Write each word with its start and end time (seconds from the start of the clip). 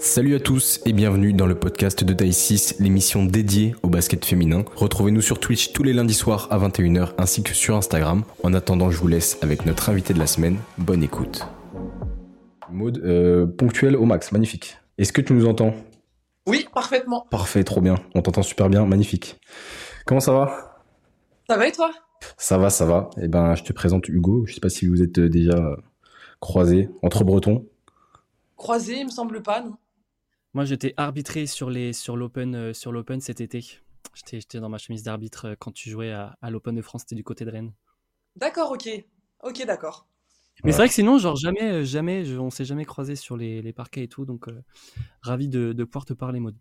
Salut 0.00 0.36
à 0.36 0.40
tous 0.40 0.80
et 0.86 0.92
bienvenue 0.92 1.32
dans 1.32 1.46
le 1.46 1.56
podcast 1.56 2.04
de 2.04 2.12
Taille 2.12 2.32
6, 2.32 2.76
l'émission 2.78 3.24
dédiée 3.24 3.74
au 3.82 3.88
basket 3.88 4.24
féminin. 4.24 4.64
Retrouvez-nous 4.76 5.20
sur 5.20 5.40
Twitch 5.40 5.72
tous 5.72 5.82
les 5.82 5.92
lundis 5.92 6.14
soirs 6.14 6.46
à 6.50 6.58
21h 6.58 7.14
ainsi 7.18 7.42
que 7.42 7.52
sur 7.52 7.74
Instagram. 7.74 8.22
En 8.44 8.54
attendant, 8.54 8.92
je 8.92 8.98
vous 8.98 9.08
laisse 9.08 9.38
avec 9.42 9.66
notre 9.66 9.90
invité 9.90 10.14
de 10.14 10.20
la 10.20 10.28
semaine. 10.28 10.58
Bonne 10.78 11.02
écoute. 11.02 11.48
Mode 12.70 12.98
euh, 12.98 13.46
ponctuel 13.46 13.96
au 13.96 14.04
max, 14.04 14.30
magnifique. 14.30 14.78
Est-ce 14.98 15.12
que 15.12 15.20
tu 15.20 15.32
nous 15.32 15.46
entends? 15.46 15.74
Oui, 16.46 16.68
parfaitement. 16.72 17.26
Parfait, 17.30 17.64
trop 17.64 17.80
bien. 17.80 17.96
On 18.14 18.22
t'entend 18.22 18.42
super 18.42 18.68
bien, 18.68 18.86
magnifique. 18.86 19.40
Comment 20.06 20.20
ça 20.20 20.32
va? 20.32 20.84
Ça 21.50 21.56
va 21.56 21.66
et 21.66 21.72
toi? 21.72 21.90
Ça 22.36 22.56
va, 22.56 22.70
ça 22.70 22.86
va. 22.86 23.10
Eh 23.20 23.26
ben, 23.26 23.56
je 23.56 23.64
te 23.64 23.72
présente 23.72 24.08
Hugo. 24.08 24.44
Je 24.46 24.54
sais 24.54 24.60
pas 24.60 24.68
si 24.68 24.86
vous 24.86 25.02
êtes 25.02 25.18
euh, 25.18 25.28
déjà 25.28 25.56
euh, 25.56 25.76
croisés 26.38 26.88
entre 27.02 27.24
Bretons. 27.24 27.66
Croisé, 28.56 29.00
il 29.00 29.06
me 29.06 29.10
semble 29.10 29.42
pas, 29.42 29.60
non 29.60 29.74
Moi, 30.58 30.64
j'étais 30.64 30.92
arbitré 30.96 31.46
sur 31.46 31.70
les 31.70 31.92
sur 31.92 32.16
l'Open 32.16 32.56
euh, 32.56 32.72
sur 32.74 32.90
l'Open 32.90 33.20
cet 33.20 33.40
été. 33.40 33.60
J'étais 34.12 34.40
j'étais 34.40 34.58
dans 34.58 34.68
ma 34.68 34.78
chemise 34.78 35.04
d'arbitre 35.04 35.44
euh, 35.50 35.54
quand 35.56 35.70
tu 35.70 35.88
jouais 35.88 36.10
à, 36.10 36.36
à 36.42 36.50
l'Open 36.50 36.74
de 36.74 36.82
France, 36.82 37.02
c'était 37.02 37.14
du 37.14 37.22
côté 37.22 37.44
de 37.44 37.50
Rennes. 37.52 37.70
D'accord, 38.34 38.72
ok. 38.72 38.88
Ok, 39.44 39.64
d'accord. 39.64 40.08
Mais 40.64 40.70
Ouais. 40.70 40.72
c'est 40.72 40.78
vrai 40.78 40.88
que 40.88 40.94
sinon, 40.94 41.16
genre 41.18 41.36
jamais, 41.36 41.62
euh, 41.62 41.84
jamais, 41.84 42.24
je- 42.24 42.38
on 42.38 42.50
s'est 42.50 42.64
jamais 42.64 42.84
croisé 42.84 43.14
sur 43.14 43.36
les, 43.36 43.62
les 43.62 43.72
parquets 43.72 44.02
et 44.02 44.08
tout, 44.08 44.24
donc 44.24 44.48
euh, 44.48 44.64
ravi 45.22 45.46
de, 45.46 45.72
de 45.72 45.84
pouvoir 45.84 46.06
te 46.06 46.12
parler, 46.12 46.40
Maud. 46.40 46.56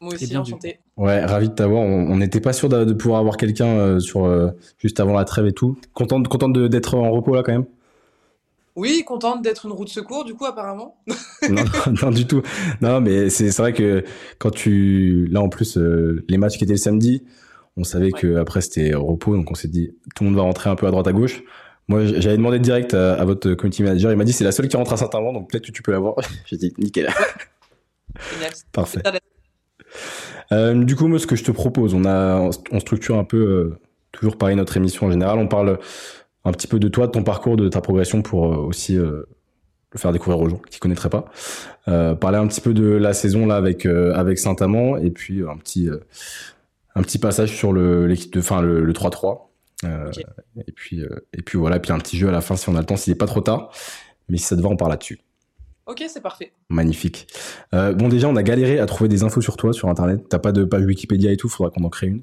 Moi 0.00 0.14
aussi, 0.14 0.28
bien 0.28 0.42
enchanté. 0.42 0.78
Ouais, 0.96 1.24
ravi 1.24 1.48
de 1.48 1.54
t'avoir. 1.54 1.82
On 1.82 2.16
n'était 2.18 2.40
pas 2.40 2.52
sûr 2.52 2.68
de, 2.68 2.84
de 2.84 2.92
pouvoir 2.92 3.18
avoir 3.18 3.36
quelqu'un 3.36 3.66
euh, 3.66 3.98
sur 3.98 4.26
euh, 4.26 4.52
juste 4.78 5.00
avant 5.00 5.14
la 5.14 5.24
trêve 5.24 5.46
et 5.46 5.52
tout. 5.52 5.76
Contente, 5.92 6.28
contente 6.28 6.56
d'être 6.56 6.94
en 6.94 7.10
repos 7.10 7.34
là 7.34 7.42
quand 7.42 7.50
même. 7.50 7.66
Oui, 8.76 9.02
contente 9.04 9.42
d'être 9.42 9.66
une 9.66 9.72
roue 9.72 9.84
de 9.84 9.90
secours, 9.90 10.24
du 10.24 10.34
coup, 10.34 10.46
apparemment. 10.46 10.96
non, 11.48 11.64
non, 11.64 11.94
non, 12.02 12.10
du 12.10 12.26
tout. 12.26 12.42
Non, 12.80 13.00
mais 13.00 13.28
c'est 13.30 13.50
vrai 13.58 13.72
que 13.72 14.04
quand 14.38 14.50
tu 14.50 15.26
là 15.30 15.40
en 15.40 15.48
plus 15.48 15.76
euh, 15.76 16.24
les 16.28 16.38
matchs 16.38 16.56
qui 16.58 16.64
étaient 16.64 16.74
le 16.74 16.78
samedi, 16.78 17.24
on 17.76 17.84
savait 17.84 18.06
Ouais. 18.12 18.20
que 18.20 18.36
après 18.36 18.60
c'était 18.60 18.94
repos, 18.94 19.36
donc 19.36 19.50
on 19.50 19.54
s'est 19.54 19.68
dit 19.68 19.90
tout 20.14 20.24
le 20.24 20.30
monde 20.30 20.36
va 20.36 20.42
rentrer 20.42 20.70
un 20.70 20.76
peu 20.76 20.86
à 20.86 20.90
droite 20.90 21.06
à 21.08 21.12
gauche. 21.12 21.42
Moi, 21.88 22.04
j'avais 22.06 22.36
demandé 22.36 22.60
direct 22.60 22.94
à, 22.94 23.14
à 23.14 23.24
votre 23.24 23.54
community 23.54 23.82
manager. 23.82 24.12
Il 24.12 24.16
m'a 24.16 24.24
dit 24.24 24.32
c'est 24.32 24.44
la 24.44 24.52
seule 24.52 24.68
qui 24.68 24.76
rentre 24.76 24.92
à 24.92 24.96
Saint-Amand, 24.96 25.32
donc 25.32 25.50
peut-être 25.50 25.66
que 25.66 25.72
tu 25.72 25.82
peux 25.82 25.90
l'avoir. 25.92 26.14
J'ai 26.46 26.56
dit 26.56 26.72
nickel, 26.78 27.08
Génial. 28.34 28.52
parfait. 28.72 29.00
Euh, 30.52 30.74
du 30.84 30.96
coup, 30.96 31.06
moi, 31.08 31.18
ce 31.18 31.26
que 31.26 31.36
je 31.36 31.44
te 31.44 31.50
propose, 31.50 31.94
on 31.94 32.04
a, 32.04 32.48
on 32.70 32.80
structure 32.80 33.18
un 33.18 33.24
peu 33.24 33.36
euh, 33.38 33.78
toujours 34.12 34.36
pareil 34.36 34.56
notre 34.56 34.76
émission 34.76 35.06
en 35.06 35.10
général. 35.10 35.38
On 35.38 35.48
parle 35.48 35.78
un 36.50 36.52
petit 36.52 36.66
peu 36.66 36.78
de 36.78 36.88
toi, 36.88 37.06
de 37.06 37.12
ton 37.12 37.22
parcours, 37.22 37.56
de 37.56 37.68
ta 37.68 37.80
progression 37.80 38.22
pour 38.22 38.52
euh, 38.52 38.56
aussi 38.56 38.96
euh, 38.96 39.22
le 39.92 39.98
faire 39.98 40.12
découvrir 40.12 40.40
aux 40.40 40.48
gens 40.48 40.60
qui 40.70 40.78
connaîtraient 40.78 41.10
pas. 41.10 41.24
Euh, 41.88 42.14
parler 42.14 42.38
un 42.38 42.46
petit 42.46 42.60
peu 42.60 42.74
de 42.74 42.84
la 42.84 43.12
saison 43.12 43.46
là 43.46 43.56
avec 43.56 43.86
avec 43.86 44.38
Saint-Amand 44.38 44.96
et 44.98 45.10
puis 45.10 45.42
un 45.42 45.56
petit 45.56 45.88
un 46.94 47.02
petit 47.02 47.18
passage 47.18 47.56
sur 47.56 47.72
le 47.72 48.06
l'équipe 48.06 48.32
de 48.32 48.40
fin 48.40 48.62
le, 48.62 48.84
le 48.84 48.92
3-3. 48.92 49.46
Euh, 49.84 50.08
Ok. 50.08 50.22
Et 50.68 50.72
puis 50.72 51.02
et 51.32 51.42
puis 51.42 51.58
voilà, 51.58 51.78
puis 51.80 51.92
un 51.92 51.98
petit 51.98 52.18
jeu 52.18 52.28
à 52.28 52.32
la 52.32 52.40
fin 52.40 52.56
si 52.56 52.68
on 52.68 52.76
a 52.76 52.80
le 52.80 52.86
temps, 52.86 52.96
s'il 52.96 53.12
est 53.12 53.16
pas 53.16 53.26
trop 53.26 53.40
tard. 53.40 53.72
Mais 54.28 54.36
si 54.36 54.44
ça 54.44 54.56
te 54.56 54.60
va, 54.60 54.68
on 54.68 54.76
parle 54.76 54.92
là-dessus. 54.92 55.18
Ok, 55.86 56.04
c'est 56.06 56.22
parfait. 56.22 56.52
Magnifique. 56.68 57.26
Euh, 57.74 57.92
bon, 57.94 58.08
déjà, 58.08 58.28
on 58.28 58.36
a 58.36 58.44
galéré 58.44 58.78
à 58.78 58.86
trouver 58.86 59.08
des 59.08 59.24
infos 59.24 59.40
sur 59.40 59.56
toi 59.56 59.72
sur 59.72 59.88
Internet. 59.88 60.22
T'as 60.28 60.38
pas 60.38 60.52
de 60.52 60.62
page 60.62 60.84
Wikipédia 60.84 61.32
et 61.32 61.36
tout, 61.36 61.48
faudra 61.48 61.72
qu'on 61.72 61.82
en 61.82 61.88
crée 61.88 62.06
une. 62.06 62.22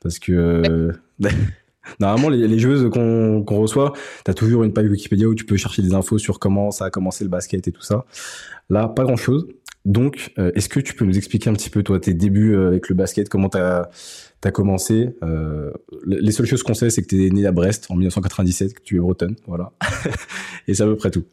Parce 0.00 0.18
que 0.18 0.92
normalement, 2.00 2.28
les, 2.28 2.48
les 2.48 2.58
joueuses 2.58 2.88
qu'on 2.90 3.44
reçoit, 3.44 3.92
t'as 4.24 4.34
toujours 4.34 4.64
une 4.64 4.72
page 4.72 4.88
Wikipédia 4.88 5.28
où 5.28 5.34
tu 5.34 5.44
peux 5.44 5.56
chercher 5.56 5.82
des 5.82 5.94
infos 5.94 6.18
sur 6.18 6.38
comment 6.38 6.70
ça 6.70 6.86
a 6.86 6.90
commencé 6.90 7.24
le 7.24 7.30
basket 7.30 7.66
et 7.68 7.72
tout 7.72 7.82
ça. 7.82 8.04
Là, 8.70 8.88
pas 8.88 9.04
grand-chose. 9.04 9.48
Donc, 9.84 10.32
euh, 10.38 10.52
est-ce 10.54 10.68
que 10.68 10.78
tu 10.78 10.94
peux 10.94 11.04
nous 11.04 11.16
expliquer 11.16 11.50
un 11.50 11.54
petit 11.54 11.70
peu, 11.70 11.82
toi, 11.82 11.98
tes 11.98 12.14
débuts 12.14 12.54
euh, 12.54 12.68
avec 12.68 12.88
le 12.88 12.94
basket, 12.94 13.28
comment 13.28 13.48
t'as 13.48 13.88
as 14.44 14.50
commencé? 14.50 15.16
Euh, 15.24 15.72
Les 16.06 16.32
seules 16.32 16.46
choses 16.46 16.62
qu'on 16.62 16.74
sait, 16.74 16.90
c'est 16.90 17.02
que 17.02 17.08
t'es 17.08 17.30
né 17.30 17.46
à 17.46 17.52
Brest 17.52 17.86
en 17.90 17.94
1997, 17.94 18.74
que 18.74 18.82
tu 18.82 18.96
es 18.96 19.00
bretonne, 19.00 19.34
voilà. 19.46 19.72
et 20.68 20.74
c'est 20.74 20.82
à 20.84 20.86
peu 20.86 20.96
près 20.96 21.10
tout. 21.10 21.24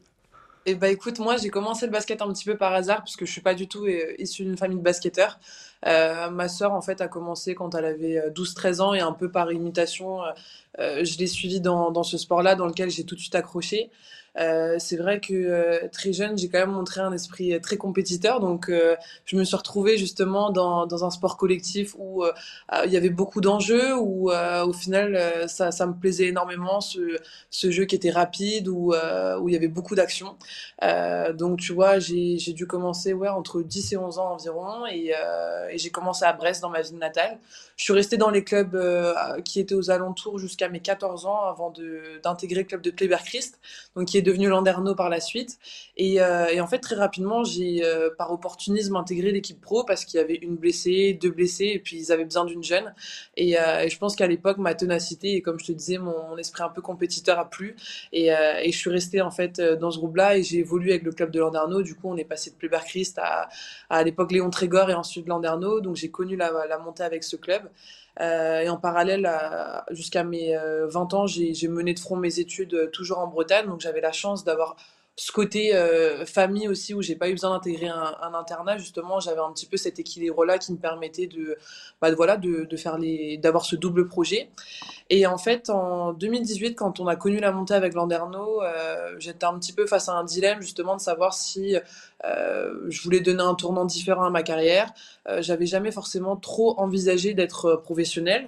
Et 0.66 0.76
bah 0.76 0.90
écoute, 0.90 1.18
moi 1.20 1.38
j'ai 1.38 1.50
commencé 1.50 1.86
le 1.86 1.92
basket 1.92 2.22
un 2.22 2.32
petit 2.32 2.46
peu 2.46 2.56
par 2.56 2.74
hasard 2.74 3.00
parce 3.00 3.16
que 3.16 3.26
je 3.26 3.32
suis 3.32 3.42
pas 3.42 3.56
du 3.56 3.68
tout 3.68 3.86
euh, 3.86 4.14
issue 4.20 4.44
d'une 4.44 4.58
famille 4.58 4.78
de 4.78 4.84
basketteurs. 4.84 5.40
Euh, 5.88 6.30
ma 6.30 6.50
sœur 6.50 6.74
en 6.74 6.82
fait 6.82 7.00
a 7.02 7.08
commencé 7.08 7.56
quand 7.56 7.74
elle 7.74 7.86
avait 7.86 8.18
euh, 8.18 8.30
12-13 8.32 8.82
ans 8.82 8.94
et 8.94 9.00
un 9.00 9.14
peu 9.14 9.32
par 9.32 9.52
imitation, 9.52 10.24
euh, 10.24 10.28
euh, 10.28 10.34
je 10.80 11.18
l'ai 11.18 11.28
suivie 11.28 11.62
dans, 11.62 12.04
ce 12.04 12.18
sport-là 12.18 12.56
dans 12.56 12.66
lequel 12.66 12.90
j'ai 12.90 13.04
tout 13.04 13.16
de 13.16 13.20
suite 13.20 13.36
accroché. 13.36 13.90
Euh, 14.38 14.76
c'est 14.80 14.98
vrai 14.98 15.20
que 15.20 15.34
euh, 15.34 15.88
très 15.92 16.14
jeune, 16.14 16.38
j'ai 16.38 16.50
quand 16.50 16.60
même 16.60 16.72
montré 16.72 17.02
un 17.02 17.12
esprit 17.12 17.54
euh, 17.54 17.60
très 17.60 17.78
compétiteur, 17.78 18.40
donc 18.40 18.70
euh, 18.70 18.96
je 19.26 19.36
me 19.36 19.44
suis 19.44 19.56
retrouvée 19.56 19.98
justement 19.98 20.52
dans, 20.52 21.04
un 21.04 21.10
sport 21.10 21.38
collectif 21.38 21.96
où 21.98 22.24
euh, 22.24 22.32
euh, 22.74 22.82
il 22.86 22.92
y 22.92 22.98
avait 22.98 23.10
beaucoup 23.10 23.42
d'enjeux, 23.42 23.96
où 23.98 24.32
euh, 24.32 24.66
au 24.66 24.74
final 24.74 25.16
euh, 25.16 25.48
ça, 25.48 25.86
me 25.86 25.94
plaisait 25.94 26.28
énormément, 26.28 26.80
ce, 26.82 27.18
jeu 27.52 27.86
qui 27.86 27.96
était 27.96 28.12
rapide, 28.12 28.68
où, 28.68 28.94
euh, 28.94 29.38
où 29.40 29.50
il 29.50 29.54
y 29.54 29.56
avait 29.58 29.68
beaucoup 29.68 29.96
d'action. 29.96 30.36
Euh, 30.84 31.34
donc 31.34 31.60
tu 31.60 31.74
vois, 31.74 32.00
j'ai 32.00 32.54
dû 32.54 32.68
commencer 32.68 33.14
ouais, 33.14 33.30
entre 33.30 33.62
10 33.62 33.94
et 33.94 33.98
11 33.98 34.20
ans 34.20 34.34
environ 34.34 34.84
euh, 34.86 35.68
et 35.70 35.78
j'ai 35.78 35.90
commencé 35.90 36.26
à 36.26 36.34
Brest 36.34 36.62
dans 36.62 36.70
ma 36.70 36.82
ville 36.82 36.98
natale. 36.98 37.40
Je 37.80 37.86
suis 37.86 37.94
restée 37.94 38.18
dans 38.18 38.30
les 38.30 38.44
clubs 38.44 38.76
euh, 38.76 39.14
qui 39.46 39.62
étaient 39.62 39.74
aux 39.74 39.90
alentours 39.90 40.38
jusqu'à 40.38 40.68
mes 40.68 40.82
14 40.82 41.26
ans 41.26 41.44
avant 41.46 41.74
d'intégrer 42.22 42.64
le 42.64 42.68
club 42.68 42.82
de 42.82 42.92
Kléber-Christ, 42.92 43.58
donc 43.96 44.10
qui 44.10 44.18
est 44.18 44.22
devenu 44.22 44.50
Landerneau 44.50 44.96
par 44.96 45.08
la 45.08 45.22
suite. 45.22 45.58
Et, 45.96 46.22
euh, 46.22 46.48
et 46.48 46.60
en 46.60 46.68
fait, 46.68 46.80
très 46.80 46.96
rapidement, 46.96 47.46
j'ai 47.46 47.86
euh, 47.86 48.10
par 48.18 48.34
opportunisme 48.34 48.98
intégré 48.98 49.32
l'équipe 49.32 49.62
pro 49.62 49.86
parce 49.86 50.04
qu'il 50.04 50.20
y 50.20 50.22
avait 50.22 50.36
une 50.36 50.58
blessée, 50.58 51.18
deux 51.22 51.32
blessés 51.32 51.72
et 51.74 51.80
puis 51.80 51.96
ils 51.96 52.12
avaient 52.12 52.26
besoin 52.26 52.44
d'une 52.44 52.66
jeune. 52.66 52.94
Et, 53.38 53.58
euh, 53.58 53.80
et 53.80 53.90
je 53.90 53.98
pense 53.98 54.18
qu'à 54.18 54.28
l'époque, 54.28 54.58
ma 54.58 54.76
ténacité 54.76 55.36
et 55.36 55.42
comme 55.42 55.58
je 55.58 55.68
te 55.68 55.72
disais, 55.72 56.00
mon, 56.00 56.38
esprit 56.38 56.64
un 56.64 56.70
peu 56.70 56.82
compétiteur 56.82 57.40
a 57.40 57.50
plu. 57.50 57.78
Et, 58.12 58.34
euh, 58.34 58.60
et 58.62 58.74
je 58.74 58.78
suis 58.78 58.90
restée 58.90 59.22
en 59.22 59.32
fait 59.32 59.62
dans 59.62 59.90
ce 59.90 60.00
groupe-là 60.00 60.36
et 60.36 60.44
j'ai 60.44 60.58
évolué 60.58 60.92
avec 60.92 61.04
le 61.04 61.14
club 61.14 61.32
de 61.32 61.40
Landerneau. 61.40 61.82
Du 61.82 61.96
coup, 61.96 62.10
on 62.10 62.18
est 62.18 62.26
passé 62.26 62.50
de 62.50 62.58
Kléber-Christ 62.58 63.20
à, 63.24 63.48
à 63.90 64.04
l'époque 64.04 64.34
Léon 64.34 64.50
Trégor 64.50 64.90
et 64.90 64.96
ensuite 64.96 65.30
Landerneau. 65.30 65.80
Donc 65.80 65.96
j'ai 65.96 66.12
connu 66.12 66.36
la, 66.36 66.52
la 66.68 66.78
montée 66.78 67.04
avec 67.04 67.24
ce 67.24 67.38
club. 67.38 67.69
Euh, 68.22 68.62
et 68.62 68.70
en 68.70 68.78
parallèle, 68.78 69.26
à- 69.26 69.86
jusqu'à 69.92 70.24
mes 70.24 70.56
euh, 70.56 70.88
20 70.88 71.14
ans, 71.14 71.26
j'ai 71.28 71.68
mené 71.68 71.94
de 71.94 72.00
front 72.00 72.16
mes 72.18 72.40
études 72.40 72.74
euh, 72.74 72.88
toujours 72.92 73.20
en 73.20 73.28
Bretagne. 73.28 73.68
Donc 73.68 73.82
j'avais 73.82 74.02
la 74.02 74.12
chance 74.12 74.44
d'avoir 74.44 74.76
ce 75.20 75.34
côté 75.34 75.76
euh, 75.76 76.26
famille 76.26 76.70
aussi 76.70 76.94
où 76.94 77.02
j'ai 77.02 77.16
pas 77.18 77.28
eu 77.28 77.34
besoin 77.34 77.50
d'intégrer 77.50 77.88
un, 77.88 78.34
internat. 78.34 78.78
Justement, 78.78 79.20
j'avais 79.20 79.42
un 79.42 79.52
petit 79.52 79.66
peu 79.66 79.76
cet 79.76 80.00
équilibre-là 80.00 80.58
qui 80.58 80.72
me 80.72 80.78
permettait 80.78 81.28
de, 81.28 81.58
bah, 82.02 82.10
voilà, 82.16 82.38
de, 82.38 82.66
faire 82.78 82.98
les, 82.98 83.38
d'avoir 83.38 83.66
ce 83.66 83.76
double 83.76 84.08
projet. 84.08 84.50
Et 85.10 85.28
en 85.28 85.38
fait, 85.38 85.70
en 85.70 86.14
2018, 86.14 86.76
quand 86.76 87.02
on 87.02 87.08
a 87.08 87.18
connu 87.18 87.42
la 87.42 87.52
montée 87.52 87.74
avec 87.74 87.96
Landerneau, 87.96 88.64
euh, 88.64 89.16
j'étais 89.20 89.46
un 89.46 89.60
petit 89.60 89.74
peu 89.74 89.86
face 89.88 90.08
à 90.08 90.14
un 90.14 90.24
dilemme 90.24 90.62
justement 90.62 90.96
de 90.96 91.02
savoir 91.02 91.34
si 91.34 91.76
euh, 92.24 92.74
je 92.88 93.02
voulais 93.02 93.20
donner 93.20 93.44
un 93.44 93.56
tournant 93.56 93.84
différent 93.84 94.24
à 94.24 94.30
ma 94.30 94.42
carrière. 94.42 94.90
J'avais 95.40 95.66
jamais 95.66 95.92
forcément 95.92 96.38
trop 96.38 96.80
envisagé 96.80 97.34
d'être 97.34 97.76
professionnel. 97.84 98.44
Euh, 98.44 98.48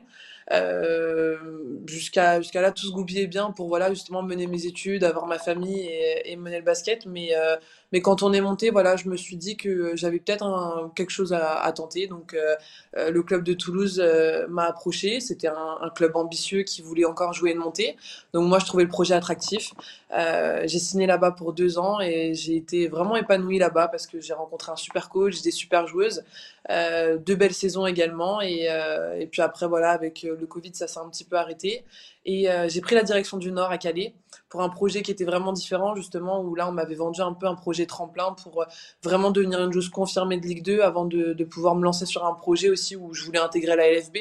jusqu'à 1.87 2.41
jusqu'à 2.41 2.61
là 2.61 2.71
tout 2.71 2.85
se 2.87 2.91
goupillait 2.91 3.27
bien 3.27 3.51
pour 3.51 3.67
voilà 3.67 3.89
justement 3.89 4.23
mener 4.23 4.47
mes 4.47 4.65
études 4.65 5.03
avoir 5.03 5.27
ma 5.27 5.39
famille 5.39 5.79
et, 5.81 6.31
et 6.31 6.35
mener 6.35 6.57
le 6.57 6.63
basket. 6.63 7.05
Mais 7.05 7.35
euh, 7.35 7.55
mais 7.91 8.01
quand 8.01 8.23
on 8.23 8.33
est 8.33 8.41
monté 8.41 8.69
voilà 8.69 8.95
je 8.95 9.09
me 9.09 9.17
suis 9.17 9.35
dit 9.37 9.57
que 9.57 9.95
j'avais 9.95 10.19
peut-être 10.19 10.91
quelque 10.95 11.09
chose 11.09 11.33
à, 11.33 11.55
à 11.61 11.71
tenter. 11.71 12.07
Donc 12.07 12.33
euh, 12.33 12.55
euh, 12.97 13.11
le 13.11 13.23
club 13.23 13.43
de 13.43 13.53
Toulouse 13.53 13.99
euh, 14.03 14.47
m'a 14.49 14.65
approché. 14.65 15.19
C'était 15.19 15.47
un, 15.47 15.77
un 15.81 15.89
club 15.89 16.15
ambitieux 16.15 16.63
qui 16.63 16.81
voulait 16.81 17.05
encore 17.05 17.33
jouer 17.33 17.51
une 17.51 17.59
montée 17.59 17.95
donc 18.33 18.47
moi 18.47 18.59
je 18.59 18.65
trouvais 18.65 18.83
le 18.83 18.89
projet 18.89 19.13
attractif. 19.13 19.73
Euh, 20.13 20.63
j'ai 20.65 20.79
signé 20.79 21.05
là-bas 21.07 21.31
pour 21.31 21.53
deux 21.53 21.79
ans 21.79 21.99
et 22.01 22.33
j'ai 22.33 22.55
été 22.57 22.87
vraiment 22.87 23.15
épanouie 23.15 23.59
là-bas 23.59 23.87
parce 23.87 24.07
que 24.07 24.19
j'ai 24.19 24.33
rencontré 24.33 24.71
un 24.71 24.75
super 24.75 25.09
coach 25.09 25.41
des 25.41 25.51
super 25.51 25.87
joueuses 25.87 26.23
euh, 26.69 27.17
deux 27.17 27.35
belles 27.35 27.53
saisons 27.53 27.85
également. 27.87 28.41
Et, 28.41 28.67
euh, 28.69 29.19
et 29.19 29.27
puis 29.27 29.41
après 29.41 29.67
voilà 29.67 29.91
avec 29.91 30.23
le 30.23 30.45
Covid 30.47 30.71
ça 30.73 30.87
s'est 30.87 30.99
un 30.99 31.09
petit 31.09 31.23
peu 31.23 31.37
arrêté 31.37 31.83
et 32.25 32.51
euh, 32.51 32.67
j'ai 32.69 32.81
pris 32.81 32.93
la 32.95 33.03
direction 33.03 33.37
du 33.37 33.51
Nord 33.51 33.71
à 33.71 33.77
Calais 33.77 34.13
pour 34.49 34.61
un 34.61 34.69
projet 34.69 35.01
qui 35.01 35.11
était 35.11 35.23
vraiment 35.25 35.53
différent 35.53 35.95
justement 35.95 36.41
où 36.41 36.53
là 36.53 36.67
on 36.67 36.71
m'avait 36.71 36.95
vendu 36.95 37.21
un 37.21 37.33
peu 37.33 37.47
un 37.47 37.55
projet 37.55 37.87
tremplin 37.87 38.33
pour 38.33 38.61
euh, 38.61 38.65
vraiment 39.03 39.31
devenir 39.31 39.63
une 39.63 39.71
joueuse 39.71 39.89
confirmée 39.89 40.37
de 40.37 40.45
Ligue 40.45 40.63
2 40.63 40.81
avant 40.81 41.05
de, 41.05 41.43
pouvoir 41.45 41.75
me 41.75 41.83
lancer 41.83 42.05
sur 42.05 42.25
un 42.25 42.33
projet 42.33 42.69
aussi 42.69 42.95
où 42.95 43.13
je 43.13 43.23
voulais 43.25 43.39
intégrer 43.39 43.75
la 43.75 43.91
LFB 43.91 44.17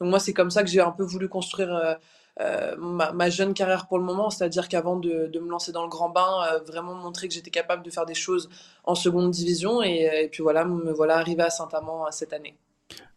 donc 0.00 0.08
moi 0.08 0.18
c'est 0.18 0.32
comme 0.32 0.50
ça 0.50 0.62
que 0.62 0.70
j'ai 0.70 0.80
un 0.80 0.92
peu 0.92 1.04
voulu 1.04 1.28
construire 1.28 1.98
euh, 2.40 2.76
ma, 2.78 3.28
jeune 3.28 3.52
carrière 3.52 3.86
pour 3.86 3.98
le 3.98 4.04
moment, 4.04 4.30
c'est-à-dire 4.30 4.66
qu'avant 4.68 4.96
de, 4.96 5.30
me 5.38 5.50
lancer 5.50 5.70
dans 5.70 5.82
le 5.82 5.90
grand 5.90 6.08
bain, 6.08 6.60
vraiment 6.66 6.94
montrer 6.94 7.28
que 7.28 7.34
j'étais 7.34 7.50
capable 7.50 7.82
de 7.82 7.90
faire 7.90 8.06
des 8.06 8.14
choses 8.14 8.48
en 8.84 8.94
seconde 8.94 9.30
division 9.30 9.82
et, 9.82 10.28
puis 10.32 10.42
voilà, 10.42 10.64
me 10.64 10.92
voilà 10.92 11.18
arrivé 11.18 11.42
à 11.42 11.50
Saint-Amand 11.50 12.10
cette 12.10 12.32
année. 12.32 12.56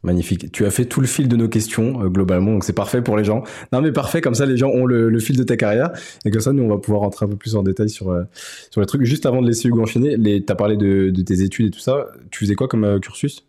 Magnifique. 0.04 0.51
Tu 0.51 0.66
as 0.66 0.72
fait 0.72 0.86
tout 0.86 1.01
le 1.01 1.07
fil 1.07 1.27
de 1.27 1.36
nos 1.36 1.50
questions 1.50 2.04
euh, 2.04 2.10
globalement, 2.10 2.51
donc 2.51 2.63
c'est 2.63 2.74
parfait 2.74 3.01
pour 3.01 3.18
les 3.18 3.24
gens. 3.24 3.44
Non 3.72 3.81
mais 3.81 3.92
parfait, 3.92 4.22
comme 4.22 4.36
ça 4.36 4.45
les 4.45 4.56
gens 4.56 4.69
ont 4.69 4.86
le, 4.86 5.19
fil 5.19 5.36
de 5.36 5.44
ta 5.44 5.57
carrière 5.57 5.89
et 6.25 6.31
comme 6.31 6.42
ça 6.42 6.54
nous 6.54 6.62
on 6.62 6.68
va 6.68 6.77
pouvoir 6.77 7.01
rentrer 7.01 7.25
un 7.25 7.30
peu 7.30 7.36
plus 7.36 7.56
en 7.56 7.63
détail 7.63 7.89
sur 7.89 8.12
euh, 8.12 8.24
sur 8.69 8.81
les 8.81 8.88
trucs. 8.88 9.04
Juste 9.04 9.25
avant 9.25 9.42
de 9.42 9.48
laisser 9.48 9.68
Hugo 9.68 9.81
enchaîner, 9.81 10.16
les, 10.16 10.45
as 10.48 10.56
parlé 10.56 10.77
de, 10.77 11.12
tes 11.24 11.42
études 11.42 11.68
et 11.68 11.72
tout 11.72 11.80
ça. 11.80 12.06
Tu 12.30 12.45
faisais 12.45 12.54
quoi 12.54 12.68
comme 12.68 12.83
euh, 12.83 13.00
cursus? 13.00 13.45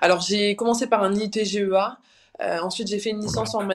Alors 0.00 0.22
j'ai 0.22 0.56
commencé 0.56 0.86
par 0.86 1.02
un 1.04 1.14
ITGEA, 1.14 1.98
ensuite 2.62 2.88
j'ai 2.88 2.98
fait 2.98 3.10
une 3.10 3.20
licence 3.20 3.54
en 3.54 3.68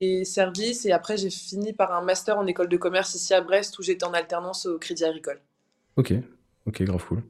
et 0.00 0.24
services 0.24 0.84
et 0.86 0.92
après 0.92 1.16
j'ai 1.16 1.30
fini 1.30 1.72
par 1.72 1.92
un 1.92 2.02
master 2.02 2.38
en 2.38 2.46
école 2.46 2.68
de 2.68 2.76
commerce 2.76 3.14
ici 3.14 3.32
à 3.32 3.40
Brest 3.40 3.78
où 3.78 3.82
j'étais 3.82 4.04
en 4.04 4.12
alternance 4.12 4.66
au 4.66 4.78
Crédit 4.78 5.04
Agricole. 5.04 5.40
Ok, 5.96 6.12
ok, 6.66 6.82
grave 6.82 7.04
cool. 7.06 7.22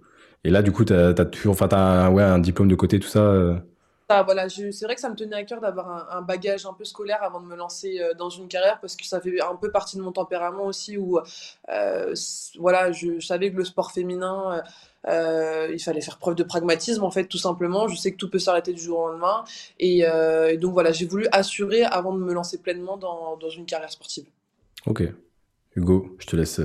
Et 0.46 0.50
là 0.50 0.62
du 0.62 0.70
coup 0.70 0.84
t'as 0.84 1.08
as 1.08 1.24
toujours, 1.24 1.56
enfin 1.60 2.08
ouais 2.10 2.22
un 2.22 2.38
diplôme 2.38 2.68
de 2.68 2.76
côté 2.76 3.00
tout 3.00 3.08
ça. 3.08 3.60
Ah, 4.08 4.22
voilà, 4.22 4.48
c'est 4.48 4.84
vrai 4.84 4.94
que 4.94 5.00
ça 5.00 5.10
me 5.10 5.16
tenait 5.16 5.34
à 5.34 5.42
cœur 5.42 5.60
d'avoir 5.60 6.14
un, 6.14 6.22
bagage 6.22 6.64
un 6.64 6.72
peu 6.72 6.84
scolaire 6.84 7.24
avant 7.24 7.40
de 7.40 7.46
me 7.46 7.56
lancer 7.56 7.98
euh, 8.00 8.14
dans 8.14 8.30
une 8.30 8.46
carrière 8.46 8.78
parce 8.80 8.94
que 8.94 9.04
ça 9.04 9.20
fait 9.20 9.40
un 9.40 9.56
peu 9.56 9.72
partie 9.72 9.96
de 9.96 10.02
mon 10.02 10.12
tempérament 10.12 10.66
aussi 10.66 10.96
où 10.96 11.18
euh, 11.68 12.14
voilà, 12.56 12.92
je, 12.92 13.18
savais 13.18 13.50
que 13.50 13.56
le 13.56 13.64
sport 13.64 13.90
féminin, 13.90 14.62
euh, 15.08 15.68
il 15.72 15.80
fallait 15.80 16.00
faire 16.00 16.18
preuve 16.18 16.36
de 16.36 16.44
pragmatisme 16.44 17.02
en 17.02 17.10
fait, 17.10 17.24
tout 17.26 17.38
simplement. 17.38 17.88
Je 17.88 17.96
sais 17.96 18.12
que 18.12 18.16
tout 18.16 18.30
peut 18.30 18.38
s'arrêter 18.38 18.72
du 18.72 18.80
jour 18.80 19.00
au 19.00 19.08
lendemain 19.08 19.42
et, 19.80 20.04
donc 20.58 20.72
voilà, 20.72 20.92
j'ai 20.92 21.06
voulu 21.06 21.26
assurer 21.32 21.82
avant 21.82 22.14
de 22.14 22.20
me 22.20 22.32
lancer 22.32 22.58
pleinement 22.58 22.96
dans, 22.96 23.36
dans 23.36 23.50
une 23.50 23.66
carrière 23.66 23.90
sportive. 23.90 24.26
Ok. 24.86 25.02
Hugo, 25.74 26.14
je 26.20 26.26
te 26.28 26.36
laisse 26.36 26.60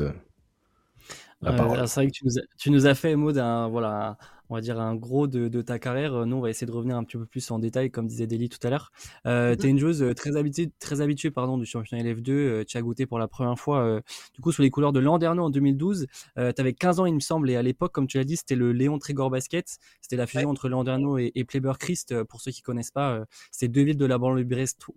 la 1.42 1.54
parole. 1.54 1.88
c'est 1.88 2.02
vrai 2.02 2.08
que 2.08 2.14
tu 2.14 2.26
nous, 2.26 2.38
as, 2.38 2.42
tu 2.58 2.72
nous 2.72 2.86
as 2.88 2.96
fait 2.96 3.16
mot 3.16 3.32
d'un 3.32 3.68
voilà, 3.68 4.18
on 4.52 4.56
va 4.56 4.62
dire, 4.62 4.80
un 4.80 4.96
gros 4.96 5.28
de, 5.28 5.62
ta 5.62 5.80
carrière. 5.80 6.14
Euh, 6.14 6.26
nous, 6.26 6.36
on 6.36 6.42
va 6.42 6.50
essayer 6.50 6.68
de 6.68 6.72
revenir 6.74 6.98
un 6.98 7.04
petit 7.06 7.18
peu 7.18 7.26
plus 7.26 7.50
en 7.52 7.60
détail, 7.60 7.90
comme 7.90 8.06
disait 8.06 8.28
Deli 8.28 8.50
tout 8.50 8.60
à 8.64 8.70
l'heure. 8.70 8.92
Euh, 9.26 9.56
tu 9.56 9.68
es 9.68 9.70
une 9.70 9.80
joueuse 9.80 10.04
euh, 10.04 10.14
très 10.14 10.36
habituée, 10.36 10.72
très 10.80 11.00
habituée 11.00 11.32
pardon, 11.32 11.58
du 11.58 11.66
championnat 11.66 12.04
LF2. 12.04 12.66
tu 12.66 12.78
as 12.78 12.82
goûté 12.82 13.06
pour 13.06 13.18
la 13.18 13.30
première 13.30 13.58
fois, 13.58 14.02
du 14.34 14.42
coup, 14.42 14.52
sous 14.52 14.62
les 14.62 14.70
couleurs 14.70 14.92
de 14.92 15.00
Landerneau 15.00 15.46
en 15.46 15.50
2012. 15.50 16.06
tu 16.36 16.42
avais 16.42 16.74
15 16.74 17.00
ans, 17.00 17.06
il 17.06 17.16
me 17.16 17.20
semble, 17.22 17.50
et 17.50 17.56
à 17.56 17.62
l'époque, 17.62 17.94
comme 17.94 18.08
tu 18.08 18.18
l'as 18.18 18.26
dit, 18.26 18.36
c'était 18.36 18.56
le 18.56 18.74
Léon 18.74 19.00
Trégor 19.00 19.30
Basket. 19.30 19.78
C'était 20.02 20.18
la 20.18 20.28
fusion 20.28 20.50
entre 20.50 20.68
Landerneau 20.68 21.18
et, 21.18 21.32
et 21.34 21.46
Christ. 21.46 22.24
Pour 22.24 22.42
ceux 22.42 22.52
qui 22.52 22.62
connaissent 22.62 22.92
pas, 22.92 23.24
c'est 23.52 23.70
deux 23.70 23.84
villes 23.84 23.98
de 23.98 24.06
la 24.06 24.18
banlieue 24.18 24.46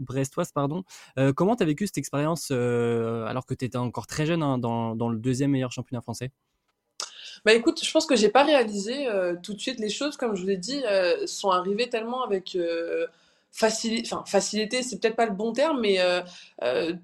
brestoise. 0.01 0.51
Pardon. 0.53 0.83
comment 1.37 1.55
tu 1.55 1.63
as 1.63 1.67
vécu 1.67 1.87
cette 1.87 1.99
expérience 1.99 2.51
alors 2.51 3.47
que 3.47 3.55
tu 3.55 3.65
étais 3.65 3.79
encore 3.79 4.07
très 4.09 4.27
jeune 4.27 4.43
hein, 4.43 4.59
dans, 4.59 4.97
dans 4.97 5.09
le 5.09 5.19
deuxième 5.19 5.53
meilleur 5.53 5.71
championnat 5.71 6.01
français? 6.01 6.33
Bah 7.45 7.53
écoute, 7.53 7.85
je 7.85 7.91
pense 7.93 8.07
que 8.07 8.17
j'ai 8.17 8.31
pas 8.31 8.43
réalisé 8.43 9.07
euh, 9.07 9.35
tout 9.43 9.53
de 9.55 9.61
suite 9.61 9.79
les 9.79 9.91
choses, 9.91 10.17
comme 10.17 10.35
je 10.35 10.41
vous 10.43 10.49
l'ai 10.49 10.57
dit, 10.57 10.83
euh, 10.87 11.27
sont 11.27 11.51
arrivées 11.51 11.91
tellement 11.91 12.23
avec 12.25 12.57
euh, 12.57 13.07
facilité, 13.53 14.09
enfin 14.13 14.25
facilité, 14.27 14.83
c'est 14.83 14.99
peut-être 14.99 15.15
pas 15.17 15.27
le 15.27 15.33
bon 15.33 15.53
terme, 15.53 15.81
mais 15.81 15.99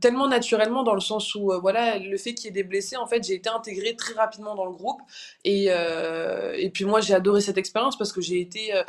tellement 0.01 0.27
naturellement 0.29 0.83
dans 0.83 0.95
le 0.95 1.01
sens 1.01 1.35
où 1.35 1.53
voilà, 1.61 1.99
le 1.99 2.17
fait 2.17 2.35
qu'il 2.35 2.47
y 2.47 2.49
ait 2.49 2.53
des 2.53 2.65
blessés, 2.65 2.97
en 2.97 3.07
fait, 3.07 3.23
j'ai 3.25 3.35
été 3.35 3.49
intégrée 3.51 3.95
très 3.95 4.15
rapidement 4.15 4.55
dans 4.57 4.65
le 4.65 4.73
groupe. 4.73 5.01
Et 5.45 5.69
et 6.61 6.71
puis 6.71 6.85
moi 6.85 7.01
j'ai 7.01 7.15
adoré 7.15 7.41
cette 7.41 7.59
expérience 7.59 7.97
parce 7.97 8.13
que 8.13 8.21
j'ai 8.21 8.41
été 8.41 8.75
euh, 8.75 8.83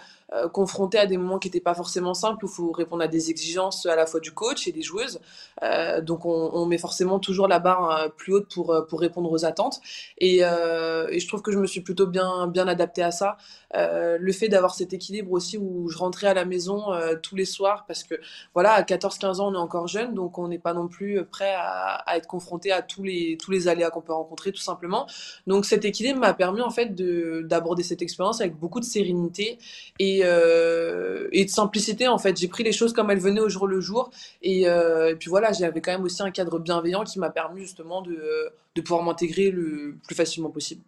confronté 0.53 0.97
à 0.97 1.05
des 1.05 1.17
moments 1.17 1.39
qui 1.39 1.47
n'étaient 1.47 1.59
pas 1.59 1.73
forcément 1.73 2.13
simples, 2.13 2.45
où 2.45 2.47
il 2.47 2.53
faut 2.53 2.71
répondre 2.71 3.03
à 3.03 3.07
des 3.07 3.29
exigences 3.29 3.85
à 3.85 3.95
la 3.95 4.05
fois 4.05 4.19
du 4.19 4.31
coach 4.31 4.67
et 4.67 4.71
des 4.71 4.81
joueuses. 4.81 5.19
Euh, 5.63 6.01
donc 6.01 6.25
on, 6.25 6.65
met 6.65 6.77
forcément 6.77 7.19
toujours 7.19 7.47
la 7.47 7.59
barre 7.59 7.91
euh, 7.91 8.09
plus 8.09 8.33
haute 8.33 8.47
pour, 8.53 8.71
euh, 8.71 8.81
pour 8.81 8.99
répondre 8.99 9.31
aux 9.31 9.45
attentes. 9.45 9.81
Et, 10.17 10.43
euh, 10.43 11.07
je 11.17 11.27
trouve 11.27 11.41
que 11.41 11.51
je 11.51 11.59
me 11.59 11.67
suis 11.67 11.81
plutôt 11.81 12.07
bien, 12.07 12.47
bien 12.47 12.67
adapté 12.67 13.03
à 13.03 13.11
ça. 13.11 13.37
Euh, 13.75 14.17
le 14.19 14.31
fait 14.33 14.49
d'avoir 14.49 14.75
cet 14.75 14.93
équilibre 14.93 15.31
aussi 15.31 15.57
où 15.57 15.89
je 15.89 15.97
rentrais 15.97 16.27
à 16.27 16.33
la 16.33 16.45
maison 16.45 16.85
tous 17.21 17.35
les 17.35 17.45
soirs, 17.45 17.85
parce 17.87 18.03
que 18.03 18.15
voilà, 18.53 18.71
à 18.71 18.81
14-15 18.83 19.39
ans, 19.39 19.51
on 19.51 19.53
est 19.53 19.57
encore 19.57 19.87
jeune, 19.87 20.13
donc 20.13 20.37
on 20.37 20.47
n'est 20.47 20.59
pas 20.59 20.73
non 20.73 20.87
plus 20.87 21.23
prêt 21.25 21.53
à, 21.55 21.95
à, 22.05 22.17
être 22.17 22.27
confronté 22.27 22.71
à 22.71 22.81
tous 22.81 23.03
les, 23.03 23.37
tous 23.37 23.51
les 23.51 23.67
aléas 23.67 23.89
qu'on 23.89 24.01
peut 24.01 24.13
rencontrer, 24.13 24.51
tout 24.51 24.61
simplement. 24.61 25.07
Donc 25.47 25.65
cet 25.65 25.85
équilibre 25.85 26.19
m'a 26.19 26.33
permis 26.33 26.61
en 26.61 26.69
fait 26.69 26.93
d'aborder 26.95 27.83
cette 27.83 28.01
expérience 28.01 28.41
avec 28.41 28.55
beaucoup 28.57 28.79
de 28.79 28.85
sérénité 28.85 29.57
et 29.99 30.20
euh, 30.23 31.27
et, 31.31 31.45
de 31.45 31.49
simplicité 31.49 32.07
en 32.07 32.17
fait. 32.17 32.37
J'ai 32.37 32.47
pris 32.47 32.63
les 32.63 32.71
choses 32.71 32.93
comme 32.93 33.09
elles 33.11 33.19
venaient 33.19 33.41
au 33.41 33.49
jour 33.49 33.67
le 33.67 33.79
jour 33.79 34.11
et, 34.41 34.67
euh, 34.67 35.11
et 35.11 35.15
puis 35.15 35.29
voilà, 35.29 35.51
j'avais 35.51 35.81
quand 35.81 35.91
même 35.91 36.03
aussi 36.03 36.21
un 36.23 36.31
cadre 36.31 36.59
bienveillant 36.59 37.03
qui 37.03 37.19
m'a 37.19 37.29
permis 37.29 37.61
justement 37.61 38.01
de, 38.01 38.51
de 38.75 38.81
pouvoir 38.81 39.03
m'intégrer 39.03 39.51
le 39.51 39.95
plus 40.05 40.15
facilement 40.15 40.49
possible. 40.49 40.81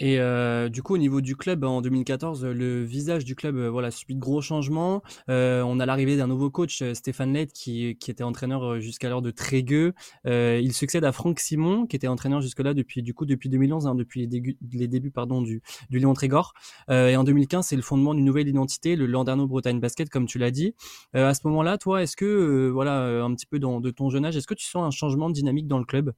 Et 0.00 0.18
euh, 0.18 0.70
du 0.70 0.82
coup, 0.82 0.94
au 0.94 0.98
niveau 0.98 1.20
du 1.20 1.36
club, 1.36 1.62
en 1.62 1.82
2014, 1.82 2.46
le 2.46 2.82
visage 2.82 3.26
du 3.26 3.34
club 3.34 3.56
euh, 3.56 3.68
voilà, 3.68 3.90
subit 3.90 4.14
de 4.14 4.20
gros 4.20 4.40
changements. 4.40 5.02
Euh, 5.28 5.62
on 5.62 5.78
a 5.78 5.84
l'arrivée 5.84 6.16
d'un 6.16 6.26
nouveau 6.26 6.50
coach, 6.50 6.82
Stéphane 6.94 7.34
Lett, 7.34 7.52
qui, 7.52 7.96
qui 8.00 8.10
était 8.10 8.24
entraîneur 8.24 8.80
jusqu'alors 8.80 9.20
de 9.20 9.30
Trégueux. 9.30 9.92
il 10.24 10.72
succède 10.72 11.04
à 11.04 11.12
Franck 11.12 11.38
Simon, 11.38 11.86
qui 11.86 11.96
était 11.96 12.08
entraîneur 12.08 12.40
jusque-là 12.40 12.72
depuis, 12.72 13.02
du 13.02 13.12
coup, 13.12 13.26
depuis 13.26 13.50
2011, 13.50 13.86
hein, 13.86 13.94
depuis 13.94 14.20
les, 14.20 14.26
débuts, 14.26 14.56
les 14.72 14.88
débuts 14.88 15.10
pardon, 15.10 15.42
du, 15.42 15.60
du 15.90 15.98
Léon 15.98 16.14
Trégor. 16.14 16.54
et 16.88 17.16
en 17.16 17.24
2015, 17.24 17.66
c'est 17.66 17.76
le 17.76 17.82
fondement 17.82 18.14
d'une 18.14 18.24
nouvelle 18.24 18.48
identité, 18.48 18.96
le 18.96 19.04
Landerneau 19.04 19.46
Bretagne 19.46 19.80
Basket, 19.80 20.08
comme 20.08 20.26
tu 20.26 20.38
l'as 20.38 20.50
dit. 20.50 20.74
à 21.12 21.34
ce 21.34 21.40
moment-là, 21.44 21.76
toi, 21.76 22.02
est-ce 22.02 22.16
que, 22.16 22.70
voilà, 22.72 23.22
un 23.22 23.34
petit 23.34 23.46
peu 23.46 23.58
dans, 23.58 23.80
de 23.80 23.90
ton 23.90 24.08
jeune 24.08 24.24
âge, 24.24 24.36
est-ce 24.36 24.46
que 24.46 24.54
tu 24.54 24.66
sens 24.66 24.82
un 24.82 24.90
changement 24.90 25.28
de 25.28 25.34
dynamique 25.34 25.68
dans 25.68 25.78
le 25.78 25.84
club? 25.84 26.12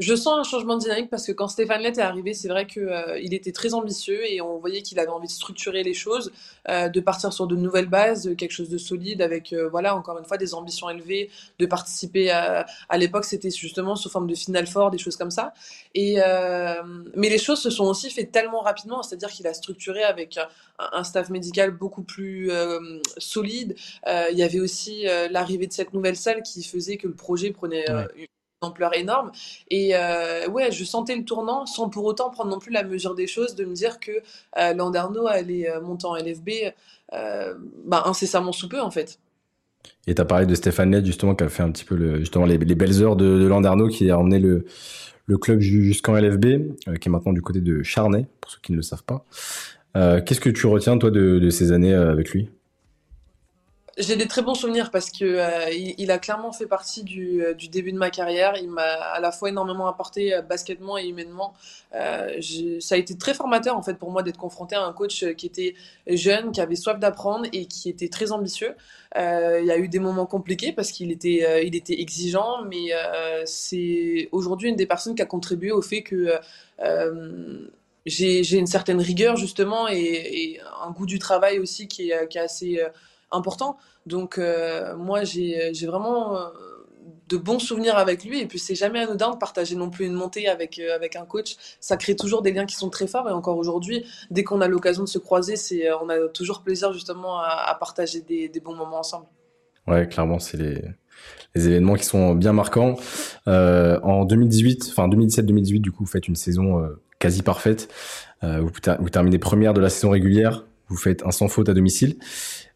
Je 0.00 0.16
sens 0.16 0.38
un 0.40 0.42
changement 0.42 0.74
de 0.76 0.80
dynamique 0.80 1.08
parce 1.08 1.24
que 1.24 1.30
quand 1.30 1.46
Stéphane 1.46 1.80
Lett 1.80 1.98
est 1.98 2.02
arrivé, 2.02 2.34
c'est 2.34 2.48
vrai 2.48 2.66
qu'il 2.66 2.82
euh, 2.82 3.16
était 3.20 3.52
très 3.52 3.74
ambitieux 3.74 4.28
et 4.28 4.40
on 4.40 4.58
voyait 4.58 4.82
qu'il 4.82 4.98
avait 4.98 5.10
envie 5.10 5.28
de 5.28 5.32
structurer 5.32 5.84
les 5.84 5.94
choses, 5.94 6.32
euh, 6.68 6.88
de 6.88 7.00
partir 7.00 7.32
sur 7.32 7.46
de 7.46 7.54
nouvelles 7.54 7.88
bases, 7.88 8.34
quelque 8.36 8.50
chose 8.50 8.68
de 8.68 8.78
solide 8.78 9.22
avec, 9.22 9.52
euh, 9.52 9.68
voilà, 9.68 9.94
encore 9.94 10.18
une 10.18 10.24
fois, 10.24 10.36
des 10.36 10.52
ambitions 10.52 10.90
élevées, 10.90 11.30
de 11.60 11.66
participer 11.66 12.32
à, 12.32 12.66
à 12.88 12.98
l'époque, 12.98 13.24
c'était 13.24 13.50
justement 13.50 13.94
sous 13.94 14.10
forme 14.10 14.26
de 14.26 14.34
Final 14.34 14.66
Four, 14.66 14.90
des 14.90 14.98
choses 14.98 15.16
comme 15.16 15.30
ça. 15.30 15.54
Et, 15.94 16.16
mais 17.14 17.28
les 17.28 17.38
choses 17.38 17.60
se 17.60 17.70
sont 17.70 17.84
aussi 17.84 18.10
faites 18.10 18.32
tellement 18.32 18.60
rapidement, 18.60 19.02
c'est-à-dire 19.02 19.30
qu'il 19.30 19.46
a 19.46 19.54
structuré 19.54 20.02
avec 20.02 20.38
un, 20.78 21.04
staff 21.04 21.30
médical 21.30 21.70
beaucoup 21.70 22.02
plus 22.02 22.50
solide. 23.18 23.76
il 24.06 24.36
y 24.36 24.42
avait 24.42 24.60
aussi 24.60 25.04
l'arrivée 25.30 25.66
de 25.66 25.72
cette 25.72 25.92
nouvelle 25.92 26.16
salle 26.16 26.42
qui 26.42 26.64
faisait 26.64 26.96
que 26.96 27.06
le 27.06 27.14
projet 27.14 27.50
prenait 27.50 27.84
ampleur 28.64 28.96
énorme. 28.96 29.30
Et 29.70 29.94
euh, 29.94 30.48
ouais, 30.48 30.72
je 30.72 30.84
sentais 30.84 31.16
le 31.16 31.24
tournant 31.24 31.66
sans 31.66 31.88
pour 31.88 32.04
autant 32.04 32.30
prendre 32.30 32.50
non 32.50 32.58
plus 32.58 32.72
la 32.72 32.84
mesure 32.84 33.14
des 33.14 33.26
choses, 33.26 33.54
de 33.54 33.64
me 33.64 33.74
dire 33.74 34.00
que 34.00 34.12
euh, 34.58 34.74
Landerneau 34.74 35.26
allait 35.26 35.68
euh, 35.68 35.80
monter 35.80 36.06
en 36.06 36.16
LFB 36.16 36.50
euh, 37.12 37.54
bah, 37.84 38.02
incessamment 38.06 38.52
sous 38.52 38.68
peu 38.68 38.80
en 38.80 38.90
fait. 38.90 39.18
Et 40.06 40.14
tu 40.14 40.20
as 40.20 40.24
parlé 40.24 40.46
de 40.46 40.54
Stéphane 40.54 40.90
Led 40.90 41.04
justement 41.04 41.34
qui 41.34 41.44
a 41.44 41.48
fait 41.48 41.62
un 41.62 41.70
petit 41.70 41.84
peu 41.84 41.94
le, 41.94 42.18
justement 42.18 42.46
les, 42.46 42.58
belles 42.58 43.02
heures 43.02 43.16
de, 43.16 43.38
de 43.38 43.46
Landerneau 43.46 43.88
qui 43.88 44.10
a 44.10 44.18
emmené 44.18 44.38
le, 44.38 44.64
le 45.26 45.38
club 45.38 45.60
jusqu'en 45.60 46.14
LFB, 46.14 46.76
qui 47.00 47.08
est 47.08 47.12
maintenant 47.12 47.32
du 47.32 47.42
côté 47.42 47.60
de 47.60 47.82
Charnay, 47.82 48.26
pour 48.40 48.50
ceux 48.50 48.58
qui 48.62 48.72
ne 48.72 48.76
le 48.76 48.82
savent 48.82 49.04
pas. 49.04 49.24
Qu'est-ce 49.94 50.40
que 50.40 50.50
tu 50.50 50.66
retiens 50.66 50.98
toi 50.98 51.10
de 51.10 51.50
ces 51.50 51.70
années 51.70 51.94
avec 51.94 52.30
lui? 52.30 52.48
J'ai 53.96 54.16
des 54.16 54.26
très 54.26 54.42
bons 54.42 54.54
souvenirs 54.54 54.90
parce 54.90 55.10
que 55.10 55.24
euh, 55.24 55.70
il, 55.70 56.10
a 56.10 56.18
clairement 56.18 56.52
fait 56.52 56.66
partie 56.66 57.04
du, 57.04 57.44
euh, 57.44 57.54
du, 57.54 57.68
début 57.68 57.92
de 57.92 57.98
ma 57.98 58.10
carrière. 58.10 58.54
Il 58.60 58.70
m'a 58.70 58.82
à 58.82 59.20
la 59.20 59.30
fois 59.30 59.50
énormément 59.50 59.86
apporté 59.86 60.34
euh, 60.34 60.42
basketement 60.42 60.98
et 60.98 61.06
humainement. 61.06 61.54
Ça 61.92 62.94
a 62.94 62.98
été 62.98 63.16
très 63.16 63.34
formateur 63.34 63.76
en 63.76 63.82
fait 63.82 63.94
pour 63.94 64.10
moi 64.10 64.22
d'être 64.24 64.36
confronté 64.36 64.74
à 64.74 64.84
un 64.84 64.92
coach 64.92 65.24
qui 65.36 65.46
était 65.46 65.74
jeune, 66.08 66.50
qui 66.50 66.60
avait 66.60 66.74
soif 66.74 66.98
d'apprendre 66.98 67.46
et 67.52 67.66
qui 67.66 67.88
était 67.88 68.08
très 68.08 68.32
ambitieux. 68.32 68.74
Il 69.14 69.64
y 69.64 69.70
a 69.70 69.78
eu 69.78 69.88
des 69.88 70.00
moments 70.00 70.26
compliqués 70.26 70.72
parce 70.72 70.90
qu'il 70.90 71.12
était, 71.12 71.64
il 71.64 71.76
était 71.76 72.00
exigeant, 72.00 72.64
mais 72.64 72.90
c'est 73.44 74.28
aujourd'hui 74.32 74.70
une 74.70 74.76
des 74.76 74.86
personnes 74.86 75.14
qui 75.14 75.22
a 75.22 75.26
contribué 75.26 75.70
au 75.70 75.82
fait 75.82 76.02
que 76.02 76.32
j'ai 78.06 78.56
une 78.56 78.66
certaine 78.66 79.00
rigueur 79.00 79.36
justement 79.36 79.86
et, 79.88 79.94
et, 79.96 80.60
un 80.84 80.90
goût 80.90 81.06
du 81.06 81.20
travail 81.20 81.60
aussi 81.60 81.86
qui 81.86 82.10
est, 82.10 82.28
qui 82.28 82.38
est 82.38 82.42
assez 82.42 82.80
important. 83.34 83.76
Donc 84.06 84.38
euh, 84.38 84.96
moi, 84.96 85.24
j'ai 85.24 85.72
vraiment 85.86 86.36
euh, 86.36 86.48
de 87.28 87.36
bons 87.36 87.58
souvenirs 87.58 87.96
avec 87.96 88.24
lui. 88.24 88.40
Et 88.40 88.46
puis, 88.46 88.58
c'est 88.58 88.74
jamais 88.74 89.00
anodin 89.00 89.30
de 89.30 89.36
partager 89.36 89.76
non 89.76 89.90
plus 89.90 90.06
une 90.06 90.14
montée 90.14 90.48
avec, 90.48 90.78
euh, 90.78 90.94
avec 90.94 91.16
un 91.16 91.24
coach. 91.24 91.56
Ça 91.80 91.96
crée 91.96 92.16
toujours 92.16 92.42
des 92.42 92.52
liens 92.52 92.66
qui 92.66 92.76
sont 92.76 92.90
très 92.90 93.06
forts. 93.06 93.28
Et 93.28 93.32
encore 93.32 93.56
aujourd'hui, 93.56 94.04
dès 94.30 94.44
qu'on 94.44 94.60
a 94.60 94.68
l'occasion 94.68 95.02
de 95.02 95.08
se 95.08 95.18
croiser, 95.18 95.56
c'est, 95.56 95.92
on 95.92 96.08
a 96.08 96.28
toujours 96.28 96.62
plaisir 96.62 96.92
justement 96.92 97.40
à, 97.40 97.76
partager 97.78 98.20
des, 98.20 98.60
bons 98.60 98.74
moments 98.74 99.00
ensemble. 99.00 99.26
Ouais, 99.86 100.08
clairement, 100.08 100.38
c'est 100.38 100.56
les, 100.56 100.82
événements 101.54 101.94
qui 101.94 102.04
sont 102.04 102.34
bien 102.34 102.52
marquants. 102.52 102.96
En 103.46 104.24
2018, 104.24 104.88
enfin 104.90 105.08
2017-2018, 105.08 105.80
du 105.80 105.92
coup, 105.92 106.04
vous 106.04 106.10
faites 106.10 106.28
une 106.28 106.36
saison 106.36 106.88
quasi 107.18 107.42
parfaite. 107.42 107.92
vous 108.42 109.10
terminez 109.10 109.38
première 109.38 109.72
de 109.74 109.80
la 109.80 109.90
saison 109.90 110.10
régulière. 110.10 110.64
Vous 110.88 110.96
faites 110.96 111.24
un 111.24 111.30
sans 111.30 111.48
faute 111.48 111.68
à 111.68 111.74
domicile. 111.74 112.16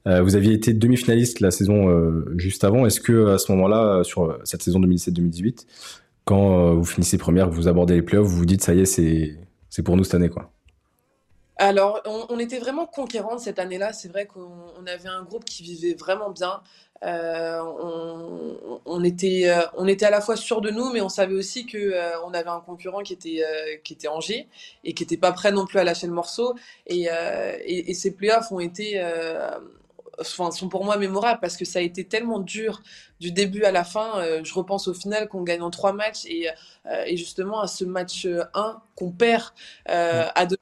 Euh, 0.07 0.23
vous 0.23 0.37
aviez 0.37 0.55
été 0.55 0.73
demi-finaliste 0.73 1.41
la 1.41 1.51
saison 1.51 1.91
euh, 1.91 2.33
juste 2.37 2.65
avant. 2.65 2.87
Est-ce 2.87 3.01
que 3.01 3.29
à 3.29 3.39
ce 3.39 3.53
moment-là, 3.53 4.03
sur 4.05 4.39
cette 4.45 4.63
saison 4.63 4.81
2017-2018, 4.81 5.67
quand 6.25 6.59
euh, 6.59 6.75
vous 6.75 6.85
finissez 6.85 7.17
première, 7.17 7.49
vous 7.49 7.69
abordez 7.69 7.95
les 7.95 8.03
playoffs, 8.03 8.27
vous 8.27 8.37
vous 8.37 8.47
dites 8.47 8.63
ça 8.63 8.75
y 8.75 8.81
est, 8.81 8.85
c'est 8.85 9.37
c'est 9.71 9.83
pour 9.83 9.97
nous 9.97 10.05
cette 10.05 10.15
année 10.15 10.29
quoi? 10.29 10.53
Alors, 11.61 12.01
on, 12.07 12.39
était 12.39 12.59
vraiment 12.59 12.87
conquérants 12.87 13.37
cette 13.39 13.59
année-là. 13.59 13.93
C'est 13.93 14.09
vrai 14.09 14.27
qu'on 14.27 14.87
avait 14.87 15.09
un 15.09 15.25
groupe 15.25 15.45
qui 15.45 15.65
vivait 15.65 15.95
vraiment 15.95 16.31
bien. 16.31 16.63
Euh, 17.05 17.61
on, 18.85 19.03
était, 19.03 19.49
euh, 19.49 19.63
on 19.77 19.89
était 19.89 20.07
à 20.07 20.11
la 20.11 20.21
fois 20.21 20.37
sûr 20.37 20.61
de 20.61 20.71
nous, 20.71 20.93
mais 20.93 21.01
on 21.01 21.09
savait 21.09 21.35
aussi 21.35 21.67
que 21.67 21.77
euh, 21.79 22.21
on 22.25 22.33
avait 22.33 22.49
un 22.49 22.61
concurrent 22.61 23.03
qui 23.03 23.13
était, 23.13 23.43
qui 23.83 23.95
était 23.95 24.07
Angers 24.07 24.49
et 24.85 24.95
qui 24.95 25.03
n'était 25.03 25.17
pas 25.17 25.33
prêt 25.33 25.51
non 25.51 25.67
plus 25.67 25.81
à 25.81 25.85
lâcher 25.85 26.07
le 26.07 26.13
morceau. 26.13 26.55
Et, 26.87 27.09
et, 27.67 27.95
ces 27.95 28.15
playoffs 28.15 28.53
ont 28.53 28.61
été, 28.61 29.03
enfin, 30.21 30.53
sont 30.53 30.69
pour 30.69 30.85
moi 30.85 30.97
mémorables 30.97 31.41
parce 31.41 31.57
que 31.57 31.65
ça 31.65 31.81
a 31.81 31.83
été 31.83 32.05
tellement 32.05 32.39
dur 32.39 32.83
du 33.19 33.33
début 33.33 33.65
à 33.65 33.73
la 33.73 33.83
fin. 33.83 34.23
je 34.45 34.55
repense 34.55 34.87
au 34.87 34.95
final 34.95 35.27
qu'on 35.29 35.43
gagne 35.43 35.63
en 35.63 35.71
trois 35.71 35.93
matchs 35.93 36.25
et, 36.27 36.49
et 37.07 37.17
justement 37.17 37.61
à 37.61 37.67
ce 37.67 37.85
match 37.85 38.29
1 38.55 38.81
qu'on 38.95 39.11
perd 39.11 39.51
à 39.87 40.47
deux 40.47 40.58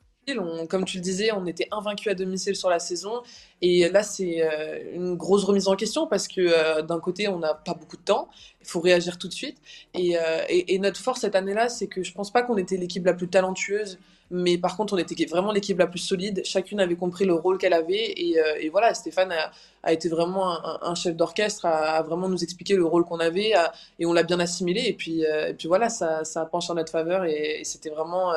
comme 0.68 0.84
tu 0.84 0.96
le 0.96 1.02
disais, 1.02 1.30
on 1.32 1.46
était 1.46 1.68
invaincu 1.70 2.08
à 2.10 2.14
domicile 2.14 2.56
sur 2.56 2.68
la 2.68 2.78
saison. 2.78 3.22
Et 3.62 3.88
là, 3.88 4.02
c'est 4.02 4.42
euh, 4.42 4.94
une 4.94 5.14
grosse 5.14 5.44
remise 5.44 5.68
en 5.68 5.76
question 5.76 6.06
parce 6.06 6.26
que 6.26 6.40
euh, 6.40 6.82
d'un 6.82 6.98
côté, 6.98 7.28
on 7.28 7.38
n'a 7.38 7.54
pas 7.54 7.74
beaucoup 7.74 7.96
de 7.96 8.02
temps. 8.02 8.28
Il 8.60 8.66
faut 8.66 8.80
réagir 8.80 9.18
tout 9.18 9.28
de 9.28 9.32
suite. 9.32 9.58
Et, 9.94 10.18
euh, 10.18 10.42
et, 10.48 10.78
notre 10.78 11.00
force 11.00 11.20
cette 11.20 11.36
année-là, 11.36 11.68
c'est 11.68 11.86
que 11.86 12.02
je 12.02 12.12
pense 12.12 12.32
pas 12.32 12.42
qu'on 12.42 12.56
était 12.56 12.76
l'équipe 12.76 13.06
la 13.06 13.14
plus 13.14 13.28
talentueuse. 13.28 13.98
Mais 14.30 14.58
par 14.58 14.76
contre, 14.76 14.94
on 14.94 14.98
était 14.98 15.24
vraiment 15.26 15.52
l'équipe 15.52 15.78
la 15.78 15.86
plus 15.86 16.00
solide. 16.00 16.42
Chacune 16.44 16.80
avait 16.80 16.96
compris 16.96 17.24
le 17.24 17.34
rôle 17.34 17.58
qu'elle 17.58 17.72
avait. 17.72 18.12
Et, 18.16 18.36
et, 18.60 18.68
voilà, 18.70 18.92
Stéphane 18.92 19.32
a, 19.32 19.50
a 19.82 19.92
été 19.92 20.08
vraiment 20.08 20.84
un, 20.84 20.94
chef 20.94 21.16
d'orchestre, 21.16 21.66
à, 21.66 22.02
vraiment 22.02 22.28
nous 22.28 22.42
expliquer 22.42 22.74
le 22.74 22.84
rôle 22.84 23.04
qu'on 23.04 23.20
avait. 23.20 23.52
et 23.98 24.06
on 24.06 24.12
l'a 24.12 24.24
bien 24.24 24.40
assimilé. 24.40 24.82
Et 24.86 24.94
puis, 24.94 25.22
et 25.22 25.54
puis 25.56 25.68
voilà, 25.68 25.88
ça, 25.88 26.24
ça 26.24 26.44
penché 26.44 26.72
en 26.72 26.74
notre 26.74 26.90
faveur. 26.90 27.24
Et, 27.24 27.60
c'était 27.62 27.90
vraiment 27.90 28.32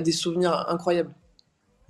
des 0.00 0.12
souvenirs 0.12 0.66
incroyables. 0.68 1.14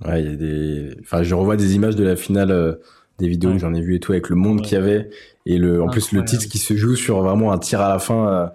Ouais, 0.07 0.23
il 0.23 0.31
y 0.31 0.33
a 0.33 0.37
des. 0.37 0.97
Enfin, 1.01 1.23
je 1.23 1.35
revois 1.35 1.57
des 1.57 1.75
images 1.75 1.97
de 1.97 2.05
la 2.05 2.17
finale, 2.17 2.51
euh, 2.51 2.75
des 3.19 3.29
vidéos 3.29 3.53
que 3.53 3.59
j'en 3.59 3.75
ai 3.75 3.81
vu 3.81 3.97
et 3.97 4.01
tout, 4.01 4.13
avec 4.13 4.29
le 4.29 4.37
monde 4.37 4.63
qu'il 4.63 4.75
y 4.75 4.77
avait. 4.77 5.11
Et 5.47 5.59
le, 5.59 5.83
en 5.83 5.89
plus, 5.89 6.13
le 6.13 6.25
titre 6.25 6.49
qui 6.49 6.59
se 6.59 6.75
joue 6.75 6.97
sur 6.97 7.23
vraiment 7.23 7.53
un 7.53 7.59
tir 7.59 7.81
à 7.81 7.89
la 7.89 7.99
fin. 7.99 8.29
Euh, 8.29 8.47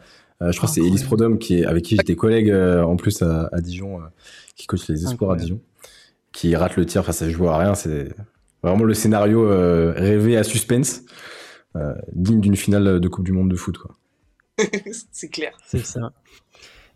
euh 0.41 0.51
je 0.51 0.57
crois 0.57 0.67
que 0.67 0.75
c'est 0.75 0.81
Elise 0.81 1.03
Prodome 1.03 1.37
qui 1.37 1.59
est, 1.59 1.65
avec 1.65 1.83
qui 1.83 1.95
j'étais 1.95 2.15
collègue 2.15 2.49
euh, 2.49 2.83
en 2.83 2.97
plus 2.97 3.21
à, 3.21 3.49
à 3.53 3.61
Dijon, 3.61 4.01
qui 4.55 4.67
coach 4.67 4.87
les 4.87 5.03
espoirs 5.03 5.31
à 5.31 5.35
Dijon, 5.35 5.59
qui 6.31 6.55
rate 6.55 6.75
le 6.75 6.85
tir. 6.85 7.01
Enfin, 7.01 7.11
ça 7.11 7.29
joue 7.29 7.47
à 7.47 7.57
rien. 7.57 7.75
C'est 7.75 8.09
vraiment 8.63 8.83
le 8.83 8.93
scénario 8.93 9.47
rêvé 9.93 10.37
à 10.37 10.43
suspense, 10.43 11.03
digne 12.13 12.41
d'une 12.41 12.55
finale 12.55 12.99
de 12.99 13.07
Coupe 13.07 13.25
du 13.25 13.31
Monde 13.31 13.49
de 13.49 13.55
foot, 13.55 13.77
quoi. 13.77 13.95
c'est 15.11 15.29
clair. 15.29 15.57
C'est 15.65 15.85
ça. 15.85 16.13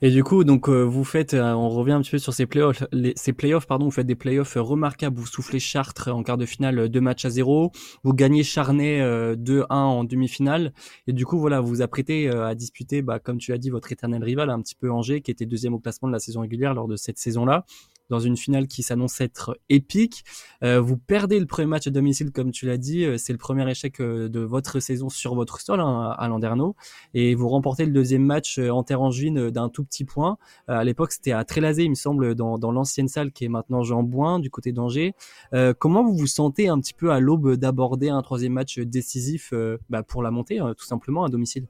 Et 0.01 0.11
du 0.11 0.23
coup, 0.23 0.45
donc 0.45 0.69
euh, 0.69 0.83
vous 0.83 1.03
faites, 1.03 1.33
euh, 1.33 1.51
on 1.51 1.69
revient 1.69 1.91
un 1.91 2.01
petit 2.01 2.11
peu 2.11 2.19
sur 2.19 2.33
ces 2.33 2.45
playoffs, 2.45 2.83
ces 3.15 3.33
playoffs, 3.33 3.67
pardon, 3.67 3.85
vous 3.85 3.91
faites 3.91 4.07
des 4.07 4.15
playoffs 4.15 4.53
remarquables. 4.55 5.17
Vous 5.17 5.25
soufflez 5.25 5.59
Chartres 5.59 6.07
en 6.07 6.23
quart 6.23 6.37
de 6.37 6.45
finale, 6.45 6.87
deux 6.87 7.01
matchs 7.01 7.25
à 7.25 7.29
zéro. 7.29 7.73
Vous 8.03 8.13
gagnez 8.13 8.43
Charnay 8.43 9.01
2-1 9.01 9.01
euh, 9.03 9.65
en 9.69 10.05
demi-finale. 10.05 10.73
Et 11.07 11.13
du 11.13 11.25
coup, 11.25 11.37
voilà, 11.37 11.59
vous 11.59 11.67
vous 11.67 11.81
apprêtez 11.81 12.29
à 12.29 12.55
disputer, 12.55 13.01
bah, 13.01 13.19
comme 13.19 13.39
tu 13.39 13.51
as 13.51 13.57
dit, 13.57 13.69
votre 13.69 13.91
éternel 13.91 14.23
rival, 14.23 14.49
un 14.49 14.61
petit 14.61 14.75
peu 14.75 14.89
Angers, 14.89 15.21
qui 15.21 15.31
était 15.31 15.45
deuxième 15.45 15.73
au 15.73 15.79
classement 15.79 16.07
de 16.07 16.13
la 16.13 16.19
saison 16.19 16.41
régulière 16.41 16.73
lors 16.73 16.87
de 16.87 16.95
cette 16.95 17.17
saison-là 17.17 17.65
dans 18.09 18.19
une 18.19 18.37
finale 18.37 18.67
qui 18.67 18.83
s'annonce 18.83 19.21
être 19.21 19.57
épique. 19.69 20.23
Euh, 20.63 20.81
vous 20.81 20.97
perdez 20.97 21.39
le 21.39 21.45
premier 21.45 21.67
match 21.67 21.87
à 21.87 21.89
domicile, 21.91 22.31
comme 22.31 22.51
tu 22.51 22.65
l'as 22.65 22.77
dit. 22.77 23.05
Euh, 23.05 23.17
c'est 23.17 23.33
le 23.33 23.39
premier 23.39 23.69
échec 23.69 23.99
euh, 24.01 24.29
de 24.29 24.39
votre 24.39 24.79
saison 24.79 25.09
sur 25.09 25.35
votre 25.35 25.61
sol 25.61 25.79
hein, 25.79 26.15
à 26.17 26.27
Landerneau. 26.27 26.75
Et 27.13 27.35
vous 27.35 27.49
remportez 27.49 27.85
le 27.85 27.91
deuxième 27.91 28.23
match 28.23 28.59
en 28.59 28.83
terre 28.83 29.01
angevine 29.01 29.49
d'un 29.49 29.69
tout 29.69 29.83
petit 29.83 30.05
point. 30.05 30.37
à 30.67 30.83
l'époque, 30.83 31.11
c'était 31.11 31.31
à 31.31 31.43
Trélazé, 31.43 31.83
il 31.83 31.89
me 31.89 31.95
semble, 31.95 32.35
dans, 32.35 32.57
dans 32.57 32.71
l'ancienne 32.71 33.07
salle 33.07 33.31
qui 33.31 33.45
est 33.45 33.49
maintenant 33.49 33.83
Jean 33.83 34.03
Bouin, 34.03 34.39
du 34.39 34.49
côté 34.49 34.71
d'Angers. 34.71 35.13
comment 35.79 36.03
vous 36.03 36.15
vous 36.15 36.27
sentez 36.27 36.67
un 36.67 36.79
petit 36.79 36.93
peu 36.93 37.11
à 37.11 37.19
l'aube 37.19 37.55
d'aborder 37.55 38.09
un 38.09 38.21
troisième 38.21 38.53
match 38.53 38.79
décisif 38.79 39.53
bah, 39.89 40.03
pour 40.03 40.23
la 40.23 40.31
montée, 40.31 40.59
tout 40.77 40.85
simplement, 40.85 41.23
à 41.23 41.29
domicile? 41.29 41.67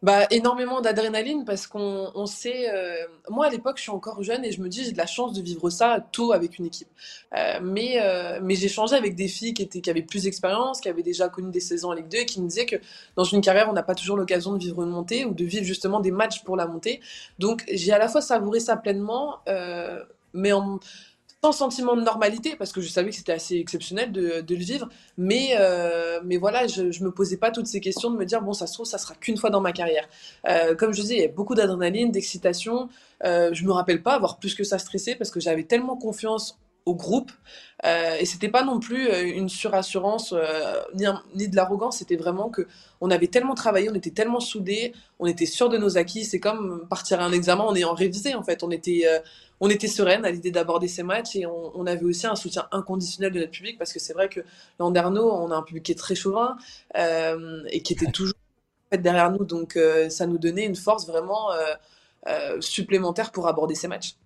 Bah, 0.00 0.26
énormément 0.30 0.80
d'adrénaline 0.80 1.44
parce 1.44 1.66
qu'on 1.66 2.12
on 2.14 2.26
sait. 2.26 2.70
Euh, 2.72 2.94
moi, 3.28 3.46
à 3.46 3.50
l'époque, 3.50 3.78
je 3.78 3.82
suis 3.82 3.90
encore 3.90 4.22
jeune 4.22 4.44
et 4.44 4.52
je 4.52 4.60
me 4.60 4.68
dis, 4.68 4.84
j'ai 4.84 4.92
de 4.92 4.98
la 4.98 5.06
chance 5.06 5.32
de 5.32 5.42
vivre 5.42 5.70
ça 5.70 6.06
tôt 6.12 6.32
avec 6.32 6.58
une 6.58 6.66
équipe. 6.66 6.88
Euh, 7.36 7.58
mais 7.60 8.00
euh, 8.00 8.38
mais 8.40 8.54
j'ai 8.54 8.68
changé 8.68 8.94
avec 8.94 9.16
des 9.16 9.26
filles 9.26 9.54
qui, 9.54 9.62
étaient, 9.62 9.80
qui 9.80 9.90
avaient 9.90 10.02
plus 10.02 10.22
d'expérience, 10.22 10.80
qui 10.80 10.88
avaient 10.88 11.02
déjà 11.02 11.28
connu 11.28 11.50
des 11.50 11.60
saisons 11.60 11.90
en 11.90 11.94
Ligue 11.94 12.08
2 12.08 12.18
et 12.18 12.26
qui 12.26 12.40
me 12.40 12.48
disaient 12.48 12.66
que 12.66 12.76
dans 13.16 13.24
une 13.24 13.40
carrière, 13.40 13.68
on 13.68 13.72
n'a 13.72 13.82
pas 13.82 13.96
toujours 13.96 14.16
l'occasion 14.16 14.52
de 14.52 14.58
vivre 14.58 14.84
une 14.84 14.90
montée 14.90 15.24
ou 15.24 15.34
de 15.34 15.44
vivre 15.44 15.64
justement 15.64 15.98
des 15.98 16.12
matchs 16.12 16.44
pour 16.44 16.56
la 16.56 16.66
montée. 16.68 17.00
Donc, 17.40 17.64
j'ai 17.72 17.92
à 17.92 17.98
la 17.98 18.08
fois 18.08 18.20
savouré 18.20 18.60
ça 18.60 18.76
pleinement, 18.76 19.40
mais 20.32 20.52
en 20.52 20.78
sans 21.44 21.52
sentiment 21.52 21.94
de 21.94 22.02
normalité, 22.02 22.56
parce 22.56 22.72
que 22.72 22.80
je 22.80 22.88
savais 22.88 23.10
que 23.10 23.16
c'était 23.16 23.32
assez 23.32 23.56
exceptionnel 23.56 24.10
de, 24.10 24.42
le 24.48 24.56
vivre. 24.56 24.88
Mais, 25.16 25.50
euh, 25.58 26.20
mais 26.24 26.36
voilà, 26.36 26.66
je, 26.66 26.90
je 26.90 27.04
me 27.04 27.12
posais 27.12 27.36
pas 27.36 27.50
toutes 27.52 27.68
ces 27.68 27.80
questions 27.80 28.10
de 28.10 28.16
me 28.16 28.24
dire, 28.24 28.42
bon, 28.42 28.52
ça 28.52 28.66
se 28.66 28.74
trouve, 28.74 28.86
ça 28.86 28.98
sera 28.98 29.14
qu'une 29.14 29.36
fois 29.36 29.50
dans 29.50 29.60
ma 29.60 29.72
carrière. 29.72 30.08
Euh, 30.48 30.74
comme 30.74 30.92
je 30.92 31.00
disais, 31.00 31.16
il 31.16 31.22
y 31.22 31.24
a 31.24 31.28
beaucoup 31.28 31.54
d'adrénaline, 31.54 32.10
d'excitation. 32.10 32.88
Euh, 33.24 33.50
je 33.52 33.64
me 33.64 33.72
rappelle 33.72 34.02
pas 34.02 34.14
avoir 34.14 34.38
plus 34.38 34.54
que 34.54 34.64
ça 34.64 34.78
stressé 34.78 35.14
parce 35.14 35.30
que 35.30 35.38
j'avais 35.38 35.64
tellement 35.64 35.96
confiance 35.96 36.58
au 36.86 36.94
groupe. 36.94 37.30
Euh, 37.84 38.16
et 38.18 38.24
c'était 38.24 38.48
pas 38.48 38.64
non 38.64 38.80
plus 38.80 39.08
euh, 39.08 39.22
une 39.22 39.48
surassurance 39.48 40.34
euh, 40.36 40.80
ni, 40.94 41.04
ni, 41.36 41.48
de 41.48 41.54
l'arrogance, 41.54 41.98
c'était 41.98 42.16
vraiment 42.16 42.48
que 42.48 42.66
on 43.00 43.10
avait 43.10 43.28
tellement 43.28 43.54
travaillé, 43.54 43.88
on 43.88 43.94
était 43.94 44.10
tellement 44.10 44.40
soudés, 44.40 44.92
on 45.20 45.26
était 45.26 45.46
sûr 45.46 45.68
de 45.68 45.78
nos 45.78 45.96
acquis. 45.98 46.24
C'est 46.24 46.40
comme 46.40 46.86
partir 46.88 47.20
à 47.20 47.24
un 47.24 47.32
examen 47.32 47.64
en 47.64 47.74
ayant 47.76 47.94
révisé 47.94 48.34
en 48.34 48.42
fait. 48.42 48.64
On 48.64 48.70
était, 48.70 49.02
euh, 49.06 49.20
on 49.60 49.70
était 49.70 49.86
sereine 49.86 50.24
à 50.24 50.30
l'idée 50.30 50.50
d'aborder 50.50 50.88
ces 50.88 51.04
matchs 51.04 51.36
et 51.36 51.46
on, 51.46 51.86
avait 51.86 52.04
aussi 52.04 52.26
un 52.26 52.36
soutien 52.36 52.66
inconditionnel 52.72 53.32
de 53.32 53.40
notre 53.40 53.52
public 53.52 53.78
parce 53.78 53.92
que 53.92 54.00
c'est 54.00 54.12
vrai 54.12 54.28
que 54.28 54.40
Landerneau, 54.80 55.30
on 55.30 55.50
a 55.50 55.56
un 55.56 55.62
public 55.62 55.84
qui 55.84 55.92
est 55.92 55.96
très 55.96 56.14
chauvin 56.14 56.56
euh, 56.96 57.62
et 57.70 57.82
qui 57.82 57.92
était 57.92 58.10
toujours 58.10 58.34
derrière 58.92 59.30
nous. 59.30 59.44
Donc 59.44 59.78
ça 60.08 60.26
nous 60.26 60.38
donnait 60.38 60.64
une 60.64 60.76
force 60.76 61.06
vraiment 61.06 61.50
supplémentaire 62.60 63.30
pour 63.32 63.46
aborder 63.48 63.74
ces 63.74 63.88
matchs. 63.88 64.16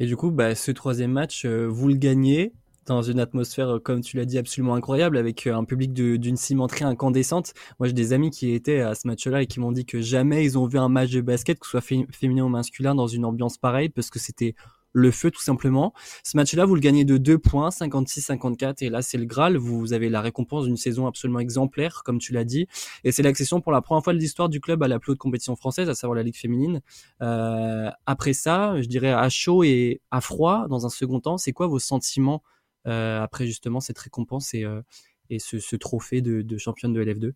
Et 0.00 0.06
du 0.06 0.16
coup, 0.16 0.30
bah, 0.30 0.54
ce 0.54 0.70
troisième 0.72 1.12
match, 1.12 1.44
euh, 1.44 1.66
vous 1.68 1.88
le 1.88 1.94
gagnez 1.94 2.52
dans 2.86 3.02
une 3.02 3.20
atmosphère, 3.20 3.76
euh, 3.76 3.78
comme 3.78 4.00
tu 4.00 4.16
l'as 4.16 4.24
dit, 4.24 4.38
absolument 4.38 4.74
incroyable, 4.74 5.16
avec 5.16 5.46
euh, 5.46 5.54
un 5.54 5.64
public 5.64 5.92
d'une 5.92 6.36
cimenterie 6.36 6.84
incandescente. 6.84 7.54
Moi, 7.78 7.86
j'ai 7.86 7.94
des 7.94 8.12
amis 8.12 8.30
qui 8.30 8.52
étaient 8.52 8.80
à 8.80 8.94
ce 8.94 9.06
match-là 9.06 9.42
et 9.42 9.46
qui 9.46 9.60
m'ont 9.60 9.72
dit 9.72 9.86
que 9.86 10.00
jamais 10.00 10.44
ils 10.44 10.58
ont 10.58 10.66
vu 10.66 10.78
un 10.78 10.88
match 10.88 11.10
de 11.10 11.20
basket, 11.20 11.58
que 11.58 11.66
ce 11.66 11.70
soit 11.70 11.80
féminin 11.80 12.44
ou 12.44 12.48
masculin, 12.48 12.94
dans 12.94 13.06
une 13.06 13.24
ambiance 13.24 13.56
pareille, 13.56 13.88
parce 13.88 14.10
que 14.10 14.18
c'était 14.18 14.54
le 14.94 15.10
feu 15.10 15.30
tout 15.30 15.42
simplement. 15.42 15.92
Ce 16.22 16.36
match-là, 16.36 16.64
vous 16.64 16.76
le 16.76 16.80
gagnez 16.80 17.04
de 17.04 17.18
2 17.18 17.36
points, 17.36 17.68
56-54, 17.68 18.82
et 18.84 18.88
là 18.88 19.02
c'est 19.02 19.18
le 19.18 19.26
Graal, 19.26 19.56
vous 19.56 19.92
avez 19.92 20.08
la 20.08 20.20
récompense 20.22 20.64
d'une 20.64 20.76
saison 20.76 21.06
absolument 21.06 21.40
exemplaire, 21.40 22.02
comme 22.04 22.18
tu 22.18 22.32
l'as 22.32 22.44
dit, 22.44 22.68
et 23.02 23.12
c'est 23.12 23.22
l'accession 23.22 23.60
pour 23.60 23.72
la 23.72 23.82
première 23.82 24.02
fois 24.02 24.14
de 24.14 24.18
l'histoire 24.18 24.48
du 24.48 24.60
club 24.60 24.82
à 24.82 24.88
la 24.88 24.98
plus 24.98 25.12
haute 25.12 25.18
compétition 25.18 25.56
française, 25.56 25.88
à 25.88 25.94
savoir 25.94 26.14
la 26.16 26.22
Ligue 26.22 26.36
féminine. 26.36 26.80
Euh, 27.20 27.90
après 28.06 28.32
ça, 28.32 28.80
je 28.80 28.86
dirais 28.86 29.12
à 29.12 29.28
chaud 29.28 29.64
et 29.64 30.00
à 30.10 30.20
froid, 30.20 30.66
dans 30.68 30.86
un 30.86 30.90
second 30.90 31.20
temps, 31.20 31.36
c'est 31.38 31.52
quoi 31.52 31.66
vos 31.66 31.80
sentiments 31.80 32.42
euh, 32.86 33.20
après 33.22 33.46
justement 33.46 33.80
cette 33.80 33.98
récompense 33.98 34.54
et, 34.54 34.62
euh, 34.64 34.82
et 35.30 35.38
ce, 35.38 35.58
ce, 35.58 35.74
trophée 35.74 36.20
de, 36.20 36.42
de 36.42 36.58
championne 36.58 36.92
de 36.92 37.02
LF2 37.02 37.32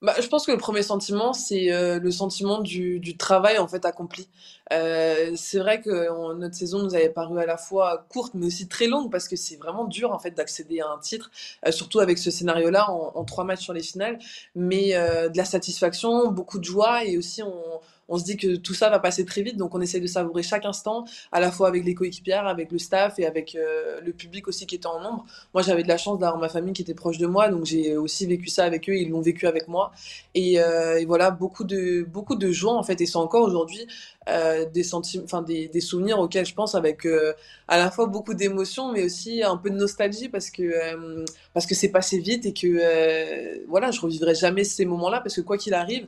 bah, 0.00 0.14
je 0.20 0.28
pense 0.28 0.46
que 0.46 0.52
le 0.52 0.58
premier 0.58 0.82
sentiment, 0.82 1.32
c'est 1.32 1.72
euh, 1.72 1.98
le 1.98 2.10
sentiment 2.12 2.60
du, 2.60 3.00
du, 3.00 3.16
travail 3.16 3.58
en 3.58 3.66
fait 3.66 3.84
accompli. 3.84 4.28
Euh, 4.72 5.32
c'est 5.34 5.58
vrai 5.58 5.80
que 5.80 6.34
notre 6.34 6.54
saison 6.54 6.82
nous 6.82 6.94
avait 6.94 7.08
paru 7.08 7.40
à 7.40 7.46
la 7.46 7.56
fois 7.56 8.06
courte, 8.08 8.34
mais 8.34 8.46
aussi 8.46 8.68
très 8.68 8.86
longue 8.86 9.10
parce 9.10 9.26
que 9.26 9.34
c'est 9.34 9.56
vraiment 9.56 9.86
dur 9.86 10.12
en 10.12 10.18
fait 10.18 10.30
d'accéder 10.30 10.80
à 10.80 10.88
un 10.88 10.98
titre, 10.98 11.30
euh, 11.66 11.72
surtout 11.72 11.98
avec 12.00 12.18
ce 12.18 12.30
scénario-là 12.30 12.90
en, 12.90 13.12
en, 13.14 13.24
trois 13.24 13.44
matchs 13.44 13.62
sur 13.62 13.72
les 13.72 13.82
finales. 13.82 14.18
Mais 14.54 14.94
euh, 14.94 15.28
de 15.28 15.36
la 15.36 15.44
satisfaction, 15.44 16.30
beaucoup 16.30 16.58
de 16.58 16.64
joie 16.64 17.04
et 17.04 17.18
aussi 17.18 17.42
on, 17.42 17.80
on 18.08 18.18
se 18.18 18.24
dit 18.24 18.36
que 18.36 18.56
tout 18.56 18.74
ça 18.74 18.88
va 18.88 18.98
passer 18.98 19.24
très 19.24 19.42
vite, 19.42 19.56
donc 19.56 19.74
on 19.74 19.80
essaie 19.80 20.00
de 20.00 20.06
savourer 20.06 20.42
chaque 20.42 20.64
instant, 20.64 21.04
à 21.30 21.40
la 21.40 21.52
fois 21.52 21.68
avec 21.68 21.84
les 21.84 21.94
coéquipières, 21.94 22.46
avec 22.46 22.72
le 22.72 22.78
staff 22.78 23.18
et 23.18 23.26
avec 23.26 23.54
euh, 23.54 24.00
le 24.00 24.12
public 24.12 24.48
aussi 24.48 24.66
qui 24.66 24.76
était 24.76 24.86
en 24.86 25.00
nombre. 25.00 25.26
Moi, 25.52 25.62
j'avais 25.62 25.82
de 25.82 25.88
la 25.88 25.98
chance 25.98 26.18
d'avoir 26.18 26.38
ma 26.38 26.48
famille 26.48 26.72
qui 26.72 26.82
était 26.82 26.94
proche 26.94 27.18
de 27.18 27.26
moi, 27.26 27.48
donc 27.48 27.66
j'ai 27.66 27.96
aussi 27.96 28.26
vécu 28.26 28.48
ça 28.48 28.64
avec 28.64 28.88
eux, 28.88 28.94
ils 28.94 29.10
l'ont 29.10 29.20
vécu 29.20 29.46
avec 29.46 29.68
moi. 29.68 29.92
Et, 30.34 30.60
euh, 30.60 31.04
voilà, 31.06 31.30
beaucoup 31.30 31.64
de, 31.64 32.02
beaucoup 32.02 32.34
de 32.36 32.50
joie 32.50 32.74
en 32.74 32.82
fait, 32.82 33.00
et 33.00 33.06
c'est 33.06 33.16
encore 33.16 33.46
aujourd'hui 33.46 33.86
euh, 34.28 34.66
des, 34.66 34.94
enfin, 34.94 35.42
des, 35.42 35.68
des, 35.68 35.80
souvenirs 35.80 36.18
auxquels 36.18 36.44
je 36.44 36.54
pense 36.54 36.74
avec 36.74 37.06
euh, 37.06 37.32
à 37.66 37.78
la 37.78 37.90
fois 37.90 38.06
beaucoup 38.06 38.34
d'émotions, 38.34 38.92
mais 38.92 39.04
aussi 39.04 39.42
un 39.42 39.56
peu 39.56 39.70
de 39.70 39.76
nostalgie 39.76 40.28
parce 40.28 40.50
que 40.50 41.24
parce 41.54 41.66
que 41.66 41.74
c'est 41.74 41.88
passé 41.88 42.18
vite 42.18 42.44
et 42.46 42.52
que 42.52 43.66
voilà, 43.68 43.90
je 43.90 44.00
revivrai 44.00 44.34
jamais 44.34 44.64
ces 44.64 44.84
moments-là 44.84 45.20
parce 45.20 45.36
que 45.36 45.40
quoi 45.40 45.56
qu'il 45.56 45.74
arrive, 45.74 46.06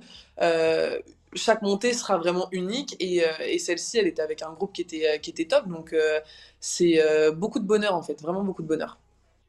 chaque 1.35 1.63
montée 1.63 1.93
sera 1.93 2.19
vraiment 2.19 2.49
unique 2.53 2.97
et, 2.99 3.25
euh, 3.25 3.29
et 3.47 3.59
celle-ci, 3.59 3.99
elle 3.99 4.07
était 4.07 4.23
avec 4.23 4.43
un 4.43 4.53
groupe 4.53 4.73
qui 4.73 4.83
était, 4.83 5.09
euh, 5.09 5.19
qui 5.19 5.31
était 5.31 5.45
top. 5.45 5.69
Donc, 5.69 5.93
euh, 5.93 6.21
c'est 6.59 7.01
beaucoup 7.37 7.59
de 7.59 7.67
bonheur 7.67 7.95
en 7.95 8.03
fait, 8.03 8.21
vraiment 8.21 8.45
beaucoup 8.45 8.63
de 8.63 8.69
bonheur. 8.69 8.99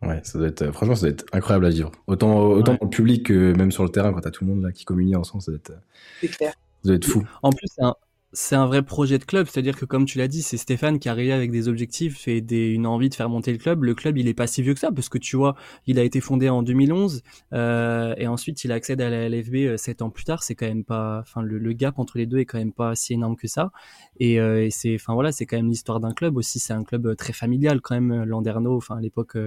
Ouais, 0.02 0.20
ça 0.24 0.40
doit 0.40 0.48
être, 0.48 0.72
franchement, 0.72 0.96
ça 0.96 1.02
doit 1.02 1.12
être 1.12 1.26
incroyable 1.32 1.66
à 1.66 1.70
vivre. 1.70 1.92
Autant, 2.08 2.48
autant 2.48 2.74
dans 2.74 2.86
le 2.86 2.90
public 2.90 3.28
que 3.28 3.54
même 3.56 3.72
sur 3.72 3.84
le 3.84 3.90
terrain, 3.90 4.14
quand 4.14 4.22
t'as 4.22 4.32
tout 4.32 4.44
le 4.46 4.52
monde 4.52 4.64
là 4.64 4.72
qui 4.72 4.86
communie 4.86 5.16
ensemble, 5.16 5.44
ça 5.44 5.52
doit 5.52 5.60
être, 5.60 5.74
clair. 6.36 6.52
ça 6.52 6.58
doit 6.86 6.96
être 6.96 7.06
fou. 7.06 7.24
En 7.44 7.52
plus, 7.52 7.68
c'est 7.68 7.84
un, 7.84 7.96
c'est 8.34 8.56
un 8.56 8.66
vrai 8.66 8.82
projet 8.82 9.18
de 9.18 9.26
club, 9.26 9.48
c'est-à-dire 9.48 9.78
que 9.78 9.84
comme 9.84 10.06
tu 10.06 10.18
l'as 10.18 10.30
dit, 10.30 10.42
c'est 10.42 10.56
Stéphane 10.56 11.00
qui 11.00 11.10
est 11.10 11.12
arrivé 11.12 11.34
avec 11.34 11.52
des 11.52 11.68
objectifs 11.68 12.30
et 12.30 12.40
des, 12.40 12.68
une 12.70 12.88
envie 12.88 13.10
de 13.10 13.16
faire 13.16 13.28
monter 13.28 13.52
le 13.52 13.58
club. 13.58 13.84
Le 13.84 13.94
club, 13.94 14.18
il 14.18 14.28
est 14.30 14.34
pas 14.34 14.48
si 14.48 14.62
vieux 14.62 14.74
que 14.74 14.80
ça 14.80 14.90
parce 14.92 15.10
que 15.10 15.18
tu 15.18 15.36
vois, 15.36 15.56
il 15.86 16.00
a 16.00 16.04
été 16.04 16.22
fondé 16.22 16.48
en 16.48 16.64
2011 16.64 17.24
euh, 17.52 18.14
et 18.18 18.28
ensuite 18.28 18.64
il 18.64 18.72
accède 18.72 19.02
à 19.02 19.10
la 19.10 19.28
LFB 19.28 19.56
euh, 19.56 19.78
sept 19.78 20.02
ans 20.02 20.10
plus 20.10 20.24
tard. 20.24 20.44
C'est 20.44 20.56
quand 20.56 20.66
même 20.66 20.86
pas, 20.86 21.20
enfin 21.20 21.42
le, 21.42 21.58
le, 21.58 21.74
gap 21.74 22.00
entre 22.00 22.18
les 22.18 22.26
deux 22.26 22.38
est 22.38 22.46
quand 22.46 22.58
même 22.58 22.72
pas 22.72 22.96
si 22.96 23.14
énorme 23.14 23.36
que 23.36 23.48
ça. 23.48 23.72
Et, 24.18 24.40
euh, 24.40 24.66
et 24.66 24.70
c'est, 24.70 24.96
enfin 24.96 25.14
voilà, 25.14 25.34
c'est 25.34 25.46
quand 25.46 25.58
même 25.58 25.68
l'histoire 25.70 26.00
d'un 26.00 26.14
club 26.14 26.38
aussi. 26.38 26.60
C'est 26.60 26.74
un 26.74 26.84
club 26.84 27.16
très 27.18 27.34
familial 27.34 27.82
quand 27.82 27.96
même. 27.96 28.24
Landerneau, 28.24 28.78
enfin 28.78 28.98
à 28.98 29.02
l'époque 29.02 29.38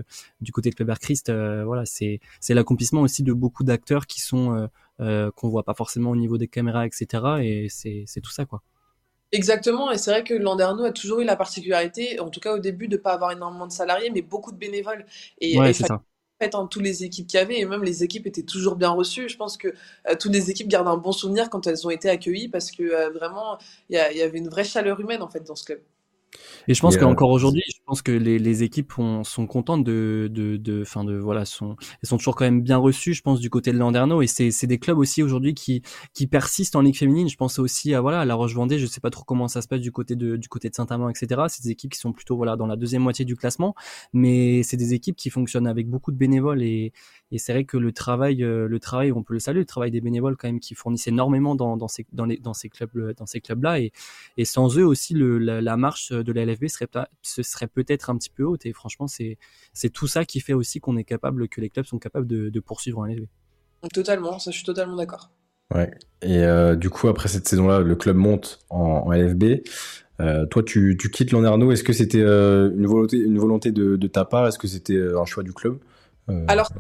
du 0.43 0.53
côté 0.53 0.71
de 0.71 0.75
Club 0.75 0.93
Christ, 0.99 1.33
voilà, 1.33 1.87
c'est 1.87 2.21
c'est 2.41 2.55
l'accomplissement 2.55 3.01
aussi 3.03 3.23
de 3.23 3.33
beaucoup 3.33 3.65
d'acteurs 3.65 4.07
qui 4.07 4.21
sont 4.21 4.69
qu'on 4.99 5.49
voit 5.49 5.65
pas 5.65 5.75
forcément 5.75 6.11
au 6.11 6.17
niveau 6.17 6.39
des 6.39 6.49
caméras, 6.49 6.87
etc. 6.87 7.25
Et 7.43 7.69
c'est 7.71 8.21
tout 8.21 8.31
ça 8.31 8.45
quoi. 8.45 8.63
Exactement, 9.35 9.91
et 9.91 9.99
c'est 9.99 10.13
vrai 10.13 10.23
que 10.23 10.33
Landerneau 10.33 10.85
a 10.85 10.93
toujours 10.93 11.19
eu 11.19 11.25
la 11.25 11.35
particularité, 11.35 12.21
en 12.21 12.31
tout 12.31 12.39
cas 12.39 12.55
au 12.55 12.61
début, 12.61 12.87
de 12.87 12.97
ne 12.97 13.01
pas 13.01 13.15
avoir 13.15 13.33
énormément 13.33 13.67
de 13.67 13.73
salariés, 13.73 14.11
mais 14.15 14.23
beaucoup 14.23 14.53
de 14.53 14.57
bénévoles. 14.57 15.05
Et, 15.41 15.59
ouais, 15.59 15.73
c'est 15.73 15.89
ça. 15.89 15.95
En 15.95 16.45
fait, 16.45 16.55
en 16.55 16.69
toutes 16.69 16.85
les 16.85 17.03
équipes 17.03 17.27
qu'il 17.27 17.41
y 17.41 17.43
avait, 17.43 17.59
et 17.59 17.65
même 17.65 17.83
les 17.83 18.05
équipes 18.05 18.29
étaient 18.29 18.45
toujours 18.45 18.77
bien 18.77 18.91
reçues. 18.91 19.29
Je 19.29 19.37
pense 19.37 19.57
que 19.57 19.69
euh, 20.09 20.15
toutes 20.19 20.33
les 20.33 20.51
équipes 20.51 20.69
gardent 20.69 20.87
un 20.87 20.97
bon 20.97 21.11
souvenir 21.11 21.51
quand 21.51 21.67
elles 21.67 21.85
ont 21.85 21.91
été 21.91 22.09
accueillies, 22.09 22.49
parce 22.49 22.71
que 22.71 22.85
euh, 22.85 23.11
vraiment, 23.11 23.59
il 23.89 23.97
y, 23.97 24.17
y, 24.19 24.23
avait 24.23 24.39
une 24.39 24.49
vraie 24.49 24.65
chaleur 24.65 25.01
humaine 25.01 25.23
en 25.23 25.29
fait 25.29 25.43
dans 25.45 25.57
ce 25.57 25.65
club. 25.65 25.81
Et 26.69 26.75
je 26.75 26.81
pense 26.81 26.97
qu'encore 26.97 27.31
euh, 27.31 27.35
aujourd'hui, 27.35 27.63
je 27.67 27.74
pense 27.87 28.03
que 28.03 28.13
les, 28.13 28.39
les 28.39 28.63
équipes 28.63 28.93
sont 29.25 29.47
contentes 29.47 29.85
de, 29.85 30.29
de, 30.33 30.57
de, 30.57 30.85
fin 30.85 31.05
de, 31.05 31.15
voilà, 31.17 31.45
sont, 31.45 31.77
elles 32.03 32.09
sont 32.09 32.17
toujours 32.17 32.35
quand 32.35 32.45
même 32.45 32.63
bien 32.63 32.79
reçues, 32.79 33.15
je 33.15 33.23
pense, 33.23 33.41
du 33.41 33.51
côté 33.51 33.73
de 33.73 33.79
Landerneau. 33.79 34.23
Et 34.23 34.27
c'est, 34.27 34.67
des 34.67 34.79
clubs 34.79 34.99
aussi 34.99 35.23
aujourd'hui 35.23 35.55
qui, 35.55 35.83
qui 36.15 36.27
persistent 36.27 36.77
en 36.77 36.81
Ligue 36.81 36.97
féminine. 36.97 37.29
Je 37.29 37.37
pense 37.37 37.59
aussi 37.59 37.95
à, 37.95 38.01
voilà, 38.01 38.21
à 38.21 38.25
La 38.25 38.35
Roche-Vendée. 38.35 38.79
Je 38.79 38.87
sais 38.87 39.01
pas 39.01 39.11
trop 39.11 39.25
comment 39.25 39.49
ça 39.49 39.61
se 39.61 39.69
passe 39.69 39.81
du 39.81 39.93
côté 39.93 40.17
de, 40.17 40.37
du 40.37 40.49
côté 40.49 40.71
de 40.71 40.75
Saint-Amand, 40.75 41.11
etc. 41.11 41.43
C'est 41.49 41.63
des 41.63 41.71
équipes 41.71 41.93
qui 41.93 41.99
sont 41.99 42.13
plutôt, 42.13 42.37
voilà, 42.37 42.57
dans 42.57 42.67
la 42.67 42.77
deuxième 42.77 43.03
moitié 43.03 43.25
du 43.25 43.37
classement. 43.37 43.75
Mais 44.13 44.63
c'est 44.63 44.77
des 44.77 44.95
équipes 44.95 45.17
qui 45.17 45.29
fonctionnent 45.31 45.67
avec 45.67 45.89
beaucoup 45.89 46.13
de 46.13 46.17
bénévoles 46.17 46.63
et, 46.63 46.93
et 47.31 47.39
c'est 47.39 47.53
vrai 47.53 47.65
que 47.65 47.77
le 47.77 47.93
travail, 47.93 48.43
euh, 48.43 48.67
le 48.69 48.81
travail, 48.81 49.13
on 49.13 49.23
peut 49.23 49.35
le 49.35 49.41
saluer, 49.41 49.61
le 49.61 49.67
travail 49.67 49.91
des 49.91 50.01
bénévoles 50.01 50.37
quand 50.37 50.49
même 50.49 50.61
qui 50.61 50.75
fournissent 50.75 51.09
énormément 51.09 51.55
dans, 51.55 51.77
dans 51.77 51.89
ces, 51.89 52.07
dans 52.13 52.25
les, 52.25 52.39
dans 52.39 52.55
ces 52.55 52.69
clubs, 52.71 53.13
dans 53.17 53.27
ces 53.27 53.41
clubs-là. 53.41 53.81
Et, 53.81 53.93
et 54.37 54.45
sans 54.45 54.79
eux 54.79 54.87
aussi, 54.87 55.15
le, 55.15 55.39
la, 55.39 55.61
la 55.61 55.77
marche 55.77 56.13
de 56.13 56.33
la 56.33 56.47
LFB 56.47 56.69
serait 56.69 56.89
ce 57.23 57.43
serait 57.43 57.67
peut-être 57.75 58.11
un 58.11 58.17
petit 58.17 58.31
peu 58.31 58.45
haute. 58.45 58.67
Et 58.67 58.73
franchement, 58.73 59.07
c'est 59.07 59.39
c'est 59.73 59.91
tout 59.91 60.07
ça 60.07 60.25
qui 60.25 60.41
fait 60.41 60.55
aussi 60.55 60.81
qu'on 60.81 60.97
est 60.97 61.05
capable, 61.05 61.49
que 61.49 61.61
les 61.61 61.71
clubs 61.71 61.87
sont 61.87 61.99
capables 61.99 62.27
de, 62.27 62.49
de 62.49 62.61
poursuivre 62.61 63.01
en 63.01 63.07
LFB. 63.07 63.27
Totalement, 63.93 64.39
ça 64.39 64.51
je 64.51 64.57
suis 64.57 64.65
totalement 64.65 64.97
d'accord. 64.97 65.31
Ouais. 65.73 65.91
Et 66.23 66.39
euh, 66.45 66.77
du 66.77 66.91
coup, 66.91 67.09
après 67.09 67.29
cette 67.29 67.49
saison-là, 67.49 67.81
le 67.81 67.97
club 67.97 68.17
monte 68.17 68.61
en, 68.71 69.11
LFB. 69.13 69.67
Euh, 70.21 70.47
toi, 70.47 70.63
tu, 70.63 70.97
tu 70.99 71.11
quittes 71.11 71.33
Landerneau. 71.33 71.73
Est-ce 71.73 71.85
que 71.85 71.93
c'était 71.93 72.23
euh, 72.23 72.71
une 72.77 72.87
volonté, 72.87 73.17
une 73.19 73.39
volonté 73.39 73.73
de, 73.73 73.97
de 73.97 74.07
ta 74.07 74.25
part? 74.25 74.47
Est-ce 74.47 74.59
que 74.59 74.69
c'était 74.69 75.01
un 75.01 75.25
choix 75.25 75.43
du 75.43 75.53
club? 75.53 75.79
Alors, 76.49 76.71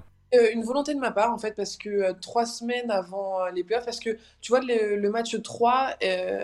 une 0.52 0.62
volonté 0.62 0.94
de 0.94 1.00
ma 1.00 1.10
part, 1.10 1.32
en 1.32 1.38
fait, 1.38 1.54
parce 1.54 1.76
que 1.76 2.12
trois 2.20 2.46
semaines 2.46 2.90
avant 2.90 3.46
les 3.54 3.62
playoffs, 3.62 3.84
parce 3.84 4.00
que 4.00 4.10
tu 4.40 4.50
vois, 4.50 4.60
le, 4.60 4.96
le 4.96 5.10
match 5.10 5.40
3 5.40 5.96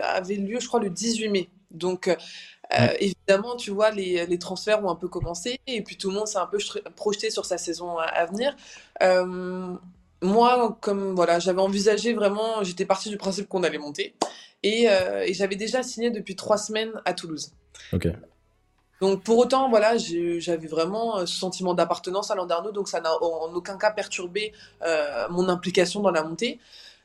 avait 0.02 0.36
lieu, 0.36 0.58
je 0.60 0.66
crois, 0.66 0.80
le 0.80 0.90
18 0.90 1.28
mai. 1.28 1.48
Donc, 1.70 2.14
euh, 2.78 2.88
évidemment, 3.00 3.56
tu 3.56 3.70
vois, 3.70 3.90
les, 3.90 4.26
les, 4.26 4.38
transferts 4.38 4.84
ont 4.84 4.90
un 4.90 4.94
peu 4.94 5.08
commencé 5.08 5.60
et 5.66 5.82
puis 5.82 5.96
tout 5.96 6.10
le 6.10 6.16
monde 6.16 6.28
s'est 6.28 6.38
un 6.38 6.46
peu 6.46 6.58
projeté 6.94 7.30
sur 7.30 7.44
sa 7.44 7.58
saison 7.58 7.98
à, 7.98 8.26
venir. 8.26 8.54
Euh, 9.02 9.74
moi, 10.22 10.78
comme 10.80 11.14
voilà, 11.14 11.38
j'avais 11.38 11.60
envisagé 11.60 12.12
vraiment, 12.12 12.62
j'étais 12.62 12.84
partie 12.84 13.08
du 13.08 13.16
principe 13.16 13.48
qu'on 13.48 13.64
allait 13.64 13.78
monter 13.78 14.14
et, 14.62 14.88
euh, 14.88 15.24
et 15.26 15.34
j'avais 15.34 15.56
déjà 15.56 15.82
signé 15.82 16.10
depuis 16.10 16.36
trois 16.36 16.58
semaines 16.58 16.92
à 17.04 17.12
Toulouse. 17.12 17.52
Ok. 17.92 18.08
Donc 19.00 19.22
pour 19.22 19.38
autant, 19.38 19.70
voilà, 19.70 19.96
j'avais 19.96 20.68
vraiment 20.68 21.24
ce 21.24 21.34
sentiment 21.34 21.72
d'appartenance 21.72 22.30
à 22.30 22.34
Landerneau, 22.34 22.70
donc 22.70 22.86
ça 22.86 23.00
n'a 23.00 23.10
en 23.14 23.52
aucun 23.54 23.78
cas 23.78 23.90
perturbé 23.90 24.52
mon 25.30 25.48
implication 25.48 26.00
dans 26.00 26.10
la 26.10 26.22
montée. 26.22 26.60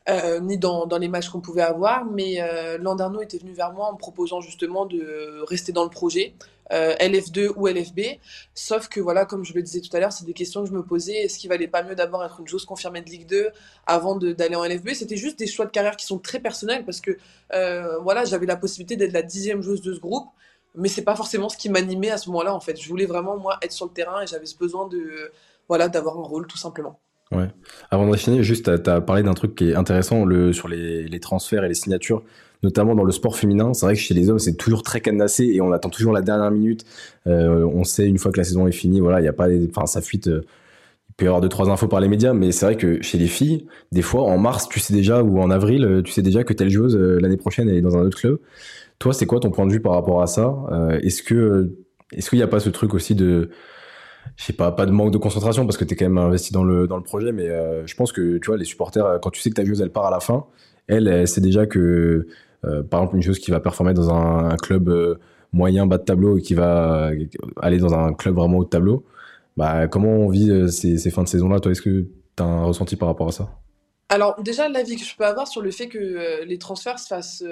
Euh, 0.07 0.39
ni 0.39 0.59
dans, 0.59 0.85
dans, 0.85 0.99
les 0.99 1.07
matchs 1.07 1.29
qu'on 1.29 1.41
pouvait 1.41 1.63
avoir. 1.63 2.05
Mais 2.05 2.35
euh, 2.39 2.77
Landerneau 2.77 3.21
était 3.21 3.39
venu 3.39 3.53
vers 3.53 3.73
moi 3.73 3.87
en 3.87 3.93
me 3.93 3.97
proposant 3.97 4.39
justement 4.39 4.85
de 4.85 5.43
rester 5.47 5.71
dans 5.71 5.83
le 5.83 5.89
projet, 5.89 6.35
euh, 6.71 6.93
LF2 6.97 7.53
ou 7.55 7.67
LFB. 7.67 8.19
Sauf 8.53 8.87
que 8.87 8.99
voilà, 8.99 9.25
comme 9.25 9.43
je 9.43 9.53
le 9.53 9.63
disais 9.63 9.81
tout 9.81 9.95
à 9.97 9.99
l'heure, 9.99 10.11
c'est 10.11 10.25
des 10.25 10.33
questions 10.33 10.63
que 10.63 10.69
je 10.69 10.73
me 10.73 10.83
posais. 10.83 11.13
Est-ce 11.13 11.39
qu'il 11.39 11.49
valait 11.49 11.67
pas 11.67 11.81
mieux 11.81 11.95
d'abord 11.95 12.23
être 12.23 12.39
une 12.39 12.47
joueuse 12.47 12.65
confirmée 12.65 13.01
de 13.01 13.09
Ligue 13.09 13.25
2 13.25 13.49
avant 13.87 14.15
d'aller 14.15 14.55
en 14.55 14.63
LFB 14.63 14.89
C'était 14.93 15.17
juste 15.17 15.39
des 15.39 15.47
choix 15.47 15.65
de 15.65 15.71
carrière 15.71 15.97
qui 15.97 16.05
sont 16.05 16.19
très 16.19 16.39
personnels 16.39 16.85
parce 16.85 17.01
que 17.01 17.17
euh, 17.53 17.97
voilà, 17.99 18.25
j'avais 18.25 18.45
la 18.45 18.57
possibilité 18.57 18.97
d'être 18.97 19.13
la 19.13 19.23
dixième 19.23 19.63
joueuse 19.63 19.81
de 19.81 19.93
ce 19.93 19.99
groupe. 19.99 20.27
Mais 20.75 20.89
c'est 20.89 21.03
pas 21.03 21.15
forcément 21.15 21.49
ce 21.49 21.57
qui 21.57 21.69
m'animait 21.69 22.11
à 22.11 22.17
ce 22.19 22.29
moment-là 22.29 22.53
en 22.53 22.59
fait. 22.59 22.79
Je 22.79 22.87
voulais 22.89 23.05
vraiment 23.07 23.37
moi 23.37 23.57
être 23.63 23.71
sur 23.71 23.85
le 23.85 23.91
terrain 23.91 24.21
et 24.21 24.27
j'avais 24.27 24.45
ce 24.45 24.57
besoin 24.57 24.87
de 24.87 25.31
voilà 25.67 25.87
d'avoir 25.87 26.19
un 26.19 26.23
rôle 26.23 26.45
tout 26.47 26.57
simplement. 26.57 26.99
Avant 27.91 28.09
de 28.09 28.15
finir, 28.15 28.43
juste, 28.43 28.83
tu 28.83 28.89
as, 28.89 29.01
parlé 29.01 29.23
d'un 29.23 29.33
truc 29.33 29.55
qui 29.55 29.71
est 29.71 29.75
intéressant 29.75 30.25
sur 30.51 30.67
les, 30.67 31.19
transferts 31.19 31.63
et 31.63 31.67
les 31.67 31.73
signatures, 31.73 32.23
notamment 32.63 32.95
dans 32.95 33.03
le 33.03 33.11
sport 33.11 33.35
féminin. 33.35 33.73
C'est 33.73 33.85
vrai 33.85 33.95
que 33.95 34.01
chez 34.01 34.13
les 34.13 34.29
hommes, 34.29 34.39
c'est 34.39 34.55
toujours 34.55 34.83
très 34.83 35.01
cadenassé 35.01 35.45
et 35.45 35.61
on 35.61 35.71
attend 35.71 35.89
toujours 35.89 36.13
la 36.13 36.21
dernière 36.21 36.51
minute. 36.51 36.85
Euh, 37.27 37.65
on 37.65 37.83
sait 37.83 38.07
une 38.07 38.17
fois 38.17 38.31
que 38.31 38.37
la 38.37 38.43
saison 38.43 38.67
est 38.67 38.71
finie, 38.71 38.99
voilà, 38.99 39.21
il 39.21 39.25
y 39.25 39.27
a 39.27 39.33
pas, 39.33 39.47
ça 39.85 40.01
fuite. 40.01 40.27
Euh, 40.27 40.45
il 41.09 41.13
peut 41.15 41.25
y 41.25 41.27
avoir 41.27 41.39
deux 41.39 41.49
trois 41.49 41.69
infos 41.69 41.87
par 41.87 42.01
les 42.01 42.09
médias, 42.09 42.33
mais 42.33 42.51
c'est 42.51 42.65
vrai 42.65 42.75
que 42.75 43.01
chez 43.01 43.17
les 43.17 43.27
filles, 43.27 43.67
des 43.93 44.01
fois 44.01 44.23
en 44.23 44.37
mars, 44.37 44.67
tu 44.67 44.81
sais 44.81 44.93
déjà 44.93 45.23
ou 45.23 45.39
en 45.39 45.49
avril, 45.49 45.85
euh, 45.85 46.01
tu 46.01 46.11
sais 46.11 46.21
déjà 46.21 46.43
que 46.43 46.51
telle 46.51 46.69
joueuse 46.69 46.97
l'année 46.97 47.37
prochaine 47.37 47.69
elle 47.69 47.77
est 47.77 47.81
dans 47.81 47.95
un 47.97 48.01
autre 48.01 48.17
club. 48.17 48.39
Toi, 48.99 49.13
c'est 49.13 49.25
quoi 49.25 49.39
ton 49.39 49.49
point 49.49 49.65
de 49.65 49.71
vue 49.71 49.81
par 49.81 49.93
rapport 49.93 50.21
à 50.21 50.27
ça? 50.27 50.53
Est-ce 51.01 51.23
que 51.23 51.73
est-ce 52.11 52.29
qu'il 52.29 52.39
n'y 52.39 52.43
a 52.43 52.47
pas 52.47 52.59
ce 52.59 52.69
truc 52.69 52.93
aussi 52.93 53.15
de 53.15 53.49
je 54.35 54.43
sais 54.43 54.53
pas, 54.53 54.71
pas 54.71 54.85
de 54.85 54.91
manque 54.91 55.11
de 55.11 55.17
concentration 55.17 55.65
parce 55.65 55.77
que 55.77 55.85
tu 55.85 55.93
es 55.93 55.97
quand 55.97 56.05
même 56.05 56.17
investi 56.17 56.51
dans 56.51 56.63
le, 56.63 56.87
dans 56.87 56.97
le 56.97 57.03
projet, 57.03 57.31
mais 57.31 57.47
euh, 57.47 57.85
je 57.87 57.95
pense 57.95 58.11
que 58.11 58.37
tu 58.37 58.47
vois, 58.47 58.57
les 58.57 58.65
supporters, 58.65 59.19
quand 59.21 59.29
tu 59.29 59.41
sais 59.41 59.49
que 59.49 59.55
ta 59.55 59.63
joueuse 59.63 59.81
elle 59.81 59.91
part 59.91 60.05
à 60.05 60.11
la 60.11 60.19
fin, 60.19 60.45
elle, 60.87 61.07
elle 61.07 61.27
sait 61.27 61.41
déjà 61.41 61.65
que, 61.65 62.27
euh, 62.65 62.83
par 62.83 63.01
exemple, 63.01 63.15
une 63.15 63.23
chose 63.23 63.39
qui 63.39 63.51
va 63.51 63.59
performer 63.59 63.93
dans 63.93 64.13
un, 64.13 64.55
club 64.57 64.89
euh, 64.89 65.15
moyen 65.53 65.85
bas 65.87 65.97
de 65.97 66.03
tableau 66.03 66.37
et 66.37 66.41
qui 66.41 66.53
va 66.53 67.11
aller 67.61 67.77
dans 67.77 67.93
un 67.93 68.13
club 68.13 68.35
vraiment 68.35 68.57
haut 68.57 68.65
de 68.65 68.69
tableau, 68.69 69.05
bah, 69.55 69.87
comment 69.87 70.11
on 70.11 70.29
vit 70.29 70.69
ces, 70.71 70.97
ces 70.97 71.11
fins 71.11 71.23
de 71.23 71.29
saison-là 71.29 71.61
Toi, 71.61 71.71
est-ce 71.71 71.81
que 71.81 72.05
tu 72.35 72.43
as 72.43 72.45
un 72.45 72.65
ressenti 72.65 72.97
par 72.97 73.07
rapport 73.07 73.29
à 73.29 73.31
ça? 73.31 73.49
Alors 74.09 74.39
déjà 74.43 74.69
l'avis 74.69 74.97
que 74.97 75.03
je 75.03 75.15
peux 75.15 75.25
avoir 75.25 75.47
sur 75.47 75.63
le 75.63 75.71
fait 75.71 75.87
que 75.87 76.43
les 76.43 76.59
transferts 76.59 76.99
se 76.99 77.07
fassent 77.07 77.43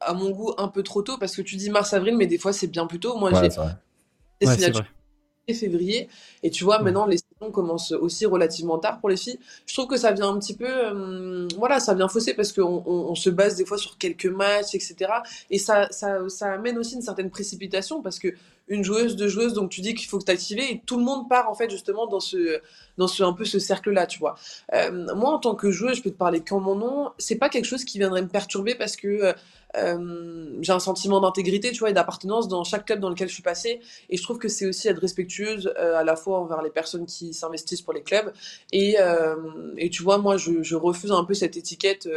à 0.00 0.12
mon 0.12 0.30
goût 0.30 0.52
un 0.58 0.66
peu 0.66 0.82
trop 0.82 1.02
tôt 1.02 1.18
parce 1.20 1.36
que 1.36 1.42
tu 1.42 1.54
dis 1.54 1.70
mars 1.70 1.92
avril 1.92 2.16
mais 2.16 2.26
des 2.26 2.36
fois 2.36 2.52
c'est 2.52 2.66
bien 2.66 2.88
plus 2.88 2.98
tôt. 2.98 3.16
Moi 3.16 3.30
j'ai 3.32 3.60
ouais, 4.48 4.56
février. 5.52 6.08
Et 6.42 6.50
tu 6.50 6.64
vois, 6.64 6.78
maintenant, 6.78 7.06
les 7.06 7.18
saisons 7.18 7.52
commencent 7.52 7.92
aussi 7.92 8.24
relativement 8.24 8.78
tard 8.78 9.00
pour 9.00 9.10
les 9.10 9.16
filles. 9.16 9.38
Je 9.66 9.74
trouve 9.74 9.86
que 9.86 9.98
ça 9.98 10.12
vient 10.12 10.30
un 10.30 10.38
petit 10.38 10.56
peu, 10.56 10.66
euh, 10.66 11.46
voilà, 11.58 11.80
ça 11.80 11.92
vient 11.94 12.08
fausser 12.08 12.32
parce 12.32 12.52
qu'on 12.52 12.82
on, 12.86 13.14
se 13.14 13.28
base 13.28 13.56
des 13.56 13.66
fois 13.66 13.76
sur 13.76 13.98
quelques 13.98 14.26
matchs, 14.26 14.74
etc. 14.74 14.96
Et 15.50 15.58
ça, 15.58 15.88
ça, 15.90 16.26
ça 16.28 16.52
amène 16.52 16.78
aussi 16.78 16.94
une 16.94 17.02
certaine 17.02 17.30
précipitation 17.30 18.00
parce 18.00 18.18
que 18.18 18.28
une 18.68 18.82
joueuse, 18.82 19.16
deux 19.16 19.28
joueuses, 19.28 19.52
donc 19.52 19.70
tu 19.70 19.80
dis 19.80 19.94
qu'il 19.94 20.08
faut 20.08 20.18
que 20.18 20.24
tu 20.24 20.54
et 20.54 20.82
tout 20.86 20.98
le 20.98 21.04
monde 21.04 21.28
part 21.28 21.50
en 21.50 21.54
fait 21.54 21.70
justement 21.70 22.06
dans 22.06 22.20
ce, 22.20 22.60
dans 22.96 23.08
ce, 23.08 23.22
un 23.22 23.32
peu 23.32 23.44
ce 23.44 23.58
cercle-là, 23.58 24.06
tu 24.06 24.18
vois. 24.18 24.36
Euh, 24.72 25.14
moi, 25.14 25.30
en 25.30 25.38
tant 25.38 25.54
que 25.54 25.70
joueuse, 25.70 25.98
je 25.98 26.02
peux 26.02 26.10
te 26.10 26.16
parler 26.16 26.40
qu'en 26.40 26.60
mon 26.60 26.74
nom, 26.74 27.10
c'est 27.18 27.36
pas 27.36 27.48
quelque 27.48 27.66
chose 27.66 27.84
qui 27.84 27.98
viendrait 27.98 28.22
me 28.22 28.28
perturber 28.28 28.74
parce 28.74 28.96
que 28.96 29.08
euh, 29.08 29.32
euh, 29.76 30.58
j'ai 30.60 30.72
un 30.72 30.78
sentiment 30.78 31.20
d'intégrité, 31.20 31.72
tu 31.72 31.80
vois, 31.80 31.90
et 31.90 31.92
d'appartenance 31.92 32.48
dans 32.48 32.64
chaque 32.64 32.86
club 32.86 33.00
dans 33.00 33.10
lequel 33.10 33.28
je 33.28 33.34
suis 33.34 33.42
passée. 33.42 33.80
Et 34.10 34.16
je 34.16 34.22
trouve 34.22 34.38
que 34.38 34.48
c'est 34.48 34.66
aussi 34.66 34.88
être 34.88 35.00
respectueuse 35.00 35.72
euh, 35.78 35.96
à 35.96 36.04
la 36.04 36.16
fois 36.16 36.38
envers 36.38 36.62
les 36.62 36.70
personnes 36.70 37.06
qui 37.06 37.34
s'investissent 37.34 37.82
pour 37.82 37.92
les 37.92 38.02
clubs. 38.02 38.32
Et, 38.72 38.96
euh, 39.00 39.36
et 39.76 39.90
tu 39.90 40.02
vois, 40.02 40.18
moi, 40.18 40.36
je, 40.36 40.62
je, 40.62 40.76
refuse 40.76 41.12
un 41.12 41.24
peu 41.24 41.34
cette 41.34 41.56
étiquette, 41.56 42.08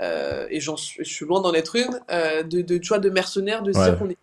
euh, 0.00 0.46
et 0.50 0.60
j'en 0.60 0.76
suis, 0.76 1.04
je 1.04 1.12
suis 1.12 1.26
loin 1.26 1.40
d'en 1.40 1.52
être 1.54 1.76
une, 1.76 2.00
de, 2.48 2.62
de, 2.62 2.78
tu 2.78 2.88
vois, 2.88 2.98
de 2.98 3.10
mercenaire, 3.10 3.62
de 3.62 3.72
dire 3.72 3.98
qu'on 3.98 4.08
est 4.08 4.18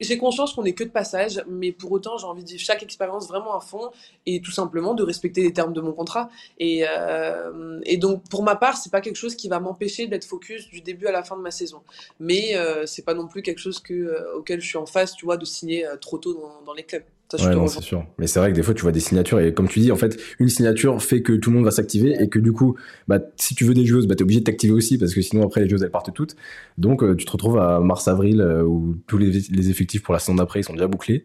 j'ai 0.00 0.18
conscience 0.18 0.52
qu'on 0.54 0.62
n'est 0.62 0.74
que 0.74 0.84
de 0.84 0.90
passage, 0.90 1.42
mais 1.48 1.72
pour 1.72 1.92
autant, 1.92 2.18
j'ai 2.18 2.26
envie 2.26 2.42
de 2.42 2.48
vivre 2.48 2.60
chaque 2.60 2.82
expérience 2.82 3.28
vraiment 3.28 3.56
à 3.56 3.60
fond 3.60 3.90
et 4.26 4.40
tout 4.40 4.50
simplement 4.50 4.94
de 4.94 5.02
respecter 5.02 5.42
les 5.42 5.52
termes 5.52 5.72
de 5.72 5.80
mon 5.80 5.92
contrat. 5.92 6.30
Et, 6.58 6.84
euh, 6.88 7.80
et 7.84 7.96
donc, 7.96 8.22
pour 8.28 8.42
ma 8.42 8.56
part, 8.56 8.76
c'est 8.76 8.90
pas 8.90 9.00
quelque 9.00 9.16
chose 9.16 9.34
qui 9.36 9.48
va 9.48 9.60
m'empêcher 9.60 10.06
d'être 10.06 10.24
focus 10.24 10.68
du 10.68 10.80
début 10.80 11.06
à 11.06 11.12
la 11.12 11.22
fin 11.22 11.36
de 11.36 11.42
ma 11.42 11.50
saison. 11.50 11.82
Mais 12.18 12.56
euh, 12.56 12.86
c'est 12.86 13.04
pas 13.04 13.14
non 13.14 13.28
plus 13.28 13.42
quelque 13.42 13.60
chose 13.60 13.82
euh, 13.90 14.36
auquel 14.36 14.60
je 14.60 14.66
suis 14.66 14.78
en 14.78 14.86
face, 14.86 15.14
tu 15.14 15.24
vois, 15.24 15.36
de 15.36 15.44
signer 15.44 15.86
euh, 15.86 15.96
trop 15.96 16.18
tôt 16.18 16.50
dans 16.66 16.74
les 16.74 16.84
clubs 16.84 17.04
ouais, 17.32 17.54
non, 17.54 17.66
c'est 17.66 17.82
sûr. 17.82 18.04
Mais 18.18 18.26
c'est 18.26 18.38
vrai 18.38 18.50
que 18.50 18.56
des 18.56 18.62
fois, 18.62 18.74
tu 18.74 18.82
vois 18.82 18.92
des 18.92 19.00
signatures 19.00 19.40
et 19.40 19.52
comme 19.54 19.68
tu 19.68 19.80
dis, 19.80 19.90
en 19.90 19.96
fait, 19.96 20.20
une 20.38 20.48
signature 20.48 21.02
fait 21.02 21.22
que 21.22 21.32
tout 21.32 21.50
le 21.50 21.56
monde 21.56 21.64
va 21.64 21.70
s'activer 21.70 22.16
et 22.20 22.28
que 22.28 22.38
du 22.38 22.52
coup, 22.52 22.76
bah, 23.08 23.18
si 23.36 23.54
tu 23.54 23.64
veux 23.64 23.74
des 23.74 23.86
joueuses, 23.86 24.06
bah, 24.06 24.14
t'es 24.14 24.22
obligé 24.22 24.40
de 24.40 24.44
t'activer 24.44 24.72
aussi 24.72 24.98
parce 24.98 25.14
que 25.14 25.22
sinon, 25.22 25.44
après, 25.44 25.62
les 25.62 25.68
joueuses, 25.68 25.82
elles 25.82 25.90
partent 25.90 26.12
toutes. 26.12 26.36
Donc, 26.78 27.02
euh, 27.02 27.14
tu 27.14 27.24
te 27.24 27.32
retrouves 27.32 27.58
à 27.58 27.80
mars-avril 27.80 28.40
euh, 28.40 28.62
où 28.62 28.96
tous 29.06 29.18
les, 29.18 29.30
les, 29.30 29.70
effectifs 29.70 30.02
pour 30.02 30.14
la 30.14 30.20
saison 30.20 30.34
d'après, 30.34 30.60
ils 30.60 30.64
sont 30.64 30.74
déjà 30.74 30.86
bouclés. 30.86 31.24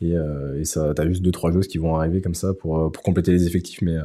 Et, 0.00 0.16
euh, 0.16 0.60
et 0.60 0.64
ça, 0.64 0.92
t'as 0.94 1.06
juste 1.06 1.22
deux, 1.22 1.30
trois 1.30 1.52
joueuses 1.52 1.68
qui 1.68 1.78
vont 1.78 1.96
arriver 1.96 2.20
comme 2.20 2.34
ça 2.34 2.54
pour, 2.54 2.90
pour 2.90 3.02
compléter 3.02 3.32
les 3.32 3.46
effectifs. 3.46 3.82
Mais 3.82 3.96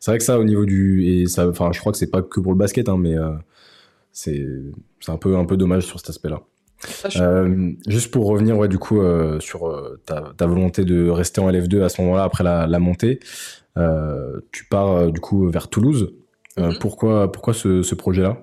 c'est 0.00 0.10
vrai 0.10 0.18
que 0.18 0.24
ça, 0.24 0.38
au 0.38 0.44
niveau 0.44 0.64
du, 0.64 1.06
et 1.06 1.26
ça, 1.26 1.48
enfin, 1.48 1.70
je 1.72 1.80
crois 1.80 1.92
que 1.92 1.98
c'est 1.98 2.10
pas 2.10 2.22
que 2.22 2.40
pour 2.40 2.52
le 2.52 2.58
basket, 2.58 2.88
hein, 2.88 2.98
mais 2.98 3.16
c'est 4.12 4.46
un 5.08 5.16
peu, 5.16 5.36
un 5.36 5.44
peu 5.44 5.56
dommage 5.56 5.84
sur 5.84 5.98
cet 5.98 6.10
aspect-là. 6.10 6.42
Euh, 7.16 7.72
juste 7.86 8.10
pour 8.10 8.26
revenir 8.26 8.56
ouais, 8.56 8.68
du 8.68 8.78
coup 8.78 9.00
euh, 9.00 9.40
sur 9.40 9.68
euh, 9.68 10.00
ta, 10.06 10.32
ta, 10.36 10.46
volonté 10.46 10.84
de 10.84 11.08
rester 11.08 11.40
en 11.40 11.50
LF2 11.50 11.82
à 11.82 11.88
ce 11.88 12.00
moment-là 12.02 12.22
après 12.22 12.44
la, 12.44 12.66
la 12.66 12.78
montée, 12.78 13.20
tu 14.52 14.64
pars 14.64 15.12
du 15.12 15.20
coup 15.20 15.48
vers 15.48 15.68
Toulouse. 15.68 16.12
Mhm. 16.56 16.78
Pourquoi, 16.80 17.30
pourquoi 17.30 17.54
ce, 17.54 17.82
ce 17.82 17.94
projet-là? 17.94 18.42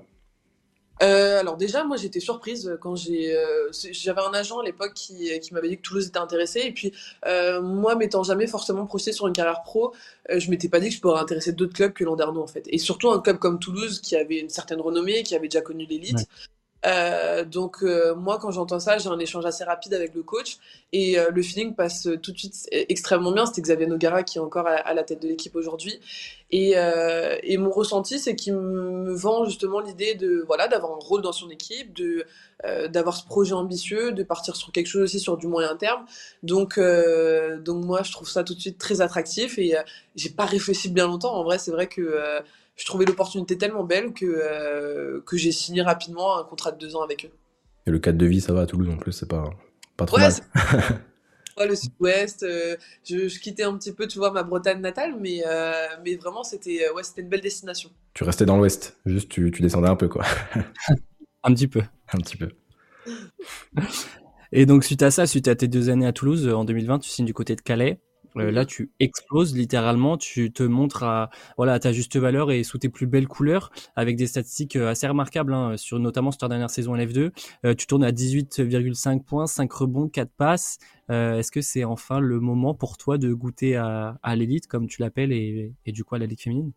Alors 1.02 1.58
déjà, 1.58 1.84
moi 1.84 1.98
j'étais 1.98 2.22
surprise 2.22 2.78
quand 2.80 2.96
j'ai, 2.96 3.38
j'avais 3.92 4.22
un 4.22 4.34
agent 4.34 4.58
à 4.60 4.64
l'époque 4.64 4.94
qui, 4.94 5.38
qui 5.42 5.54
m'avait 5.54 5.68
dit 5.68 5.78
que 5.78 5.82
Toulouse 5.82 6.08
était 6.08 6.20
intéressé. 6.20 6.62
Et 6.62 6.72
puis 6.72 6.94
moi, 7.62 7.96
m'étant 7.96 8.24
jamais 8.24 8.48
forcément 8.48 8.86
projeté 8.86 9.12
sur 9.12 9.28
une 9.28 9.34
carrière 9.34 9.62
pro, 9.62 9.94
je 10.34 10.50
m'étais 10.50 10.70
pas 10.70 10.80
dit 10.80 10.88
que 10.88 10.96
je 10.96 11.02
pourrais 11.02 11.20
intéresser 11.20 11.52
d'autres 11.52 11.74
clubs 11.74 11.92
que 11.92 12.06
Landerneau 12.06 12.42
en 12.42 12.48
fait. 12.48 12.64
Et 12.70 12.78
surtout 12.78 13.10
un 13.12 13.20
club 13.20 13.38
comme 13.38 13.60
Toulouse 13.60 14.00
qui 14.00 14.16
avait 14.16 14.40
une 14.40 14.50
certaine 14.50 14.80
renommée, 14.80 15.24
qui 15.24 15.36
avait 15.36 15.50
déjà 15.50 15.62
connu 15.62 15.86
l'élite. 15.86 16.28
Euh, 16.86 17.46
donc 17.46 17.78
euh, 17.82 18.14
moi 18.16 18.38
quand 18.40 18.52
j'entends 18.52 18.80
ça 18.80 18.98
j'ai 18.98 19.10
un 19.10 19.18
échange 19.18 19.46
assez 19.46 19.64
rapide 19.64 19.94
avec 19.94 20.14
le 20.14 20.22
coach 20.22 20.58
et 20.94 21.18
euh, 21.18 21.32
le 21.32 21.42
feeling 21.42 21.74
passe 21.74 22.08
tout 22.22 22.32
de 22.32 22.38
suite 22.38 22.68
extrêmement 22.72 23.32
bien. 23.32 23.46
C'était 23.46 23.62
Xavier 23.62 23.88
Nogara 23.88 24.24
qui 24.24 24.38
est 24.38 24.42
encore 24.42 24.68
à, 24.68 24.94
la 24.94 25.04
tête 25.04 25.22
de 25.22 25.28
l'équipe 25.28 25.56
aujourd'hui. 25.56 26.00
Et, 26.52 26.76
et, 27.44 27.58
mon 27.58 27.72
ressenti 27.72 28.20
c'est 28.20 28.36
qu'il 28.36 28.54
me 28.54 29.14
vend 29.14 29.46
justement 29.46 29.80
l'idée 29.80 30.14
de 30.16 30.44
voilà 30.46 30.68
d'avoir 30.68 30.94
un 30.94 31.00
rôle 31.00 31.22
dans 31.22 31.32
son 31.32 31.50
équipe 31.50 31.94
de 31.94 32.26
d'avoir 32.88 33.16
ce 33.18 33.26
projet 33.26 33.54
ambitieux 33.54 34.12
de 34.12 34.24
partir 34.24 34.56
sur 34.56 34.72
quelque 34.72 34.88
chose 34.88 35.04
aussi 35.04 35.20
sur 35.20 35.38
du 35.38 35.48
moyen 35.48 35.76
terme. 35.76 36.06
Donc 36.44 36.80
donc 36.80 37.84
moi 37.84 38.04
je 38.04 38.12
trouve 38.12 38.30
ça 38.30 38.44
tout 38.44 38.54
de 38.54 38.60
suite 38.60 38.78
très 38.78 39.02
attractif 39.02 39.58
et 39.58 39.76
j'ai 40.16 40.30
pas 40.30 40.46
réfléchi 40.46 40.90
bien 40.90 41.08
longtemps. 41.08 41.34
En 41.34 41.44
vrai 41.44 41.58
c'est 41.58 41.72
vrai 41.72 41.88
que 41.88 42.42
je 42.76 42.86
trouvais 42.86 43.06
l'opportunité 43.06 43.58
tellement 43.58 43.84
belle 43.84 44.14
que, 44.14 44.26
euh, 44.26 45.22
que 45.26 45.38
j'ai 45.38 45.52
signé 45.52 45.82
rapidement 45.82 46.38
un 46.38 46.44
contrat 46.44 46.72
de 46.72 46.78
deux 46.78 46.96
ans 46.96 47.04
avec 47.04 47.26
eux. 47.26 47.32
Et 47.88 47.92
le 47.92 48.00
cadre 48.00 48.18
de 48.18 48.26
vie, 48.26 48.42
ça 48.42 48.54
va 48.54 48.62
à 48.62 48.66
Toulouse 48.66 48.90
en 48.90 48.98
plus, 48.98 49.12
c'est 49.12 49.30
pas, 49.30 49.50
pas 49.96 50.06
trop 50.06 50.18
mal. 50.18 50.34
ouais, 51.58 51.68
le 51.68 51.76
sud-ouest, 51.76 52.44
euh, 52.44 52.76
je, 53.08 53.28
je, 53.28 53.40
quittais 53.40 53.64
un 53.64 53.78
petit 53.78 53.94
peu, 53.94 54.08
tu 54.08 54.18
vois, 54.18 54.32
ma 54.32 54.44
Bretagne 54.44 54.82
natale, 54.82 55.16
mais, 55.20 55.44
euh, 55.46 55.88
mais 56.04 56.16
vraiment, 56.16 56.44
c'était 56.44 56.90
ouais, 56.90 57.04
une 57.18 57.30
belle 57.30 57.42
destination. 57.42 57.92
Tu 58.14 58.24
restais 58.24 58.46
dans 58.46 58.58
l'ouest, 58.58 58.98
juste 59.06 59.30
tu, 59.30 59.52
tu 59.52 59.62
descendais 59.62 59.90
un 59.90 59.96
peu, 59.96 60.10
quoi. 60.10 60.26
un 61.44 61.54
petit 61.54 61.68
peu. 61.68 61.82
Un 62.12 62.18
petit 62.20 62.38
peu. 62.38 62.50
Et 64.52 64.66
donc, 64.66 64.84
suite 64.84 65.04
à 65.04 65.12
ça, 65.12 65.28
suite 65.28 65.48
à 65.48 65.56
tes 65.56 65.68
deux 65.68 65.90
années 65.90 66.08
à 66.08 66.14
Toulouse, 66.14 66.48
en 66.48 66.66
2020, 66.66 67.00
tu 67.00 67.10
signes 67.10 67.26
du 67.26 67.34
côté 67.34 67.56
de 67.56 67.62
Calais. 67.62 68.00
Euh, 68.38 68.52
là, 68.52 68.66
tu 68.66 68.92
exploses 69.00 69.56
littéralement, 69.56 70.18
tu 70.18 70.52
te 70.52 70.64
montres 70.64 71.04
à, 71.04 71.30
voilà, 71.58 71.74
à 71.74 71.80
ta 71.80 71.92
juste 71.92 72.18
valeur 72.18 72.52
et 72.52 72.64
sous 72.64 72.78
tes 72.78 72.90
plus 72.90 73.08
belles 73.08 73.28
couleurs, 73.28 73.72
avec 73.96 74.16
des 74.16 74.28
statistiques 74.28 74.76
euh, 74.76 74.90
assez 74.90 75.08
remarquables, 75.08 75.54
hein, 75.54 75.78
sur 75.78 76.00
notamment 76.00 76.32
sur 76.32 76.40
ta 76.40 76.48
dernière 76.48 76.70
saison 76.70 76.94
en 76.94 76.98
F2. 76.98 77.32
Euh, 77.66 77.74
tu 77.76 77.88
tournes 77.88 78.04
à 78.04 78.12
18,5 78.12 79.24
points, 79.24 79.48
5 79.48 79.72
rebonds, 79.72 80.08
4 80.10 80.30
passes. 80.32 80.78
Est-ce 81.08 81.52
que 81.52 81.62
c'est 81.62 81.84
enfin 81.84 82.20
le 82.20 82.40
moment 82.40 82.74
pour 82.74 82.98
toi 82.98 83.20
de 83.20 83.32
goûter 83.32 83.76
à, 83.76 84.18
à 84.24 84.36
l'élite, 84.36 84.66
comme 84.66 84.88
tu 84.88 85.02
l'appelles, 85.02 85.32
et, 85.32 85.72
et, 85.86 85.92
du 85.92 86.04
coup 86.04 86.16
à 86.16 86.18
la 86.18 86.26
Ligue 86.26 86.42
féminine? 86.42 86.72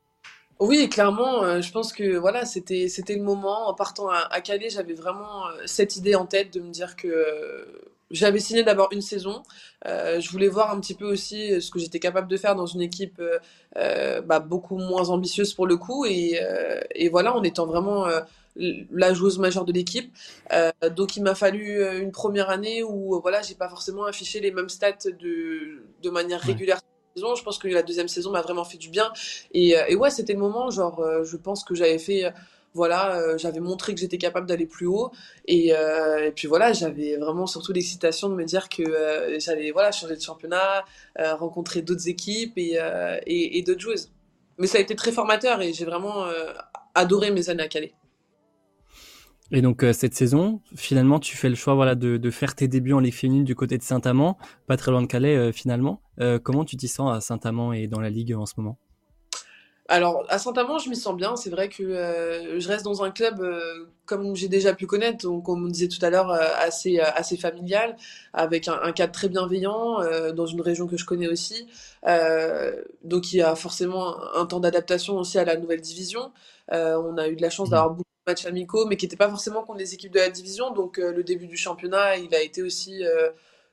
Oui, 0.61 0.87
clairement, 0.91 1.63
je 1.63 1.73
pense 1.73 1.95
que 1.95 2.19
voilà, 2.19 2.45
c'était 2.45 2.89
c'était 2.89 3.17
le 3.17 3.23
moment. 3.23 3.69
En 3.69 3.75
partant 3.75 4.11
à, 4.11 4.29
à 4.31 4.43
Calais, 4.43 4.69
j'avais 4.69 4.93
vraiment 4.93 5.45
cette 5.65 5.97
idée 5.97 6.15
en 6.15 6.27
tête 6.27 6.53
de 6.53 6.61
me 6.61 6.71
dire 6.71 6.95
que 6.95 7.89
j'avais 8.11 8.39
signé 8.39 8.63
d'abord 8.63 8.89
une 8.93 9.03
saison. 9.03 9.43
Euh, 9.87 10.21
je 10.21 10.31
voulais 10.31 10.49
voir 10.49 10.71
un 10.71 10.81
petit 10.81 10.95
peu 10.95 11.05
aussi 11.05 11.61
ce 11.61 11.71
que 11.71 11.79
j'étais 11.79 11.99
capable 11.99 12.29
de 12.29 12.37
faire 12.37 12.55
dans 12.55 12.67
une 12.67 12.81
équipe 12.81 13.19
euh, 13.21 13.39
euh 13.77 14.21
bah, 14.23 14.41
beaucoup 14.41 14.77
moins 14.77 15.11
ambitieuse 15.11 15.55
pour 15.55 15.67
le 15.67 15.77
coup. 15.77 16.05
Et, 16.07 16.39
euh, 16.43 16.81
et 16.95 17.09
voilà, 17.09 17.35
en 17.35 17.43
étant 17.43 17.67
vraiment 17.67 18.07
euh, 18.07 18.21
la 18.57 19.15
joueuse 19.15 19.39
majeure 19.39 19.65
de 19.65 19.73
l'équipe. 19.73 20.13
donc 20.97 21.17
il 21.17 21.23
m'a 21.23 21.37
fallu 21.37 21.81
une 22.01 22.11
première 22.11 22.51
année 22.51 22.83
où 22.83 23.21
voilà, 23.21 23.41
j'ai 23.43 23.55
pas 23.55 23.69
forcément 23.69 24.05
affiché 24.05 24.41
les 24.41 24.51
mêmes 24.51 24.69
stats 24.69 25.11
de, 25.21 25.85
de 26.03 26.11
manière 26.11 26.41
régulière. 26.41 26.81
Je 27.17 27.43
pense 27.43 27.59
que 27.59 27.69
la 27.69 27.83
deuxième 27.83 28.09
saison 28.09 28.31
m'a 28.31 28.43
vraiment 28.43 28.65
fait 28.65 28.79
du 28.79 28.91
bien. 28.91 29.13
Et, 29.53 29.75
et 29.89 29.97
ouais, 29.97 30.11
c'était 30.11 30.33
le 30.33 30.39
moment. 30.41 30.71
Genre, 30.71 31.05
je 31.25 31.37
pense 31.37 31.63
que 31.63 31.75
j'avais 31.75 31.99
fait 31.99 32.33
voilà, 32.79 33.17
euh, 33.17 33.37
j'avais 33.39 33.59
montré 33.59 33.93
que 33.93 34.01
j'étais 34.01 34.19
capable 34.19 34.47
d'aller 34.47 34.67
plus 34.67 34.87
haut. 34.87 35.11
Et, 35.47 35.75
euh, 35.75 36.31
puis 36.31 36.47
voilà, 36.47 36.73
j'avais 36.73 37.17
vraiment 37.17 37.47
surtout 37.47 37.73
l'excitation 37.73 38.29
de 38.29 38.37
me 38.37 38.45
dire 38.45 38.69
que 38.69 38.83
euh, 38.83 39.39
j'allais 39.41 39.73
voilà, 39.73 39.91
changer 39.91 40.15
de 40.15 40.21
championnat, 40.21 40.85
rencontrer 41.19 41.83
d'autres 41.83 42.09
équipes 42.09 42.57
et, 42.57 42.79
et, 43.27 43.63
d'autres 43.63 43.81
joueuses. 43.81 44.13
Mais 44.59 44.67
ça 44.69 44.79
a 44.79 44.81
été 44.81 44.95
très 44.95 45.13
formateur 45.13 45.61
et 45.61 45.73
j'ai 45.73 45.85
vraiment 45.85 46.27
adoré 46.95 47.31
mes 47.31 47.51
années 47.51 47.65
à 47.65 47.69
Calais. 47.69 47.95
Et 49.51 49.63
donc 49.63 49.85
cette 49.93 50.15
saison, 50.15 50.61
finalement, 50.77 51.19
tu 51.19 51.37
fais 51.37 51.49
le 51.49 51.55
choix 51.55 51.75
voilà 51.75 51.95
de, 51.95 52.17
de 52.17 52.31
faire 52.31 52.55
tes 52.55 52.69
débuts 52.69 52.93
en 52.93 53.01
Ligue 53.01 53.15
féminine 53.15 53.45
du 53.45 53.55
côté 53.55 53.79
de 53.79 53.83
Saint-Amand, 53.83 54.37
pas 54.67 54.77
très 54.77 54.93
loin 54.93 55.03
de 55.03 55.07
Calais 55.07 55.53
finalement. 55.53 56.01
comment 56.45 56.65
tu 56.65 56.77
t'y 56.77 56.89
sens 56.89 57.11
à 57.17 57.21
Saint-Amand 57.21 57.73
et 57.73 57.89
dans 57.89 58.01
la 58.01 58.11
Ligue 58.11 58.35
en 58.35 58.47
ce 58.47 58.55
moment? 58.59 58.79
Alors, 59.91 60.27
à 60.29 60.39
Saint-Amand, 60.39 60.79
je 60.79 60.91
m'y 60.91 60.97
sens 60.97 61.17
bien. 61.17 61.35
C'est 61.37 61.49
vrai 61.49 61.71
que 61.71 61.83
euh, 61.83 62.61
je 62.61 62.69
reste 62.69 62.85
dans 62.85 63.03
un 63.03 63.11
club, 63.11 63.41
euh, 63.41 63.87
comme 64.05 64.37
j'ai 64.37 64.49
déjà 64.49 64.75
pu 64.75 64.87
connaître, 64.87 65.25
donc, 65.27 65.45
comme 65.47 65.65
on 65.65 65.69
disait 65.69 65.89
tout 65.89 66.05
à 66.05 66.11
l'heure, 66.11 66.31
euh, 66.31 66.45
assez, 66.59 67.01
assez 67.01 67.39
familial, 67.39 67.97
avec 68.35 68.69
un, 68.69 68.93
cadre 68.93 69.13
très 69.13 69.31
bienveillant, 69.31 69.99
dans 70.35 70.47
une 70.47 70.61
région 70.61 70.87
que 70.87 70.99
je 70.99 71.07
connais 71.07 71.29
aussi. 71.29 71.67
donc, 73.05 73.33
il 73.33 73.39
y 73.39 73.43
a 73.43 73.57
forcément 73.57 74.17
un, 74.35 74.45
temps 74.47 74.61
d'adaptation 74.61 75.17
aussi 75.17 75.39
à 75.39 75.45
la 75.45 75.57
nouvelle 75.57 75.81
division. 75.81 76.33
on 76.71 77.17
a 77.17 77.29
eu 77.29 77.37
de 77.37 77.43
la 77.43 77.51
chance 77.51 77.69
mmh. 77.69 77.71
d'avoir 77.71 77.91
beaucoup 77.91 78.03
de 78.27 78.31
matchs 78.31 78.47
amicaux, 78.47 78.85
mais 78.87 78.97
qui 78.97 79.07
n'étaient 79.07 79.17
pas 79.17 79.31
forcément 79.31 79.63
contre 79.63 79.79
les 79.79 79.95
équipes 79.95 80.13
de 80.13 80.19
la 80.19 80.29
division. 80.29 80.71
Donc, 80.73 80.99
le 80.99 81.25
début 81.25 81.47
du 81.47 81.57
championnat, 81.57 82.17
il 82.17 82.35
a 82.35 82.43
été 82.43 82.63
aussi 82.63 83.03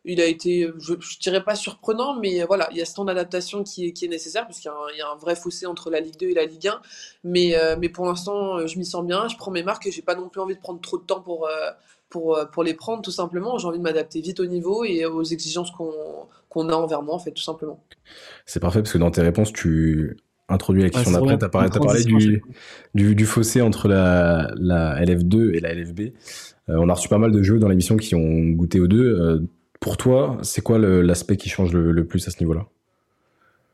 il 0.06 0.22
a 0.22 0.26
été, 0.26 0.70
je, 0.80 0.94
je, 1.00 1.20
dirais 1.20 1.44
pas 1.44 1.56
surprenant, 1.56 2.20
mais 2.20 2.44
voilà, 2.44 2.68
il 2.72 2.78
y 2.78 2.82
a 2.82 2.86
ce 2.86 2.94
temps 2.94 3.06
d'adaptation 3.06 3.64
qui 3.64 3.88
est, 3.88 3.92
qui 3.92 4.06
est 4.06 4.08
nécessaire, 4.08 4.46
parce 4.46 4.60
qu'il 4.60 4.72
y, 4.94 4.98
y, 5.00 5.02
a 5.02 5.10
un 5.10 5.16
vrai 5.16 5.36
fossé 5.36 5.66
entre 5.66 5.90
la 5.90 6.00
Ligue 6.00 6.18
2 6.20 6.28
et 6.28 6.34
la 6.34 6.46
Ligue 6.46 6.68
1. 6.68 6.80
Mais, 7.24 7.58
euh, 7.58 7.76
mais 7.80 7.90
pour 7.90 8.06
l'instant, 8.06 8.58
euh, 8.58 8.68
je 8.68 8.78
m'y 8.78 8.86
sens 8.86 9.04
bien, 9.06 9.28
je 9.28 9.36
prends 9.36 9.52
mes 9.52 9.64
marques 9.64 9.88
et 9.88 9.92
j'ai 9.92 10.04
pas 10.04 10.16
non 10.16 10.30
plus 10.30 10.40
envie 10.40 10.56
de 10.56 10.60
prendre 10.60 10.80
trop 10.80 10.98
de 10.98 11.04
temps 11.04 11.22
pour, 11.22 11.48
euh, 11.48 11.72
pour, 12.10 12.40
pour 12.52 12.64
les 12.64 12.76
prendre, 12.76 13.02
tout 13.02 13.12
simplement. 13.12 13.58
J'ai 13.58 13.68
envie 13.68 13.80
de 13.80 13.84
m'adapter 13.84 14.22
vite 14.22 14.40
au 14.40 14.46
niveau 14.46 14.84
et 14.86 15.06
aux 15.06 15.24
exigences 15.24 15.72
qu'on 15.72 15.92
qu'on 16.50 16.70
a 16.70 16.74
envers 16.74 17.02
moi, 17.02 17.16
en 17.16 17.20
fait, 17.20 17.32
tout 17.32 17.44
simplement. 17.44 17.84
C'est 18.46 18.62
parfait, 18.62 18.80
parce 18.82 18.94
que 18.94 18.98
dans 18.98 19.12
tes 19.12 19.22
réponses, 19.22 19.52
tu 19.52 20.16
introduis 20.48 20.84
la 20.84 20.90
question 20.90 21.12
d'après, 21.12 21.38
tu 21.38 21.44
as 21.44 21.50
parlé, 21.50 21.68
as 21.68 21.80
parlé 21.80 22.04
du, 22.06 22.44
du, 22.94 23.14
du, 23.14 23.26
fossé 23.26 23.62
entre 23.62 23.90
la, 23.90 24.50
la 24.56 25.04
LF2 25.04 25.54
et 25.54 25.60
la 25.60 25.74
LFB. 25.74 26.14
on 26.70 26.88
a 26.88 26.94
reçu 26.94 27.10
pas 27.10 27.18
mal 27.18 27.34
de 27.34 27.44
jeux 27.44 27.60
dans 27.60 27.68
l'émission 27.68 27.98
qui 27.98 28.16
ont 28.16 28.52
goûté 28.52 28.80
aux 28.80 28.88
deux 28.88 29.42
pour 29.86 29.98
toi, 29.98 30.40
c'est 30.42 30.62
quoi 30.62 30.80
l'aspect 30.80 31.38
qui 31.38 31.48
change 31.48 31.72
le, 31.72 32.08
plus 32.08 32.28
à 32.28 32.32
ce 32.32 32.40
niveau-là? 32.40 32.66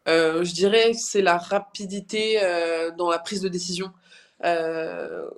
Euh, 0.10 0.44
Je 0.44 0.54
dirais 0.54 0.92
c'est 0.94 1.22
la 1.22 1.38
rapidité 1.38 2.38
euh, 2.44 2.92
dans 2.98 3.10
la 3.10 3.18
prise 3.18 3.40
de 3.40 3.48
décision. 3.48 3.92
Euh, 4.44 5.30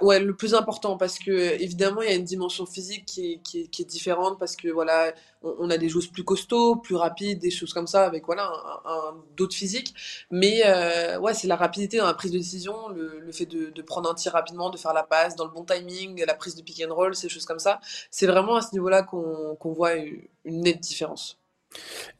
ouais, 0.00 0.20
le 0.20 0.34
plus 0.34 0.54
important 0.54 0.96
parce 0.96 1.18
que 1.18 1.30
évidemment 1.60 2.02
il 2.02 2.08
y 2.08 2.12
a 2.12 2.14
une 2.14 2.24
dimension 2.24 2.64
physique 2.64 3.04
qui 3.04 3.32
est, 3.32 3.38
qui 3.38 3.82
est, 3.82 3.84
différente 3.84 4.38
parce 4.38 4.54
que 4.54 4.68
voilà 4.68 5.12
on, 5.42 5.68
a 5.68 5.76
des 5.78 5.88
joueurs 5.88 6.04
plus 6.12 6.22
costauds, 6.22 6.76
plus 6.76 6.94
rapides, 6.94 7.40
des 7.40 7.50
choses 7.50 7.72
comme 7.72 7.88
ça 7.88 8.04
avec 8.04 8.24
voilà 8.26 8.46
un, 8.46 8.90
un, 8.90 9.14
d'autres 9.36 9.54
physiques. 9.54 9.94
Mais 10.30 10.62
euh, 10.64 11.18
ouais, 11.18 11.34
c'est 11.34 11.48
la 11.48 11.56
rapidité 11.56 11.98
dans 11.98 12.06
la 12.06 12.14
prise 12.14 12.30
de 12.30 12.38
décision, 12.38 12.88
le, 12.88 13.30
fait 13.32 13.46
de, 13.46 13.82
prendre 13.82 14.10
un 14.10 14.14
tir 14.14 14.32
rapidement, 14.32 14.70
de 14.70 14.76
faire 14.76 14.92
la 14.92 15.02
passe 15.02 15.34
dans 15.34 15.44
le 15.44 15.50
bon 15.50 15.64
timing, 15.64 16.24
la 16.24 16.34
prise 16.34 16.54
de 16.54 16.62
pick 16.62 16.82
and 16.86 16.94
roll, 16.94 17.14
ces 17.14 17.28
choses 17.28 17.46
comme 17.46 17.58
ça. 17.58 17.80
C'est 18.10 18.26
vraiment 18.26 18.56
à 18.56 18.62
ce 18.62 18.72
niveau-là 18.72 19.02
qu'on, 19.02 19.56
qu'on 19.56 19.72
voit 19.72 19.94
une 19.94 20.20
nette 20.44 20.80
différence. 20.80 21.38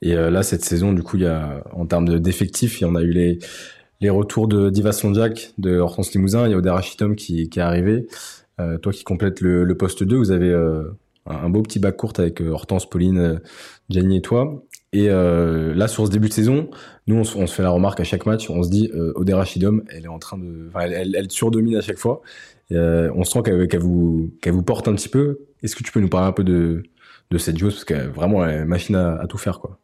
Et 0.03 0.15
euh, 0.15 0.31
là, 0.31 0.43
cette 0.43 0.65
saison, 0.65 0.93
du 0.93 1.03
coup, 1.03 1.17
il 1.17 1.23
y 1.23 1.27
a, 1.27 1.63
en 1.73 1.87
termes 1.87 2.19
d'effectifs, 2.19 2.81
il 2.81 2.85
y 2.85 2.87
en 2.87 2.95
a 2.95 3.03
eu 3.03 3.13
les, 3.13 3.39
les 4.01 4.11
retours 4.11 4.49
de 4.49 4.71
Diva 4.71 4.93
Sonjak, 4.93 5.53
de 5.59 5.79
Hortense 5.79 6.13
Limousin, 6.13 6.47
il 6.47 6.53
y 6.53 6.69
a 6.69 6.81
Chitom 6.83 7.15
qui, 7.17 7.43
est 7.43 7.59
arrivé. 7.59 8.07
Euh, 8.61 8.79
toi 8.79 8.93
qui 8.93 9.05
complète 9.05 9.41
le, 9.41 9.75
poste 9.77 10.03
2, 10.03 10.17
vous 10.17 10.31
avez 10.31 10.51
euh, 10.51 10.85
un 11.27 11.51
beau 11.51 11.63
petit 11.63 11.79
bac 11.79 11.97
court 11.97 12.13
avec 12.19 12.41
euh, 12.41 12.51
Hortense, 12.51 12.89
Pauline, 12.89 13.19
euh, 13.19 13.39
Gianni 13.89 14.19
et 14.19 14.23
toi. 14.23 14.63
Et 14.93 15.11
euh, 15.11 15.75
là, 15.75 15.89
sur 15.89 16.07
ce 16.07 16.13
début 16.13 16.29
de 16.29 16.33
saison, 16.33 16.71
nous, 17.07 17.17
on, 17.17 17.25
se 17.25 17.55
fait 17.55 17.63
la 17.63 17.71
remarque 17.71 18.01
à 18.01 18.05
chaque 18.05 18.25
match, 18.25 18.49
on 18.49 18.63
se 18.63 18.71
dit, 18.71 18.91
euh, 18.95 19.13
Odera 19.17 19.45
Chidom, 19.45 19.83
elle 19.89 20.05
est 20.05 20.09
en 20.09 20.19
train 20.19 20.39
de, 20.39 20.71
elle, 20.81 21.15
elle, 21.15 21.31
surdomine 21.31 21.77
à 21.77 21.81
chaque 21.81 21.99
fois. 21.99 22.23
on 22.71 23.25
sent 23.25 23.43
qu'elle 23.45 23.69
qu 23.69 23.77
vous, 23.77 24.31
qu'elle 24.41 24.55
vous 24.55 24.63
porte 24.63 24.89
un 24.89 24.95
petit 24.95 25.09
peu. 25.09 25.41
Est-ce 25.63 25.77
que 25.77 25.83
tu 25.83 25.93
peux 25.93 26.01
nous 26.01 26.09
parler 26.09 26.29
un 26.29 26.33
peu 26.33 26.45
de, 26.45 26.83
cette 27.37 27.59
joueuse? 27.59 27.75
Parce 27.75 27.85
qu'elle 27.85 28.09
vraiment 28.09 28.47
machine 28.65 28.97
à, 28.97 29.17
à 29.17 29.27
tout 29.27 29.39
faire, 29.39 29.61
quoi. 29.61 29.79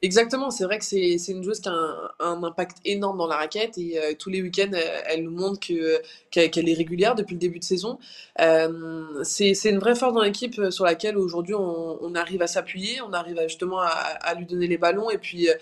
Exactement, 0.00 0.52
c'est 0.52 0.62
vrai 0.62 0.78
que 0.78 0.84
c'est 0.84 1.16
une 1.28 1.42
joueuse 1.42 1.58
qui 1.58 1.68
a 1.68 1.72
un, 2.20 2.42
impact 2.44 2.76
énorme 2.84 3.18
dans 3.18 3.26
la 3.26 3.34
raquette 3.36 3.78
et 3.78 3.98
euh, 3.98 4.12
tous 4.16 4.30
les 4.30 4.40
week-ends, 4.40 4.70
elle, 5.06 5.24
nous 5.24 5.32
montre 5.32 5.58
que 5.58 6.00
qu'elle 6.30 6.68
est 6.68 6.74
régulière 6.74 7.16
depuis 7.16 7.34
le 7.34 7.40
début 7.40 7.58
de 7.58 7.64
saison. 7.64 7.98
Euh, 8.40 9.24
c'est 9.24 9.52
une 9.64 9.80
vraie 9.80 9.96
force 9.96 10.14
dans 10.14 10.22
l'équipe 10.22 10.70
sur 10.70 10.84
laquelle 10.84 11.18
aujourd'hui 11.18 11.56
on, 11.56 12.14
arrive 12.14 12.42
à 12.42 12.46
s'appuyer, 12.46 13.00
on 13.02 13.12
arrive 13.12 13.40
justement 13.48 13.80
à, 13.80 14.34
lui 14.34 14.46
donner 14.46 14.68
les 14.68 14.78
ballons 14.78 15.10
et 15.10 15.18
puis 15.18 15.48
euh, 15.48 15.54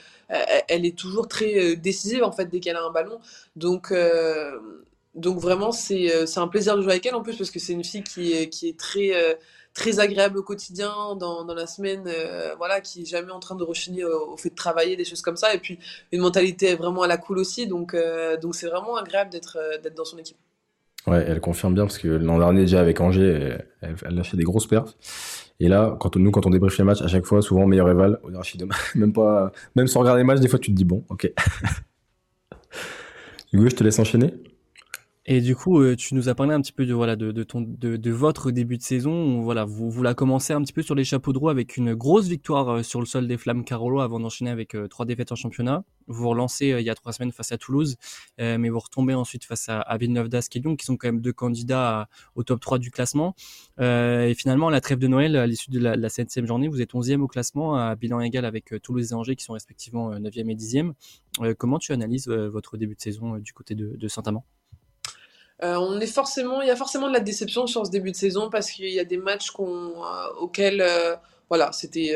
elle 0.69 0.85
est 0.85 0.97
toujours 0.97 1.29
très 1.29 1.73
euh, 1.73 1.77
décisive 1.77 2.23
en 2.23 2.33
fait 2.33 2.47
dès 2.47 2.61
qu'elle 2.61 2.77
a 2.77 2.85
un 2.85 2.91
ballon. 2.91 3.19
Donc 3.57 3.91
donc 5.15 5.39
vraiment, 5.39 5.73
c'est 5.73 6.37
un 6.37 6.49
plaisir 6.49 6.77
de 6.77 6.83
jouer 6.83 6.93
avec 6.93 7.07
elle 7.07 7.15
en 7.15 7.23
plus 7.23 7.37
parce 7.37 7.51
que 7.51 7.59
c'est 7.59 7.73
une 7.73 7.85
fille 7.85 8.03
qui 8.05 8.51
qui 8.51 8.69
est 8.69 8.79
très, 8.79 9.39
très 9.77 10.01
agréable 10.01 10.39
au 10.39 10.43
quotidien, 10.43 10.91
dans, 11.21 11.45
dans 11.45 11.55
la 11.55 11.67
semaine, 11.67 12.11
voilà, 12.57 12.81
qui 12.81 13.03
est 13.03 13.05
jamais 13.05 13.31
en 13.31 13.41
train 13.41 13.55
de 13.55 13.63
rechigner 13.63 14.05
au, 14.05 14.37
fait 14.37 14.51
de 14.51 14.55
travailler, 14.55 14.97
des 14.97 15.05
choses 15.05 15.23
comme 15.23 15.37
ça. 15.37 15.55
Et 15.55 15.59
puis 15.59 15.79
une 16.13 16.23
mentalité 16.23 16.75
vraiment 16.75 17.03
à 17.03 17.07
la 17.07 17.19
cool 17.19 17.39
aussi. 17.39 17.67
Donc 17.67 17.95
donc 18.41 18.55
c'est 18.55 18.69
vraiment 18.69 18.97
agréable 18.97 19.31
d'être 19.31 19.59
d'être 19.83 19.95
dans 19.95 20.05
son 20.05 20.19
équipe. 20.19 20.39
Ouais, 21.07 21.25
elle 21.29 21.41
confirme 21.41 21.75
bien 21.75 21.85
parce 21.85 21.99
que 21.99 22.09
l'an 22.09 22.39
dernier 22.39 22.63
déjà 22.63 22.81
avec 22.81 23.01
Angers, 23.01 23.59
elle, 23.81 24.19
a 24.19 24.25
fait 24.25 24.37
des 24.37 24.43
grosses 24.43 24.67
perfs. 24.67 24.97
Et 25.61 25.69
là, 25.69 25.97
quand 26.01 26.17
nous, 26.17 26.33
quand 26.33 26.47
on 26.47 26.51
débriefe 26.51 26.77
les 26.79 26.85
matchs, 26.85 27.01
à 27.01 27.07
chaque 27.07 27.25
fois, 27.25 27.43
souvent 27.43 27.67
meilleur 27.67 27.89
éval 27.89 28.19
au 28.25 28.31
Même 28.95 29.13
pas, 29.13 29.53
même 29.77 29.87
sans 29.87 30.01
regarder 30.01 30.21
les 30.21 30.25
matchs, 30.25 30.41
des 30.41 30.49
fois 30.49 30.59
tu 30.59 30.73
te 30.73 30.77
dis 30.77 30.85
bon, 30.85 31.05
ok. 31.09 31.31
Hugo, 33.53 33.69
je 33.69 33.77
te 33.77 33.85
laisse 33.85 33.99
enchaîner. 33.99 34.35
Et 35.29 35.41
du 35.41 35.57
coup, 35.57 35.81
euh, 35.81 35.97
tu 35.97 36.15
nous 36.15 36.29
as 36.29 36.37
parlé 36.37 36.55
un 36.55 36.61
petit 36.61 36.71
peu 36.73 36.87
de 36.87 36.95
voilà 36.95 37.17
de, 37.17 37.33
de 37.33 37.43
ton 37.43 37.61
de, 37.61 37.97
de, 37.97 38.11
votre 38.13 38.53
début 38.53 38.77
de 38.77 38.83
saison. 38.83 39.43
Voilà, 39.43 39.65
vous 39.65 39.91
vous 39.91 40.05
la 40.05 40.15
commencé 40.15 40.53
un 40.53 40.63
petit 40.63 40.73
peu 40.73 40.83
sur 40.83 40.95
les 40.95 41.03
chapeaux 41.03 41.33
de 41.33 41.39
roue 41.39 41.49
avec 41.49 41.77
une 41.77 41.95
grosse 41.95 42.29
victoire 42.29 42.69
euh, 42.69 42.83
sur 42.85 43.01
le 43.01 43.07
sol 43.07 43.27
des 43.27 43.37
Flammes 43.37 43.65
Carolo 43.65 43.99
avant 43.99 44.21
d'enchaîner 44.21 44.51
avec 44.53 44.77
euh, 44.77 44.87
trois 44.87 45.05
défaites 45.05 45.33
en 45.33 45.35
championnat. 45.35 45.83
Vous 46.07 46.29
relancez 46.29 46.67
il 46.79 46.85
y 46.85 46.91
a 46.91 46.95
trois 46.95 47.13
semaines 47.13 47.33
face 47.33 47.51
à 47.51 47.59
Toulouse, 47.59 47.97
mais 48.39 48.69
vous 48.69 48.79
retombez 48.79 49.15
ensuite 49.15 49.45
face 49.45 49.69
à, 49.69 49.81
à 49.81 49.99
Villeneuve 49.99 50.29
Lyon, 50.55 50.77
qui 50.77 50.87
sont 50.87 50.97
quand 50.97 51.09
même 51.09 51.21
deux 51.21 51.33
candidats 51.33 52.09
au 52.37 52.45
top 52.45 52.61
3 52.61 52.79
du 52.79 52.93
classement. 52.93 53.35
et 53.81 54.33
finalement, 54.39 54.71
la 54.71 54.81
trêve 54.81 55.01
de 55.01 55.09
Noël, 55.09 55.35
à 55.35 55.49
l'issue 55.49 55.73
de 55.73 55.81
la, 55.81 56.09
septième 56.09 56.47
journée, 56.47 56.69
vous 56.69 56.81
êtes 56.81 56.95
onzième 56.95 57.23
au 57.23 57.27
classement, 57.27 57.75
à 57.75 57.97
bilan 57.97 58.21
égal 58.21 58.45
avec 58.45 58.73
Toulouse 58.85 59.11
et 59.11 59.15
Angers, 59.15 59.35
qui 59.35 59.45
sont 59.45 59.55
respectivement 59.55 60.17
neuvième 60.21 60.49
et 60.49 60.55
dixième. 60.55 60.95
comment 61.59 61.81
tu 61.81 61.91
analyses 61.91 62.29
votre 62.29 62.77
début 62.77 62.95
de 62.95 63.01
saison 63.01 63.39
du 63.39 63.53
côté 63.53 63.75
de, 63.75 63.97
de 63.97 64.09
Saint-Amand? 64.09 64.45
Euh, 65.63 65.77
on 65.77 65.99
est 66.01 66.07
forcément, 66.07 66.61
il 66.61 66.69
y 66.69 66.71
a 66.71 66.77
forcément 66.77 67.09
de 67.09 67.15
la 67.15 67.21
déception 67.21 67.67
sur 67.67 67.87
ce 67.87 67.91
début 67.91 68.11
de 68.11 68.17
saison 68.17 68.51
parce 68.51 68.71
qu'il 68.71 68.91
y 68.91 69.01
a 69.01 69.05
des 69.05 69.17
matchs 69.17 69.51
euh, 69.59 69.93
auxquels, 70.39 70.83
euh, 70.83 71.17
voilà, 71.49 71.73
c'était, 71.73 72.15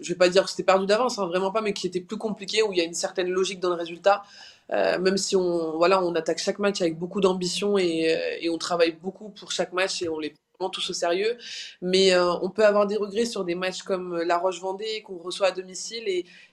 je 0.00 0.08
vais 0.08 0.18
pas 0.18 0.28
dire 0.28 0.44
que 0.44 0.50
c'était 0.50 0.64
perdu 0.64 0.86
d'avance, 0.86 1.18
hein, 1.18 1.26
vraiment 1.26 1.52
pas, 1.52 1.62
mais 1.62 1.72
qui 1.72 1.86
étaient 1.86 2.00
plus 2.00 2.18
compliqués 2.18 2.62
où 2.62 2.72
il 2.72 2.78
y 2.78 2.80
a 2.80 2.84
une 2.84 2.94
certaine 2.94 3.28
logique 3.30 3.60
dans 3.60 3.70
le 3.70 3.76
résultat. 3.76 4.22
même 4.70 5.16
si 5.16 5.36
on, 5.36 5.76
voilà, 5.76 6.02
on 6.02 6.14
attaque 6.14 6.38
chaque 6.38 6.58
match 6.58 6.80
avec 6.80 6.98
beaucoup 6.98 7.20
d'ambition 7.20 7.78
et, 7.78 8.48
on 8.50 8.58
travaille 8.58 8.92
beaucoup 8.92 9.28
pour 9.30 9.52
chaque 9.52 9.72
match 9.72 10.02
et 10.02 10.08
on 10.08 10.18
les 10.18 10.34
prend 10.58 10.68
tous 10.68 10.90
au 10.90 10.92
sérieux. 10.92 11.38
Mais 11.80 12.16
on 12.18 12.50
peut 12.50 12.66
avoir 12.66 12.88
des 12.88 12.96
regrets 12.96 13.24
sur 13.24 13.44
des 13.44 13.54
matchs 13.54 13.82
comme 13.82 14.18
La 14.22 14.36
Roche-Vendée 14.36 15.02
qu'on 15.02 15.18
reçoit 15.18 15.48
à 15.48 15.52
domicile 15.52 16.02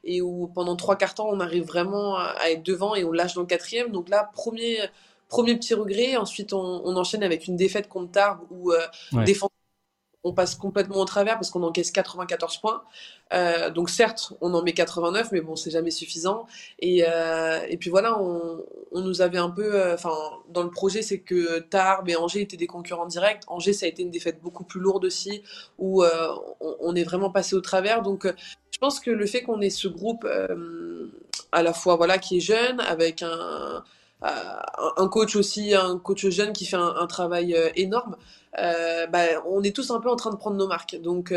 et, 0.03 0.21
où 0.21 0.47
pendant 0.53 0.75
trois 0.75 0.97
quarts 0.97 1.15
temps 1.15 1.29
on 1.31 1.39
arrive 1.39 1.65
vraiment 1.65 2.17
à 2.17 2.51
être 2.51 2.63
devant 2.63 2.93
et 2.93 3.03
on 3.03 3.11
lâche 3.11 3.33
dans 3.33 3.41
le 3.41 3.47
quatrième. 3.47 3.91
Donc 3.91 4.07
là, 4.09 4.29
premier 4.33 4.77
Premier 5.29 5.55
petit 5.55 5.73
regret. 5.73 6.17
Ensuite, 6.17 6.53
on, 6.53 6.95
enchaîne 6.97 7.23
avec 7.23 7.47
une 7.47 7.55
défaite 7.55 7.87
contre 7.87 8.11
Tarbes 8.11 8.41
où 8.49 8.71
euh, 8.71 8.79
on 10.23 10.33
passe 10.33 10.55
complètement 10.55 10.97
au 10.97 11.05
travers 11.05 11.35
parce 11.35 11.49
qu'on 11.49 11.63
encaisse 11.63 11.91
94 11.91 12.57
points. 12.57 12.83
Euh, 13.31 13.69
donc 13.69 13.89
certes, 13.89 14.33
on 14.41 14.53
en 14.53 14.63
met 14.63 14.73
89, 14.73 15.31
mais 15.31 15.41
bon, 15.41 15.55
c'est 15.55 15.71
jamais 15.71 15.91
suffisant. 15.91 16.45
Et, 16.79 17.05
euh, 17.07 17.59
et 17.69 17.77
puis 17.77 17.89
voilà, 17.89 18.21
on, 18.21 18.63
nous 18.93 19.21
avait 19.21 19.37
un 19.37 19.49
peu, 19.49 19.75
euh, 19.75 19.93
enfin, 19.93 20.13
dans 20.49 20.63
le 20.63 20.71
projet, 20.71 21.01
c'est 21.01 21.19
que 21.19 21.59
Tarbes 21.59 22.09
et 22.09 22.15
Angers 22.15 22.41
étaient 22.41 22.57
des 22.57 22.67
concurrents 22.67 23.05
directs. 23.05 23.43
Angers, 23.47 23.73
ça 23.73 23.85
a 23.85 23.89
été 23.89 24.01
une 24.03 24.11
défaite 24.11 24.41
beaucoup 24.41 24.63
plus 24.63 24.81
lourde 24.81 25.05
aussi, 25.05 25.41
où 25.77 26.03
on, 26.03 26.75
on, 26.79 26.95
est 26.95 27.03
vraiment 27.03 27.29
passé 27.29 27.55
au 27.55 27.61
travers. 27.61 28.01
Donc, 28.01 28.27
je 28.71 28.77
pense 28.77 28.99
que 28.99 29.11
le 29.11 29.25
fait 29.25 29.43
qu'on 29.43 29.61
ait 29.61 29.69
ce 29.69 29.87
groupe 29.87 30.27
à 31.51 31.63
la 31.63 31.73
fois, 31.73 31.95
voilà, 31.95 32.17
qui 32.17 32.37
est 32.37 32.41
jeune, 32.41 32.81
avec 32.81 33.23
un 33.23 33.83
un 34.21 35.07
coach 35.07 35.35
aussi, 35.35 35.73
un 35.73 35.97
coach 35.97 36.27
jeune 36.27 36.51
qui 36.51 36.65
fait 36.65 36.75
un, 36.75 37.07
travail 37.07 37.55
euh, 37.55 37.69
énorme, 37.75 38.17
euh, 38.57 39.07
bah, 39.07 39.23
on 39.47 39.63
est 39.63 39.73
tous 39.73 39.91
un 39.91 39.99
peu 40.01 40.09
en 40.09 40.15
train 40.17 40.31
de 40.31 40.35
prendre 40.35 40.57
nos 40.57 40.67
marques. 40.67 40.97
Donc 41.01 41.33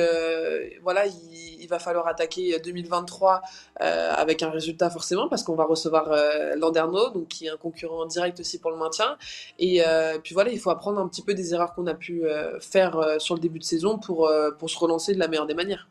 voilà, 0.82 1.06
il, 1.06 1.66
va 1.68 1.78
falloir 1.78 2.06
attaquer 2.06 2.58
2023 2.58 3.40
avec 3.76 4.42
un 4.42 4.50
résultat 4.50 4.90
forcément 4.90 5.28
parce 5.28 5.42
qu'on 5.42 5.54
va 5.54 5.64
recevoir 5.64 6.10
Landerneau, 6.56 7.10
donc 7.10 7.28
qui 7.28 7.46
est 7.46 7.50
un 7.50 7.56
concurrent 7.56 8.04
direct 8.04 8.40
aussi 8.40 8.58
pour 8.58 8.70
le 8.70 8.76
maintien. 8.76 9.16
Et 9.58 9.82
puis 10.22 10.34
voilà, 10.34 10.50
il 10.50 10.58
faut 10.58 10.70
apprendre 10.70 11.00
un 11.00 11.08
petit 11.08 11.22
peu 11.22 11.34
des 11.34 11.54
erreurs 11.54 11.72
qu'on 11.74 11.86
a 11.86 11.94
pu 11.94 12.24
faire 12.60 13.16
sur 13.18 13.34
le 13.36 13.40
début 13.40 13.58
de 13.58 13.64
saison 13.64 13.98
pour, 13.98 14.30
pour 14.58 14.68
se 14.68 14.78
relancer 14.78 15.14
de 15.14 15.18
la 15.18 15.28
meilleure 15.28 15.46
des 15.46 15.54
manières. 15.54 15.88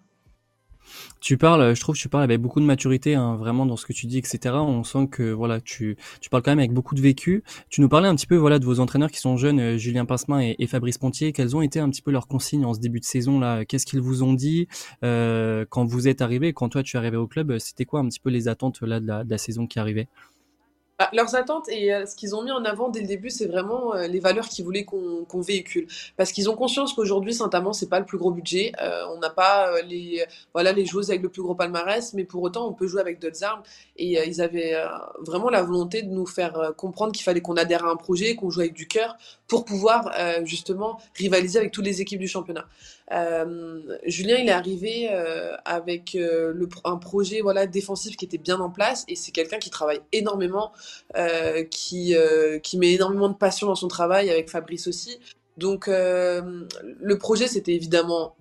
Tu 1.21 1.37
parles, 1.37 1.75
je 1.75 1.79
trouve, 1.81 1.95
tu 1.95 2.09
parles 2.09 2.23
avec 2.23 2.41
beaucoup 2.41 2.59
de 2.59 2.65
maturité, 2.65 3.13
hein, 3.13 3.35
vraiment 3.35 3.67
dans 3.67 3.77
ce 3.77 3.85
que 3.85 3.93
tu 3.93 4.07
dis, 4.07 4.17
etc. 4.17 4.55
On 4.55 4.83
sent 4.83 5.07
que 5.11 5.31
voilà, 5.31 5.61
tu, 5.61 5.95
tu 6.19 6.31
parles 6.31 6.41
quand 6.41 6.49
même 6.49 6.57
avec 6.57 6.73
beaucoup 6.73 6.95
de 6.95 7.01
vécu. 7.01 7.43
Tu 7.69 7.79
nous 7.79 7.89
parlais 7.89 8.07
un 8.07 8.15
petit 8.15 8.25
peu 8.25 8.37
voilà 8.37 8.57
de 8.57 8.65
vos 8.65 8.79
entraîneurs 8.79 9.11
qui 9.11 9.19
sont 9.19 9.37
jeunes, 9.37 9.59
euh, 9.59 9.77
Julien 9.77 10.05
Pincemin 10.05 10.53
et, 10.57 10.65
Fabrice 10.65 10.97
Pontier. 10.97 11.31
Quelles 11.31 11.55
ont 11.55 11.61
été 11.61 11.79
un 11.79 11.91
petit 11.91 12.01
peu 12.01 12.09
leurs 12.09 12.27
consignes 12.27 12.65
en 12.65 12.73
ce 12.73 12.79
début 12.79 12.99
de 12.99 13.05
saison 13.05 13.39
là? 13.39 13.65
Qu'est-ce 13.65 13.85
qu'ils 13.85 14.01
vous 14.01 14.23
ont 14.23 14.33
dit? 14.33 14.67
Euh, 15.03 15.63
quand 15.69 15.85
vous 15.85 16.07
êtes 16.07 16.23
arrivé, 16.23 16.53
quand 16.53 16.69
toi 16.69 16.81
tu 16.81 16.97
es 16.97 16.99
arrivé 16.99 17.17
au 17.17 17.27
club 17.27 17.59
C'était 17.59 17.85
quoi 17.85 17.99
un 17.99 18.07
petit 18.07 18.19
peu 18.19 18.31
les 18.31 18.47
attentes 18.47 18.81
là 18.81 18.99
de 18.99 19.05
la, 19.05 19.23
de 19.23 19.29
la 19.29 19.37
saison 19.37 19.67
qui 19.67 19.77
arrivait? 19.77 20.07
Ah, 21.03 21.09
leurs 21.13 21.33
attentes 21.33 21.67
et 21.69 21.91
euh, 21.91 22.05
ce 22.05 22.15
qu'ils 22.15 22.35
ont 22.35 22.43
mis 22.43 22.51
en 22.51 22.63
avant 22.63 22.89
dès 22.89 23.01
le 23.01 23.07
début, 23.07 23.31
c'est 23.31 23.47
vraiment 23.47 23.95
euh, 23.95 24.05
les 24.05 24.19
valeurs 24.19 24.47
qu'ils 24.47 24.63
voulaient 24.63 24.83
qu'on 24.83 25.41
véhicule. 25.41 25.87
Parce 26.15 26.31
qu'ils 26.31 26.47
ont 26.47 26.55
conscience 26.55 26.93
qu'aujourd'hui, 26.93 27.33
Saint-Amand, 27.33 27.73
c'est 27.73 27.89
pas 27.89 27.97
le 27.97 28.05
plus 28.05 28.19
gros 28.19 28.29
budget. 28.29 28.71
Euh, 28.79 29.05
on 29.11 29.17
n'a 29.17 29.31
pas 29.31 29.81
les, 29.81 30.23
voilà, 30.53 30.73
les 30.73 30.85
joueuses 30.85 31.09
avec 31.09 31.23
le 31.23 31.29
plus 31.29 31.41
gros 31.41 31.55
palmarès, 31.55 32.13
mais 32.13 32.23
pour 32.23 32.43
autant, 32.43 32.67
on 32.67 32.73
peut 32.73 32.85
jouer 32.85 33.01
avec 33.01 33.17
d'autres 33.17 33.43
armes. 33.43 33.63
Et 33.97 34.19
ils 34.27 34.41
avaient 34.41 34.75
vraiment 35.19 35.49
la 35.49 35.63
volonté 35.63 36.03
de 36.03 36.09
nous 36.09 36.27
faire 36.27 36.73
comprendre 36.77 37.13
qu'il 37.13 37.23
fallait 37.23 37.41
qu'on 37.41 37.57
adhère 37.57 37.85
à 37.85 37.89
un 37.89 37.95
projet, 37.95 38.35
qu'on 38.35 38.51
joue 38.51 38.59
avec 38.61 38.73
du 38.73 38.87
cœur 38.87 39.17
pour 39.51 39.65
pouvoir 39.65 40.09
justement 40.45 40.97
rivaliser 41.15 41.59
avec 41.59 41.73
toutes 41.73 41.83
les 41.83 41.99
équipes 41.99 42.21
du 42.21 42.29
championnat. 42.29 42.65
Julien, 44.05 44.37
il 44.37 44.47
est 44.47 44.51
arrivé 44.51 45.09
avec 45.65 46.13
le, 46.13 46.69
un 46.85 46.95
projet 46.95 47.41
défensif 47.67 48.15
qui 48.15 48.23
était 48.23 48.37
bien 48.37 48.61
en 48.61 48.69
place 48.69 49.03
et 49.09 49.17
c'est 49.17 49.33
quelqu'un 49.33 49.59
qui 49.59 49.69
travaille 49.69 49.99
énormément 50.13 50.71
euh, 51.17 51.65
qui, 51.65 52.15
euh, 52.15 52.59
qui 52.59 52.77
met 52.77 52.93
énormément 52.93 53.27
de 53.27 53.35
passion 53.35 53.67
dans 53.67 53.75
son 53.75 53.89
travail, 53.89 54.29
avec 54.29 54.49
Fabrice 54.49 54.87
aussi. 54.87 55.19
Donc 55.57 55.89
euh, 55.89 56.63
le 56.99 57.17
projet, 57.17 57.47
c'était 57.47 57.73
évidemment 57.73 58.35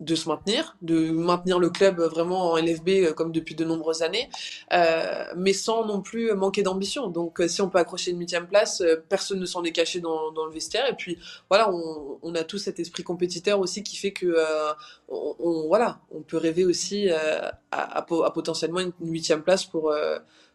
de 0.00 0.14
se 0.14 0.28
maintenir, 0.28 0.76
de 0.82 1.10
maintenir 1.10 1.58
le 1.58 1.70
club 1.70 2.00
vraiment 2.00 2.52
en 2.52 2.56
LFB 2.56 3.12
comme 3.14 3.32
depuis 3.32 3.54
de 3.54 3.64
nombreuses 3.64 4.02
années, 4.02 4.28
euh, 4.72 5.24
mais 5.36 5.52
sans 5.52 5.86
non 5.86 6.00
plus 6.00 6.32
manquer 6.32 6.62
d'ambition. 6.62 7.08
Donc 7.08 7.42
si 7.46 7.62
on 7.62 7.68
peut 7.68 7.78
accrocher 7.78 8.10
une 8.10 8.18
huitième 8.18 8.46
place, 8.46 8.82
personne 9.08 9.38
ne 9.38 9.46
s'en 9.46 9.62
est 9.64 9.72
caché 9.72 10.00
dans, 10.00 10.32
dans, 10.32 10.46
le 10.46 10.52
vestiaire. 10.52 10.88
Et 10.88 10.94
puis 10.94 11.18
voilà, 11.48 11.70
on, 11.72 12.18
on, 12.22 12.34
a 12.34 12.44
tous 12.44 12.58
cet 12.58 12.80
esprit 12.80 13.02
compétiteur 13.02 13.60
aussi 13.60 13.82
qui 13.82 13.96
fait 13.96 14.12
que 14.12 14.26
euh, 14.26 14.72
on, 15.08 15.66
voilà, 15.68 16.00
on 16.10 16.22
peut 16.22 16.38
rêver 16.38 16.64
aussi 16.64 17.10
à, 17.10 17.58
à, 17.70 17.98
à, 17.98 18.30
potentiellement 18.30 18.80
une 18.80 18.92
huitième 19.00 19.42
place 19.42 19.64
pour 19.64 19.94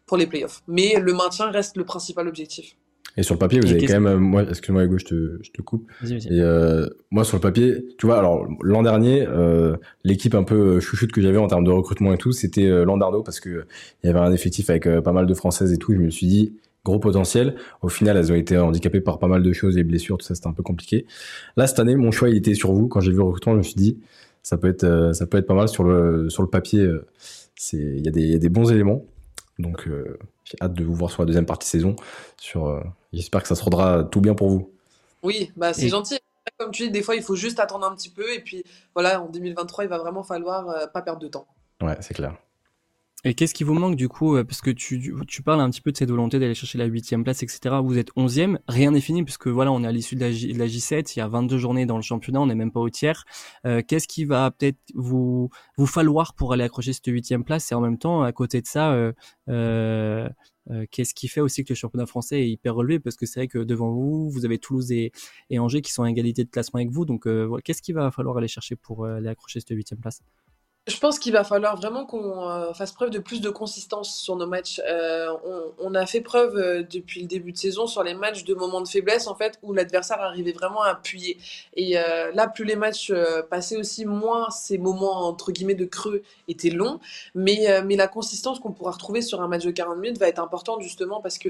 pour 0.06 0.18
les 0.18 0.28
playoffs. 0.28 0.62
Mais 0.68 1.00
le 1.00 1.14
maintien 1.14 1.52
reste 1.52 1.78
le 1.78 1.86
principal 1.86 2.28
objectif. 2.28 2.76
Et 3.18 3.24
sur 3.24 3.36
le 3.36 3.40
papier, 3.40 3.60
vous 3.60 3.72
avez 3.72 3.86
quand 3.86 4.00
même, 4.00 4.20
moi, 4.20 4.44
excuse-moi 4.44 4.84
Hugo, 4.84 4.98
je 4.98 5.06
te, 5.06 5.40
je 5.42 5.52
te 5.52 5.62
coupe. 5.62 5.90
Et 6.04 6.42
euh, 6.42 6.88
moi, 7.12 7.24
sur 7.24 7.38
le 7.38 7.42
papier, 7.42 7.86
tu 7.98 8.08
vois, 8.08 8.18
alors 8.20 8.46
l'an 8.62 8.84
dernier, 8.84 9.26
euh, 9.28 9.78
l'équipe 10.04 10.36
un 10.36 10.44
peu 10.44 10.80
chouchoute 10.82 11.12
que 11.12 11.22
j'avais 11.22 11.38
en 11.38 11.48
termes 11.48 11.64
de 11.64 11.72
recrutement 11.72 12.14
et 12.14 12.18
tout, 12.18 12.34
c'était 12.34 12.66
euh, 12.66 12.84
Landardo 12.84 13.24
parce 13.24 13.40
que 13.40 13.66
il 14.04 14.08
y 14.08 14.10
avait 14.10 14.20
un 14.20 14.34
effectif 14.34 14.70
avec 14.70 14.86
euh, 14.86 15.02
pas 15.02 15.14
mal 15.14 15.28
de 15.28 15.34
françaises 15.34 15.72
et 15.72 15.78
tout. 15.78 15.94
Je 15.94 16.00
me 16.00 16.10
suis 16.10 16.28
dit 16.28 16.54
gros 16.84 17.00
potentiel. 17.00 17.56
Au 17.82 17.90
final, 17.90 18.18
elles 18.18 18.32
ont 18.32 18.36
été 18.36 18.58
handicapées 18.58 19.02
par 19.02 19.18
pas 19.18 19.28
mal 19.28 19.44
de 19.44 19.54
choses, 19.54 19.76
les 19.78 19.84
blessures, 19.84 20.18
tout 20.18 20.26
ça, 20.26 20.36
c'était 20.36 20.48
un 20.48 20.54
peu 20.54 20.64
compliqué. 20.64 21.06
Là, 21.56 21.68
cette 21.68 21.80
année, 21.80 21.96
mon 21.96 22.12
choix, 22.12 22.30
il 22.30 22.36
était 22.36 22.54
sur 22.54 22.74
vous. 22.74 22.88
Quand 22.88 23.00
j'ai 23.00 23.12
vu 23.12 23.18
le 23.18 23.24
recrutement, 23.24 23.54
je 23.54 23.60
me 23.60 23.64
suis 23.64 23.76
dit, 23.76 23.98
ça 24.44 24.58
peut 24.58 24.68
être, 24.68 25.12
ça 25.14 25.26
peut 25.26 25.38
être 25.38 25.48
pas 25.48 25.56
mal 25.56 25.70
sur 25.70 25.84
le 25.86 26.30
sur 26.30 26.44
le 26.44 26.50
papier. 26.50 26.88
C'est, 27.56 27.78
y 27.78 28.04
il 28.06 28.32
y 28.32 28.36
a 28.36 28.40
des 28.40 28.50
bons 28.50 28.70
éléments. 28.72 29.06
Donc 29.60 29.88
euh, 29.88 30.18
j'ai 30.44 30.58
hâte 30.62 30.74
de 30.74 30.84
vous 30.84 30.96
voir 30.96 31.12
sur 31.12 31.22
la 31.22 31.26
deuxième 31.26 31.46
partie 31.46 31.68
saison. 31.68 31.96
Sur, 32.38 32.68
euh, 32.68 32.84
j'espère 33.14 33.42
que 33.42 33.48
ça 33.48 33.56
se 33.56 33.64
rendra 33.64 34.04
tout 34.04 34.22
bien 34.22 34.36
pour 34.36 34.50
vous. 34.50 34.72
Oui, 35.24 35.52
bah 35.56 35.74
c'est 35.74 35.90
gentil. 35.90 36.20
Comme 36.58 36.72
tu 36.72 36.84
dis, 36.84 36.92
des 36.92 37.02
fois 37.02 37.16
il 37.16 37.24
faut 37.24 37.36
juste 37.36 37.60
attendre 37.60 37.86
un 37.88 37.96
petit 37.96 38.10
peu 38.10 38.32
et 38.34 38.40
puis 38.40 38.64
voilà, 38.94 39.22
en 39.22 39.30
2023 39.30 39.86
il 39.86 39.90
va 39.90 39.98
vraiment 39.98 40.24
falloir 40.24 40.70
euh, 40.70 40.88
pas 40.88 41.02
perdre 41.02 41.20
de 41.20 41.28
temps. 41.28 41.48
Ouais, 41.82 41.98
c'est 42.02 42.14
clair. 42.14 42.38
Et 43.28 43.34
qu'est-ce 43.34 43.56
qui 43.56 43.64
vous 43.64 43.74
manque 43.74 43.96
du 43.96 44.08
coup 44.08 44.36
Parce 44.44 44.62
que 44.62 44.70
tu, 44.70 45.12
tu 45.28 45.42
parles 45.42 45.60
un 45.60 45.72
petit 45.72 45.82
peu 45.82 45.92
de 45.92 45.98
cette 45.98 46.12
volonté 46.12 46.38
d'aller 46.38 46.54
chercher 46.54 46.78
la 46.78 46.86
huitième 46.86 47.24
place, 47.24 47.42
etc. 47.42 47.78
Vous 47.84 47.98
êtes 47.98 48.10
onzième, 48.16 48.60
rien 48.68 48.92
n'est 48.92 49.02
fini 49.02 49.24
puisque 49.24 49.48
voilà, 49.48 49.72
on 49.72 49.84
est 49.84 49.88
à 49.88 49.92
l'issue 49.92 50.16
de, 50.16 50.22
la 50.22 50.68
J, 50.68 50.80
7 50.80 51.16
il 51.16 51.20
y 51.20 51.22
a 51.24 51.28
22 51.28 51.58
journées 51.58 51.88
dans 51.88 51.96
le 51.96 52.04
championnat, 52.04 52.40
on 52.40 52.46
n'est 52.46 52.54
même 52.54 52.72
pas 52.72 52.80
au 52.80 52.90
tiers. 52.92 53.26
Euh, 53.66 53.82
qu'est-ce 53.82 54.08
qui 54.08 54.26
va 54.26 54.52
peut-être 54.52 54.78
vous 54.94 55.50
vous 55.76 55.88
falloir 55.88 56.36
pour 56.36 56.54
aller 56.54 56.64
accrocher 56.64 56.94
cette 56.94 57.08
huitième 57.08 57.44
place? 57.44 57.72
Et 57.72 57.76
en 57.76 57.82
même 57.82 57.98
temps, 57.98 58.22
à 58.22 58.32
côté 58.32 58.62
de 58.62 58.68
ça, 58.68 58.92
euh, 58.94 59.12
euh, 59.50 60.30
euh, 60.70 60.86
qu'est-ce 60.92 61.16
qui 61.16 61.28
fait 61.28 61.42
aussi 61.42 61.64
que 61.64 61.74
le 61.74 61.76
championnat 61.78 62.06
français 62.06 62.42
est 62.42 62.50
hyper 62.50 62.76
relevé? 62.76 63.00
Parce 63.00 63.16
que 63.16 63.26
c'est 63.26 63.40
vrai 63.40 63.48
que 63.48 63.58
devant 63.58 63.92
vous, 63.92 64.30
vous 64.30 64.46
avez 64.46 64.60
Toulouse 64.60 64.92
et, 64.92 65.12
Angers 65.58 65.82
qui 65.82 65.92
sont 65.92 66.04
à 66.04 66.12
égalité 66.12 66.44
de 66.44 66.50
classement 66.52 66.78
avec 66.78 66.92
vous. 66.92 67.06
Donc, 67.06 67.28
qu'est-ce 67.64 67.82
qu'il 67.82 67.96
va 67.96 68.12
falloir 68.12 68.38
aller 68.38 68.48
chercher 68.48 68.76
pour 68.76 69.08
aller 69.08 69.30
accrocher 69.30 69.62
cette 69.62 69.76
huitième 69.76 70.00
place? 70.00 70.22
Je 70.88 71.00
pense 71.00 71.18
qu'il 71.18 71.34
va 71.34 71.44
falloir 71.44 71.76
vraiment 71.78 72.06
qu'on 72.06 72.48
euh, 72.48 72.72
fasse 72.74 72.92
preuve 72.92 73.10
de 73.10 73.18
plus 73.18 73.42
de 73.42 73.50
consistance 73.50 74.16
sur 74.16 74.36
nos 74.36 74.46
matchs. 74.46 74.80
Euh, 74.88 75.34
on, 75.80 75.96
a 75.96 76.06
fait 76.06 76.22
preuve 76.22 76.56
euh, 76.58 76.84
depuis 76.84 77.22
le 77.22 77.28
début 77.28 77.54
de 77.54 77.58
saison 77.58 77.88
sur 77.88 78.04
les 78.04 78.14
matchs 78.14 78.44
de 78.44 78.54
moments 78.54 78.82
de 78.82 78.88
faiblesse 78.88 79.26
en 79.26 79.34
fait 79.34 79.58
où 79.64 79.74
l'adversaire 79.74 80.22
arrivait 80.22 80.52
vraiment 80.52 80.84
à 80.84 80.90
appuyer. 80.90 81.40
Et 81.76 81.96
là, 81.96 82.48
plus 82.48 82.66
les 82.66 82.76
matchs 82.76 83.12
passaient 83.50 83.78
aussi, 83.78 84.06
moins 84.06 84.50
ces 84.52 84.78
moments 84.78 85.28
entre 85.28 85.52
guillemets 85.52 85.76
de 85.76 85.86
creux 85.86 86.22
étaient 86.48 86.70
longs. 86.70 87.00
Mais 87.34 87.82
mais 87.84 87.96
la 87.96 88.08
consistance 88.08 88.60
qu'on 88.60 88.72
pourra 88.72 88.92
retrouver 88.92 89.22
sur 89.22 89.42
un 89.42 89.48
match 89.48 89.64
de 89.64 89.72
40 89.72 89.98
minutes 89.98 90.20
va 90.20 90.28
être 90.28 90.40
importante 90.40 90.82
justement 90.82 91.22
parce 91.22 91.38
que 91.38 91.50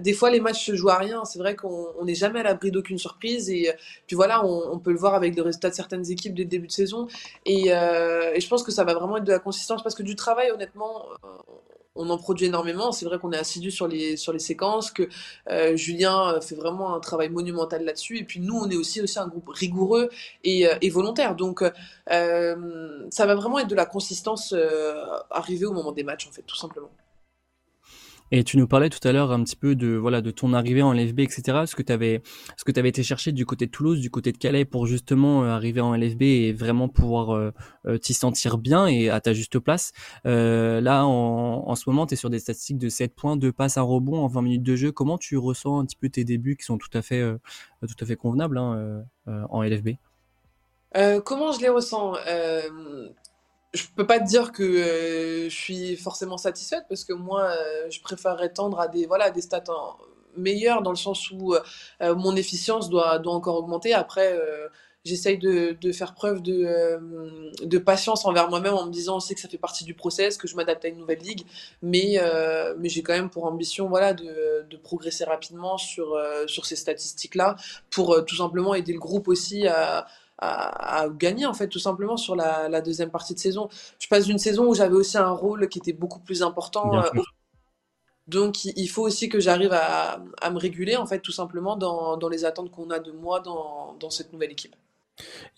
des 0.00 0.12
fois 0.12 0.30
les 0.30 0.40
matchs 0.40 0.66
se 0.66 0.74
jouent 0.74 0.90
à 0.90 0.98
rien. 0.98 1.24
C'est 1.24 1.38
vrai 1.38 1.54
qu'on 1.54 2.04
n'est 2.04 2.14
jamais 2.14 2.40
à 2.40 2.44
l'abri 2.44 2.70
d'aucune 2.70 2.98
surprise 2.98 3.50
et 3.50 3.72
puis 4.06 4.16
voilà, 4.16 4.44
on, 4.44 4.78
peut 4.78 4.90
le 4.92 4.98
voir 4.98 5.14
avec 5.14 5.36
le 5.36 5.42
résultat 5.42 5.70
de 5.70 5.74
certaines 5.74 6.10
équipes 6.10 6.34
dès 6.34 6.42
le 6.42 6.48
début 6.48 6.66
de 6.66 6.72
saison. 6.72 7.06
Et 7.46 7.66
je 7.68 8.48
pense 8.48 8.64
que 8.64 8.71
ça 8.72 8.84
va 8.84 8.94
vraiment 8.94 9.18
être 9.18 9.24
de 9.24 9.32
la 9.32 9.38
consistance 9.38 9.82
parce 9.82 9.94
que 9.94 10.02
du 10.02 10.16
travail, 10.16 10.50
honnêtement, 10.50 11.06
euh, 11.24 11.28
on 11.94 12.08
en 12.10 12.18
produit 12.18 12.46
énormément. 12.46 12.92
C'est 12.92 13.04
vrai 13.04 13.18
qu'on 13.18 13.32
est 13.32 13.38
assidu 13.38 13.70
sur 13.70 13.86
les, 13.86 14.16
sur 14.16 14.32
les 14.32 14.38
séquences, 14.38 14.90
que 14.90 15.08
euh, 15.50 15.76
Julien 15.76 16.40
fait 16.40 16.54
vraiment 16.54 16.94
un 16.94 17.00
travail 17.00 17.28
monumental 17.28 17.84
là-dessus. 17.84 18.18
Et 18.18 18.24
puis 18.24 18.40
nous, 18.40 18.56
on 18.56 18.70
est 18.70 18.76
aussi, 18.76 19.00
aussi 19.00 19.18
un 19.18 19.26
groupe 19.28 19.48
rigoureux 19.48 20.08
et, 20.44 20.66
euh, 20.66 20.74
volontaire. 20.90 21.36
Donc 21.36 21.62
euh, 21.62 23.06
ça 23.10 23.26
va 23.26 23.34
vraiment 23.34 23.58
être 23.58 23.68
de 23.68 23.74
la 23.74 23.86
consistance 23.86 24.52
euh, 24.56 25.04
arrivée 25.30 25.66
au 25.66 25.72
moment 25.72 25.92
des 25.92 26.02
matchs, 26.02 26.26
en 26.28 26.32
fait, 26.32 26.42
tout 26.42 26.56
simplement. 26.56 26.90
Et 28.34 28.44
tu 28.44 28.56
nous 28.56 28.66
parlais 28.66 28.88
tout 28.88 29.06
à 29.06 29.12
l'heure 29.12 29.30
un 29.30 29.44
petit 29.44 29.56
peu 29.56 29.74
de 29.74 29.88
voilà 29.88 30.22
de 30.22 30.30
ton 30.30 30.54
arrivée 30.54 30.80
en 30.80 30.94
LFB, 30.94 31.20
etc. 31.20 31.64
Ce 31.66 31.76
que 31.76 31.82
tu 31.82 31.92
avais, 31.92 32.22
ce 32.56 32.64
que 32.64 32.72
tu 32.72 32.80
avais 32.80 32.88
été 32.88 33.02
chercher 33.02 33.30
du 33.30 33.44
côté 33.44 33.66
de 33.66 33.70
Toulouse, 33.70 34.00
du 34.00 34.08
côté 34.08 34.32
de 34.32 34.38
Calais 34.38 34.64
pour 34.64 34.86
justement 34.86 35.44
euh, 35.44 35.48
arriver 35.48 35.82
en 35.82 35.94
LFB 35.94 36.22
et 36.22 36.52
vraiment 36.54 36.88
pouvoir 36.88 37.36
euh, 37.36 37.50
euh, 37.86 37.98
t'y 37.98 38.14
sentir 38.14 38.56
bien 38.56 38.86
et 38.86 39.10
à 39.10 39.20
ta 39.20 39.34
juste 39.34 39.58
place. 39.58 39.92
Euh, 40.24 40.80
là, 40.80 41.04
en, 41.04 41.68
en, 41.68 41.74
ce 41.74 41.90
moment, 41.90 42.06
tu 42.06 42.14
es 42.14 42.16
sur 42.16 42.30
des 42.30 42.38
statistiques 42.38 42.78
de 42.78 42.88
7 42.88 43.14
points, 43.14 43.36
2 43.36 43.52
passes 43.52 43.76
à 43.76 43.82
rebond 43.82 44.24
en 44.24 44.28
20 44.28 44.40
minutes 44.40 44.62
de 44.62 44.76
jeu. 44.76 44.92
Comment 44.92 45.18
tu 45.18 45.36
ressens 45.36 45.80
un 45.80 45.84
petit 45.84 45.96
peu 45.96 46.08
tes 46.08 46.24
débuts 46.24 46.56
qui 46.56 46.64
sont 46.64 46.78
tout 46.78 46.90
à 46.94 47.02
fait, 47.02 47.20
euh, 47.20 47.36
tout 47.82 48.02
à 48.02 48.06
fait 48.06 48.16
convenables 48.16 48.56
hein, 48.56 49.04
en 49.26 49.62
LFB 49.62 49.90
comment 51.24 51.52
je 51.52 51.60
les 51.60 51.70
ressens? 51.70 52.16
Je 53.74 53.84
peux 53.96 54.06
pas 54.06 54.20
te 54.20 54.26
dire 54.26 54.52
que 54.52 54.62
euh, 54.62 55.48
je 55.48 55.54
suis 55.54 55.96
forcément 55.96 56.38
satisfaite 56.38 56.84
parce 56.88 57.04
que 57.04 57.12
moi, 57.12 57.44
euh, 57.44 57.90
je 57.90 58.00
préférerais 58.00 58.52
tendre 58.52 58.78
à 58.80 58.88
des 58.88 59.06
voilà 59.06 59.30
des 59.30 59.40
stats 59.40 59.64
en, 59.68 59.96
meilleures 60.36 60.82
dans 60.82 60.90
le 60.90 60.96
sens 60.96 61.30
où 61.30 61.54
euh, 61.54 62.14
mon 62.14 62.36
efficience 62.36 62.88
doit 62.88 63.18
doit 63.18 63.34
encore 63.34 63.56
augmenter. 63.56 63.94
Après, 63.94 64.32
euh, 64.32 64.68
j'essaye 65.04 65.38
de, 65.38 65.76
de 65.80 65.92
faire 65.92 66.14
preuve 66.14 66.42
de 66.42 66.64
euh, 66.64 66.98
de 67.62 67.78
patience 67.78 68.24
envers 68.24 68.48
moi-même 68.48 68.74
en 68.74 68.86
me 68.86 68.92
disant, 68.92 69.20
sait 69.20 69.34
que 69.34 69.40
ça 69.40 69.48
fait 69.48 69.58
partie 69.58 69.84
du 69.84 69.94
process, 69.94 70.36
que 70.36 70.48
je 70.48 70.56
m'adapte 70.56 70.84
à 70.84 70.88
une 70.88 70.98
nouvelle 70.98 71.20
ligue, 71.20 71.44
mais 71.82 72.20
mais 72.78 72.88
j'ai 72.88 73.02
quand 73.02 73.14
même 73.14 73.30
pour 73.30 73.44
ambition 73.44 73.88
voilà 73.88 74.14
de 74.14 74.64
de 74.68 74.76
progresser 74.76 75.24
rapidement 75.24 75.78
sur 75.78 76.18
sur 76.46 76.66
ces 76.66 76.76
statistiques 76.76 77.34
là 77.34 77.56
pour 77.90 78.24
tout 78.24 78.36
simplement 78.36 78.74
aider 78.74 78.92
le 78.92 79.00
groupe 79.00 79.28
aussi 79.28 79.66
à 79.66 80.06
à, 80.42 81.02
à, 81.02 81.08
gagner 81.08 81.46
en 81.46 81.54
fait 81.54 81.68
tout 81.68 81.78
simplement 81.78 82.16
sur 82.16 82.34
la, 82.34 82.68
la, 82.68 82.80
deuxième 82.80 83.10
partie 83.10 83.34
de 83.34 83.38
saison. 83.38 83.68
Je 83.98 84.08
passe 84.08 84.26
d'une 84.26 84.38
saison 84.38 84.66
où 84.66 84.74
j'avais 84.74 84.94
aussi 84.94 85.16
un 85.16 85.30
rôle 85.30 85.68
qui 85.68 85.78
était 85.78 85.92
beaucoup 85.92 86.18
plus 86.18 86.42
important. 86.42 87.02
Euh, 87.02 87.08
donc 88.26 88.64
il 88.64 88.88
faut 88.88 89.02
aussi 89.02 89.28
que 89.28 89.40
j'arrive 89.40 89.72
à, 89.72 90.22
à, 90.40 90.50
me 90.50 90.58
réguler 90.58 90.96
en 90.96 91.06
fait 91.06 91.20
tout 91.20 91.32
simplement 91.32 91.76
dans, 91.76 92.16
dans 92.16 92.28
les 92.28 92.44
attentes 92.44 92.70
qu'on 92.70 92.90
a 92.90 92.98
de 92.98 93.12
moi 93.12 93.40
dans, 93.40 93.96
dans 94.00 94.10
cette 94.10 94.32
nouvelle 94.32 94.52
équipe. 94.52 94.74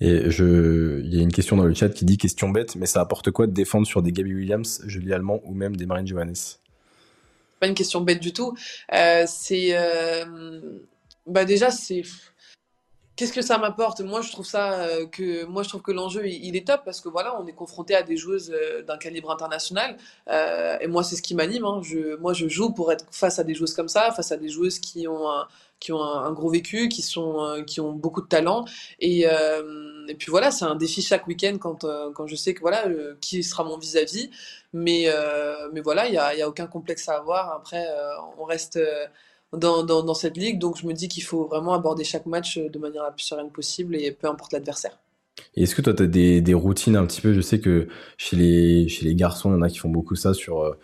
Et 0.00 0.30
je, 0.30 1.00
il 1.00 1.14
y 1.14 1.18
a 1.18 1.22
une 1.22 1.32
question 1.32 1.56
dans 1.56 1.64
le 1.64 1.74
chat 1.74 1.88
qui 1.88 2.04
dit 2.04 2.18
question 2.18 2.48
bête, 2.48 2.76
mais 2.76 2.86
ça 2.86 3.00
apporte 3.00 3.30
quoi 3.30 3.46
de 3.46 3.52
défendre 3.52 3.86
sur 3.86 4.02
des 4.02 4.12
Gabby 4.12 4.34
Williams, 4.34 4.82
Julie 4.86 5.12
Allemand 5.12 5.40
ou 5.44 5.54
même 5.54 5.76
des 5.76 5.86
Marine 5.86 6.06
Johannes? 6.06 6.34
Pas 7.60 7.68
une 7.68 7.74
question 7.74 8.00
bête 8.00 8.20
du 8.20 8.32
tout. 8.32 8.54
Euh, 8.92 9.24
c'est, 9.26 9.68
euh, 9.72 10.60
bah 11.26 11.44
déjà 11.44 11.70
c'est 11.70 12.02
Qu'est-ce 13.16 13.32
que 13.32 13.42
ça 13.42 13.58
m'apporte? 13.58 14.00
Moi, 14.00 14.22
je 14.22 14.32
trouve 14.32 14.44
ça 14.44 14.80
euh, 14.80 15.06
que 15.06 15.44
moi, 15.44 15.62
je 15.62 15.68
trouve 15.68 15.82
que 15.82 15.92
l'enjeu 15.92 16.26
il, 16.26 16.56
est 16.56 16.66
top 16.66 16.80
parce 16.84 17.00
que 17.00 17.08
voilà, 17.08 17.40
on 17.40 17.46
est 17.46 17.52
confronté 17.52 17.94
à 17.94 18.02
des 18.02 18.16
joueuses 18.16 18.50
euh, 18.50 18.82
d'un 18.82 18.98
calibre 18.98 19.30
international 19.30 19.96
euh, 20.28 20.76
et 20.80 20.88
moi, 20.88 21.04
c'est 21.04 21.14
ce 21.14 21.22
qui 21.22 21.36
m'anime. 21.36 21.64
Hein. 21.64 21.80
Je, 21.82 22.16
moi, 22.16 22.32
je 22.32 22.48
joue 22.48 22.70
pour 22.72 22.90
être 22.90 23.06
face 23.12 23.38
à 23.38 23.44
des 23.44 23.54
joueuses 23.54 23.74
comme 23.74 23.88
ça, 23.88 24.10
face 24.10 24.32
à 24.32 24.36
des 24.36 24.48
joueuses 24.48 24.80
qui 24.80 25.06
ont 25.06 25.30
un, 25.30 25.46
qui 25.78 25.92
ont 25.92 26.02
un, 26.02 26.32
gros 26.32 26.50
vécu, 26.50 26.88
qui 26.88 27.02
sont 27.02 27.40
euh, 27.44 27.62
qui 27.62 27.80
ont 27.80 27.92
beaucoup 27.92 28.20
de 28.20 28.26
talent 28.26 28.64
et 28.98 29.28
euh, 29.28 30.06
et 30.08 30.14
puis 30.16 30.30
voilà, 30.30 30.50
c'est 30.50 30.64
un 30.64 30.74
défi 30.74 31.00
chaque 31.00 31.28
week-end 31.28 31.56
quand 31.60 31.86
quand 32.14 32.26
je 32.26 32.34
sais 32.34 32.52
que 32.52 32.60
voilà 32.60 32.84
qui 33.20 33.44
sera 33.44 33.62
mon 33.62 33.78
vis-à-vis. 33.78 34.26
-vis. 34.26 34.30
Mais 34.72 35.06
mais 35.72 35.80
voilà, 35.82 36.08
il 36.08 36.14
y 36.14 36.18
a, 36.18 36.34
y 36.34 36.42
a 36.42 36.48
aucun 36.48 36.66
complexe 36.66 37.08
à 37.08 37.16
avoir. 37.18 37.52
Après, 37.52 37.86
on 38.38 38.44
reste 38.44 38.78
dans, 39.56 40.14
cette 40.14 40.36
ligue. 40.36 40.58
Donc 40.58 40.78
je 40.80 40.86
me 40.86 40.92
dis 40.92 41.08
qu'il 41.08 41.22
faut 41.22 41.46
vraiment 41.46 41.74
aborder 41.74 42.04
chaque 42.04 42.26
match 42.26 42.58
de 42.58 42.78
manière 42.78 43.02
la 43.02 43.10
plus 43.10 43.24
sereine 43.24 43.50
possible 43.50 43.96
et 43.96 44.12
peu 44.12 44.28
importe 44.28 44.52
l'adversaire. 44.52 44.98
Est-ce 45.56 45.74
que 45.74 45.82
toi, 45.82 45.94
tu 45.94 46.04
as 46.04 46.06
des, 46.06 46.54
routines 46.54 46.96
un 46.96 47.06
petit 47.06 47.20
peu? 47.20 47.32
Je 47.32 47.40
sais 47.40 47.60
que 47.60 47.88
chez 48.16 48.36
les, 48.36 49.14
garçons, 49.14 49.50
il 49.50 49.54
y 49.54 49.56
en 49.56 49.62
a 49.62 49.68
qui 49.68 49.78
font 49.78 49.88
beaucoup 49.88 50.14
ça, 50.14 50.32
sur, 50.32 50.60
euh, 50.60 50.78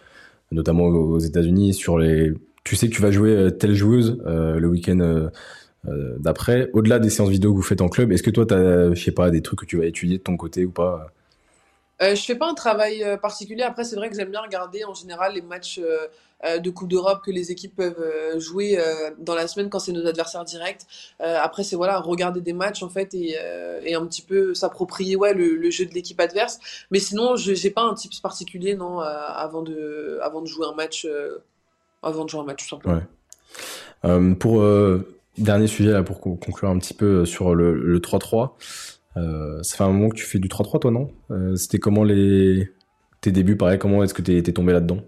notamment 0.50 0.84
aux 0.84 1.18
États-Unis, 1.18 1.74
sur 1.74 1.98
les. 1.98 2.32
Tu 2.64 2.76
sais 2.76 2.88
que 2.88 2.94
tu 2.94 3.02
vas 3.02 3.10
jouer 3.10 3.30
euh, 3.30 3.50
telle 3.50 3.74
joueuse 3.74 4.22
euh, 4.26 4.58
le 4.58 4.68
week-end 4.68 5.00
euh, 5.00 5.30
d'après. 6.18 6.70
Au-delà 6.72 6.98
des 6.98 7.10
séances 7.10 7.30
vidéo 7.30 7.52
que 7.52 7.56
vous 7.56 7.62
faites 7.62 7.80
en 7.80 7.88
club, 7.88 8.12
est-ce 8.12 8.22
que 8.22 8.30
toi, 8.30 8.46
tu 8.46 8.54
as, 8.54 8.92
je 8.94 9.02
sais 9.02 9.12
pas, 9.12 9.30
des 9.30 9.42
trucs 9.42 9.60
que 9.60 9.66
tu 9.66 9.78
vas 9.78 9.86
étudier 9.86 10.18
de 10.18 10.22
ton 10.22 10.36
côté 10.36 10.64
ou 10.64 10.70
pas? 10.70 11.12
Euh, 12.02 12.14
je 12.14 12.22
fais 12.22 12.34
pas 12.34 12.48
un 12.48 12.54
travail 12.54 13.04
particulier. 13.20 13.62
Après, 13.62 13.84
c'est 13.84 13.96
vrai 13.96 14.08
que 14.08 14.16
j'aime 14.16 14.30
bien 14.30 14.40
regarder 14.40 14.84
en 14.84 14.94
général 14.94 15.34
les 15.34 15.42
matchs 15.42 15.78
euh, 15.78 16.06
euh, 16.46 16.58
de 16.58 16.70
Coupe 16.70 16.88
d'Europe 16.88 17.20
que 17.22 17.30
les 17.30 17.50
équipes 17.50 17.76
peuvent 17.76 18.00
euh, 18.00 18.40
jouer 18.40 18.78
euh, 18.78 19.10
dans 19.18 19.34
la 19.34 19.46
semaine 19.46 19.68
quand 19.68 19.78
c'est 19.78 19.92
nos 19.92 20.06
adversaires 20.06 20.44
directs. 20.44 20.86
après, 21.18 21.64
c'est 21.64 21.76
voilà, 21.76 22.00
regarder 22.00 22.40
des 22.40 22.54
matchs 22.54 22.82
en 22.82 22.88
fait 22.88 23.12
et, 23.12 23.36
un 23.94 24.06
petit 24.06 24.22
peu 24.22 24.54
s'approprier 24.54 25.16
ouais, 25.16 25.34
le, 25.34 25.56
le, 25.56 25.70
jeu 25.70 25.84
de 25.84 25.92
l'équipe 25.92 26.18
adverse. 26.18 26.58
Mais 26.90 26.98
sinon, 26.98 27.36
je 27.36 27.52
n'ai 27.52 27.70
pas 27.70 27.82
un 27.82 27.94
type 27.94 28.12
particulier 28.22 28.74
non, 28.74 29.00
avant, 29.00 29.62
de, 29.62 30.18
avant 30.22 30.40
de 30.40 30.46
jouer 30.46 30.66
un 30.66 30.74
match. 30.74 31.06
avant 32.02 32.24
de 32.24 32.30
jouer 32.30 32.40
un 32.40 32.44
match, 32.44 32.62
tout 32.62 32.68
simplement. 32.68 33.02
Ouais. 34.02 34.34
pour 34.36 34.64
dernier 35.36 35.66
sujet 35.66 35.90
là, 35.90 36.02
pour 36.02 36.20
conclure 36.20 36.70
un 36.70 36.78
petit 36.78 36.94
peu 36.94 37.26
sur 37.26 37.54
le 37.54 37.98
3-3. 37.98 38.52
Euh, 39.16 39.62
ça 39.62 39.76
fait 39.76 39.84
un 39.84 39.88
moment 39.88 40.08
que 40.08 40.16
tu 40.16 40.24
fais 40.24 40.38
du 40.38 40.48
3-3 40.48 40.80
toi, 40.80 40.90
non? 40.90 41.10
Euh, 41.30 41.56
C'était 41.56 41.78
comment 41.78 42.04
les 42.04 42.70
tes 43.20 43.32
débuts 43.32 43.56
pareil 43.56 43.78
Comment 43.78 44.02
est-ce 44.02 44.14
que 44.14 44.22
tu 44.22 44.36
es, 44.36 44.42
tombé 44.42 44.72
là-dedans? 44.72 44.98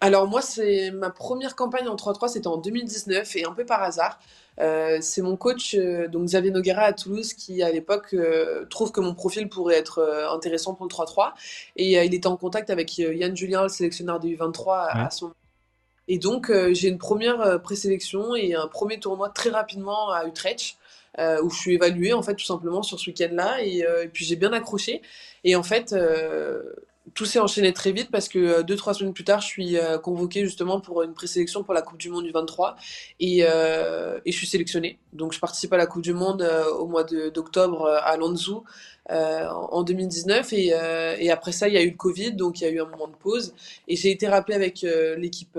Alors 0.00 0.26
moi, 0.26 0.42
c'est 0.42 0.90
ma 0.90 1.10
première 1.10 1.54
campagne 1.54 1.86
en 1.88 1.94
3-3, 1.94 2.28
c'était 2.28 2.48
en 2.48 2.56
2019 2.56 3.36
et 3.36 3.44
un 3.44 3.52
peu 3.52 3.64
par 3.64 3.82
hasard. 3.82 4.18
Euh, 4.60 4.98
c'est 5.00 5.22
mon 5.22 5.36
coach, 5.36 5.74
euh, 5.74 6.08
donc 6.08 6.24
Xavier 6.24 6.50
Noguera 6.50 6.82
à 6.82 6.92
Toulouse, 6.92 7.34
qui 7.34 7.62
à 7.62 7.70
l'époque 7.70 8.12
euh, 8.12 8.66
trouve 8.66 8.92
que 8.92 9.00
mon 9.00 9.14
profil 9.14 9.48
pourrait 9.48 9.76
être 9.76 9.98
euh, 9.98 10.28
intéressant 10.30 10.74
pour 10.74 10.86
le 10.86 10.90
3-3 10.90 11.32
et 11.76 12.04
il 12.04 12.14
était 12.14 12.26
en 12.26 12.36
contact 12.36 12.68
avec 12.70 12.98
Yann 12.98 13.36
Julien, 13.36 13.62
le 13.62 13.68
sélectionneur 13.68 14.20
du 14.20 14.36
U23 14.36 14.66
ouais. 14.66 14.90
à, 14.92 15.08
moment. 15.20 15.34
Et 16.08 16.18
donc 16.18 16.52
j'ai 16.72 16.88
une 16.88 16.98
première 16.98 17.62
présélection 17.62 18.34
et 18.34 18.54
un 18.54 18.66
premier 18.66 18.98
tournoi 18.98 19.28
très 19.28 19.50
rapidement 19.50 20.10
à 20.10 20.26
Utrecht. 20.26 20.76
Où 21.18 21.50
je 21.50 21.56
suis 21.56 21.74
évaluée 21.74 22.12
en 22.12 22.22
fait 22.22 22.34
tout 22.34 22.44
simplement 22.44 22.82
sur 22.82 22.98
ce 22.98 23.10
week-end-là. 23.10 23.62
Et, 23.62 23.78
et, 23.78 24.08
puis 24.12 24.24
j'ai 24.24 24.36
bien 24.36 24.52
accroché. 24.52 25.02
Et 25.44 25.56
en 25.56 25.62
fait 25.62 25.94
tout 27.14 27.26
s'est 27.26 27.40
enchaîné 27.40 27.72
très 27.72 27.92
vite 27.92 28.10
parce 28.10 28.28
que 28.28 28.38
euh, 28.38 28.62
deux 28.62 28.76
trois 28.76 28.94
semaines 28.94 29.12
plus 29.12 29.24
tard, 29.24 29.40
je 29.40 29.46
suis 29.46 29.76
euh, 29.76 29.98
convoquée 29.98 30.44
justement 30.44 30.80
pour 30.80 31.02
une 31.02 31.14
présélection 31.14 31.64
pour 31.64 31.74
la 31.74 31.82
Coupe 31.82 31.98
du 31.98 32.08
Monde 32.08 32.24
du 32.24 32.30
23 32.30 32.76
et, 33.20 33.40
euh, 33.42 34.20
et 34.24 34.32
je 34.32 34.36
suis 34.36 34.46
sélectionnée. 34.46 34.98
Donc 35.12 35.32
je 35.32 35.40
participe 35.40 35.72
à 35.72 35.76
la 35.76 35.86
Coupe 35.86 36.02
du 36.02 36.14
Monde 36.14 36.42
au 36.78 36.86
mois 36.86 37.04
d'octobre 37.04 37.86
à 37.86 38.16
Lanzhou 38.16 38.64
en 39.10 39.82
2019 39.82 40.52
et, 40.52 41.30
après 41.30 41.52
ça 41.52 41.68
il 41.68 41.74
y 41.74 41.76
a 41.76 41.82
eu 41.82 41.90
le 41.90 41.96
Covid 41.96 42.32
donc 42.32 42.60
il 42.60 42.64
y 42.64 42.66
a 42.66 42.70
eu 42.70 42.80
un 42.80 42.86
moment 42.86 43.08
de 43.08 43.16
pause 43.16 43.52
et 43.88 43.96
j'ai 43.96 44.10
été 44.10 44.28
rappelée 44.28 44.54
avec 44.54 44.86
l'équipe 45.18 45.58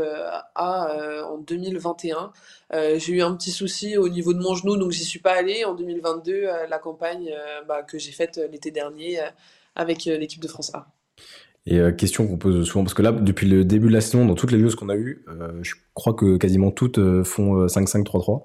A 0.55 1.25
en 1.29 1.37
2021. 1.37 2.31
j'ai 2.71 3.13
eu 3.13 3.21
un 3.21 3.35
petit 3.35 3.51
souci 3.51 3.97
au 3.97 4.09
niveau 4.09 4.33
de 4.33 4.39
mon 4.39 4.55
genou 4.55 4.77
donc 4.77 4.91
j'y 4.91 5.03
suis 5.03 5.19
pas 5.19 5.33
allée. 5.33 5.65
En 5.65 5.75
2022 5.75 6.47
la 6.69 6.79
campagne 6.79 7.31
bah, 7.67 7.83
que 7.83 7.99
j'ai 7.99 8.11
faite 8.11 8.39
l'été 8.51 8.71
dernier 8.71 9.19
avec 9.75 10.05
l'équipe 10.05 10.41
de 10.41 10.47
France 10.47 10.73
A. 10.73 10.87
Et 11.65 11.79
euh, 11.79 11.91
question 11.91 12.27
qu'on 12.27 12.37
pose 12.37 12.67
souvent, 12.67 12.83
parce 12.83 12.93
que 12.93 13.01
là, 13.01 13.11
depuis 13.11 13.47
le 13.47 13.63
début 13.63 13.87
de 13.87 13.93
la 13.93 14.01
saison, 14.01 14.25
dans 14.25 14.35
toutes 14.35 14.51
les 14.51 14.57
news 14.57 14.75
qu'on 14.75 14.89
a 14.89 14.95
eues, 14.95 15.23
euh, 15.29 15.59
je 15.61 15.75
crois 15.93 16.13
que 16.13 16.37
quasiment 16.37 16.71
toutes 16.71 16.97
euh, 16.97 17.23
font 17.23 17.67
5-5-3-3. 17.67 18.43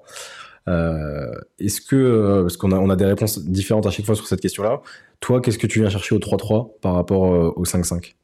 Euh, 0.67 1.31
Est-ce 1.59 1.81
que, 1.81 2.41
parce 2.41 2.55
qu'on 2.55 2.71
a, 2.71 2.77
on 2.77 2.89
a 2.89 2.95
des 2.95 3.05
réponses 3.05 3.39
différentes 3.39 3.85
à 3.87 3.91
chaque 3.91 4.05
fois 4.05 4.15
sur 4.15 4.27
cette 4.27 4.39
question-là, 4.39 4.81
toi, 5.19 5.41
qu'est-ce 5.41 5.57
que 5.57 5.67
tu 5.67 5.79
viens 5.79 5.89
chercher 5.89 6.15
au 6.15 6.19
3-3 6.19 6.79
par 6.79 6.93
rapport 6.93 7.21
au 7.57 7.63
5-5 7.63 8.15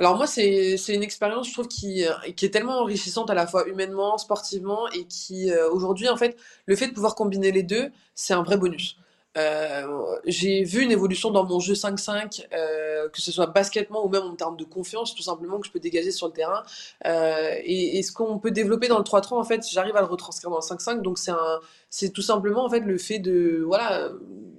alors 0.00 0.16
moi, 0.16 0.28
c'est 0.28 0.76
une 0.90 1.02
expérience, 1.02 1.48
je 1.48 1.52
trouve, 1.52 1.66
qui, 1.66 2.04
qui 2.36 2.46
est 2.46 2.50
tellement 2.50 2.82
enrichissante 2.82 3.30
à 3.30 3.34
la 3.34 3.48
fois 3.48 3.66
humainement, 3.66 4.16
sportivement, 4.16 4.88
et 4.90 5.04
qui, 5.06 5.50
aujourd'hui, 5.72 6.08
en 6.08 6.16
fait, 6.16 6.36
le 6.66 6.76
fait 6.76 6.86
de 6.86 6.92
pouvoir 6.92 7.16
combiner 7.16 7.50
les 7.50 7.64
deux, 7.64 7.90
c'est 8.14 8.32
un 8.32 8.44
vrai 8.44 8.56
bonus. 8.56 8.96
Euh, 9.36 10.16
j'ai 10.24 10.64
vu 10.64 10.82
une 10.82 10.90
évolution 10.90 11.30
dans 11.30 11.44
mon 11.44 11.60
jeu 11.60 11.74
5-5, 11.74 12.46
euh, 12.52 13.08
que 13.08 13.20
ce 13.20 13.30
soit 13.30 13.46
basketement 13.46 14.04
ou 14.04 14.08
même 14.08 14.22
en 14.22 14.34
termes 14.34 14.56
de 14.56 14.64
confiance, 14.64 15.14
tout 15.14 15.22
simplement, 15.22 15.60
que 15.60 15.66
je 15.66 15.72
peux 15.72 15.80
dégager 15.80 16.10
sur 16.10 16.26
le 16.26 16.32
terrain. 16.32 16.62
Euh, 17.06 17.54
et, 17.64 18.02
ce 18.02 18.12
qu'on 18.12 18.38
peut 18.38 18.50
développer 18.50 18.88
dans 18.88 18.98
le 18.98 19.04
3-3, 19.04 19.38
en 19.38 19.44
fait, 19.44 19.64
j'arrive 19.70 19.96
à 19.96 20.00
le 20.00 20.06
retranscrire 20.06 20.50
dans 20.50 20.56
le 20.56 20.62
5-5. 20.62 21.02
Donc, 21.02 21.18
c'est 21.18 21.30
un, 21.30 21.60
c'est 21.90 22.10
tout 22.10 22.22
simplement, 22.22 22.64
en 22.64 22.70
fait, 22.70 22.80
le 22.80 22.98
fait 22.98 23.18
de, 23.18 23.62
voilà, 23.64 24.10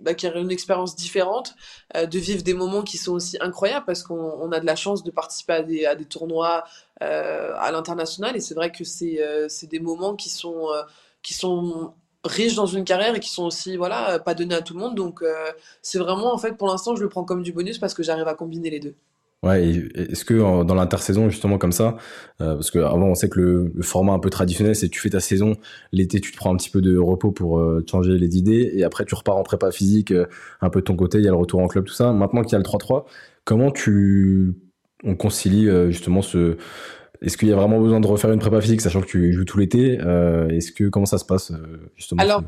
d'acquérir 0.01 0.41
une 0.41 0.51
expérience 0.51 0.95
différente, 0.95 1.55
euh, 1.97 2.05
de 2.05 2.19
vivre 2.19 2.43
des 2.43 2.53
moments 2.53 2.83
qui 2.83 2.97
sont 2.97 3.13
aussi 3.13 3.37
incroyables 3.41 3.85
parce 3.85 4.03
qu'on 4.03 4.51
a 4.51 4.59
de 4.59 4.65
la 4.65 4.75
chance 4.75 5.03
de 5.03 5.11
participer 5.11 5.85
à 5.85 5.95
des, 5.95 6.05
tournois 6.05 6.63
euh, 7.01 7.53
à 7.57 7.71
l'international. 7.71 8.35
Et 8.37 8.39
c'est 8.39 8.55
vrai 8.55 8.71
que 8.71 8.83
c'est, 8.83 9.19
c'est 9.49 9.67
des 9.67 9.79
moments 9.79 10.15
qui 10.15 10.29
sont, 10.29 10.67
qui 11.21 11.33
sont 11.33 11.93
riches 12.23 12.55
dans 12.55 12.65
une 12.65 12.83
carrière 12.83 13.15
et 13.15 13.19
qui 13.19 13.29
sont 13.29 13.45
aussi 13.45 13.77
voilà 13.77 14.19
pas 14.19 14.33
donnés 14.33 14.55
à 14.55 14.61
tout 14.61 14.73
le 14.73 14.79
monde. 14.79 14.95
Donc 14.95 15.21
euh, 15.21 15.33
c'est 15.81 15.99
vraiment 15.99 16.33
en 16.33 16.37
fait 16.37 16.57
pour 16.57 16.67
l'instant 16.67 16.95
je 16.95 17.01
le 17.01 17.09
prends 17.09 17.23
comme 17.23 17.43
du 17.43 17.51
bonus 17.51 17.77
parce 17.77 17.93
que 17.93 18.03
j'arrive 18.03 18.27
à 18.27 18.33
combiner 18.33 18.69
les 18.69 18.79
deux. 18.79 18.95
Ouais 19.41 19.69
est-ce 19.95 20.25
que 20.25 20.63
dans 20.63 20.75
l'intersaison 20.75 21.29
justement 21.29 21.57
comme 21.57 21.71
ça 21.71 21.95
euh, 22.41 22.55
parce 22.55 22.71
que 22.71 22.79
avant 22.79 23.07
on 23.07 23.15
sait 23.15 23.29
que 23.29 23.39
le, 23.39 23.81
format 23.81 24.11
un 24.11 24.19
peu 24.19 24.29
traditionnel 24.29 24.75
c'est 24.75 24.89
tu 24.89 24.99
fais 24.99 25.11
ta 25.11 25.21
saison 25.21 25.55
l'été 25.93 26.19
tu 26.19 26.33
te 26.33 26.35
prends 26.35 26.53
un 26.53 26.57
petit 26.57 26.69
peu 26.69 26.81
de 26.81 26.97
repos 26.97 27.31
pour 27.31 27.57
euh, 27.57 27.81
changer 27.89 28.17
les 28.17 28.37
idées 28.37 28.69
et 28.73 28.83
après 28.83 29.05
tu 29.05 29.15
repars 29.15 29.37
en 29.37 29.43
prépa 29.43 29.71
physique 29.71 30.13
un 30.59 30.69
peu 30.69 30.81
de 30.81 30.83
ton 30.83 30.97
côté 30.97 31.19
il 31.19 31.23
y 31.23 31.27
a 31.27 31.31
le 31.31 31.37
retour 31.37 31.61
en 31.61 31.69
club 31.69 31.85
tout 31.85 31.93
ça. 31.93 32.11
Maintenant 32.11 32.41
qu'il 32.41 32.51
y 32.51 32.55
a 32.55 32.57
le 32.57 32.65
3-3 32.65 33.05
comment 33.45 33.71
tu 33.71 34.55
on 35.05 35.15
concilie 35.15 35.69
justement 35.89 36.21
ce 36.21 36.57
est-ce 37.21 37.37
qu'il 37.37 37.49
y 37.49 37.53
a 37.53 37.55
vraiment 37.55 37.79
besoin 37.79 37.99
de 37.99 38.07
refaire 38.07 38.31
une 38.31 38.39
prépa 38.39 38.61
physique, 38.61 38.81
sachant 38.81 39.01
que 39.01 39.07
tu 39.07 39.33
joues 39.33 39.45
tout 39.45 39.57
l'été 39.57 39.99
euh, 40.01 40.47
Est-ce 40.49 40.71
que 40.71 40.89
comment 40.89 41.05
ça 41.05 41.17
se 41.17 41.25
passe 41.25 41.51
euh, 41.51 41.91
justement 41.95 42.21
Alors, 42.21 42.43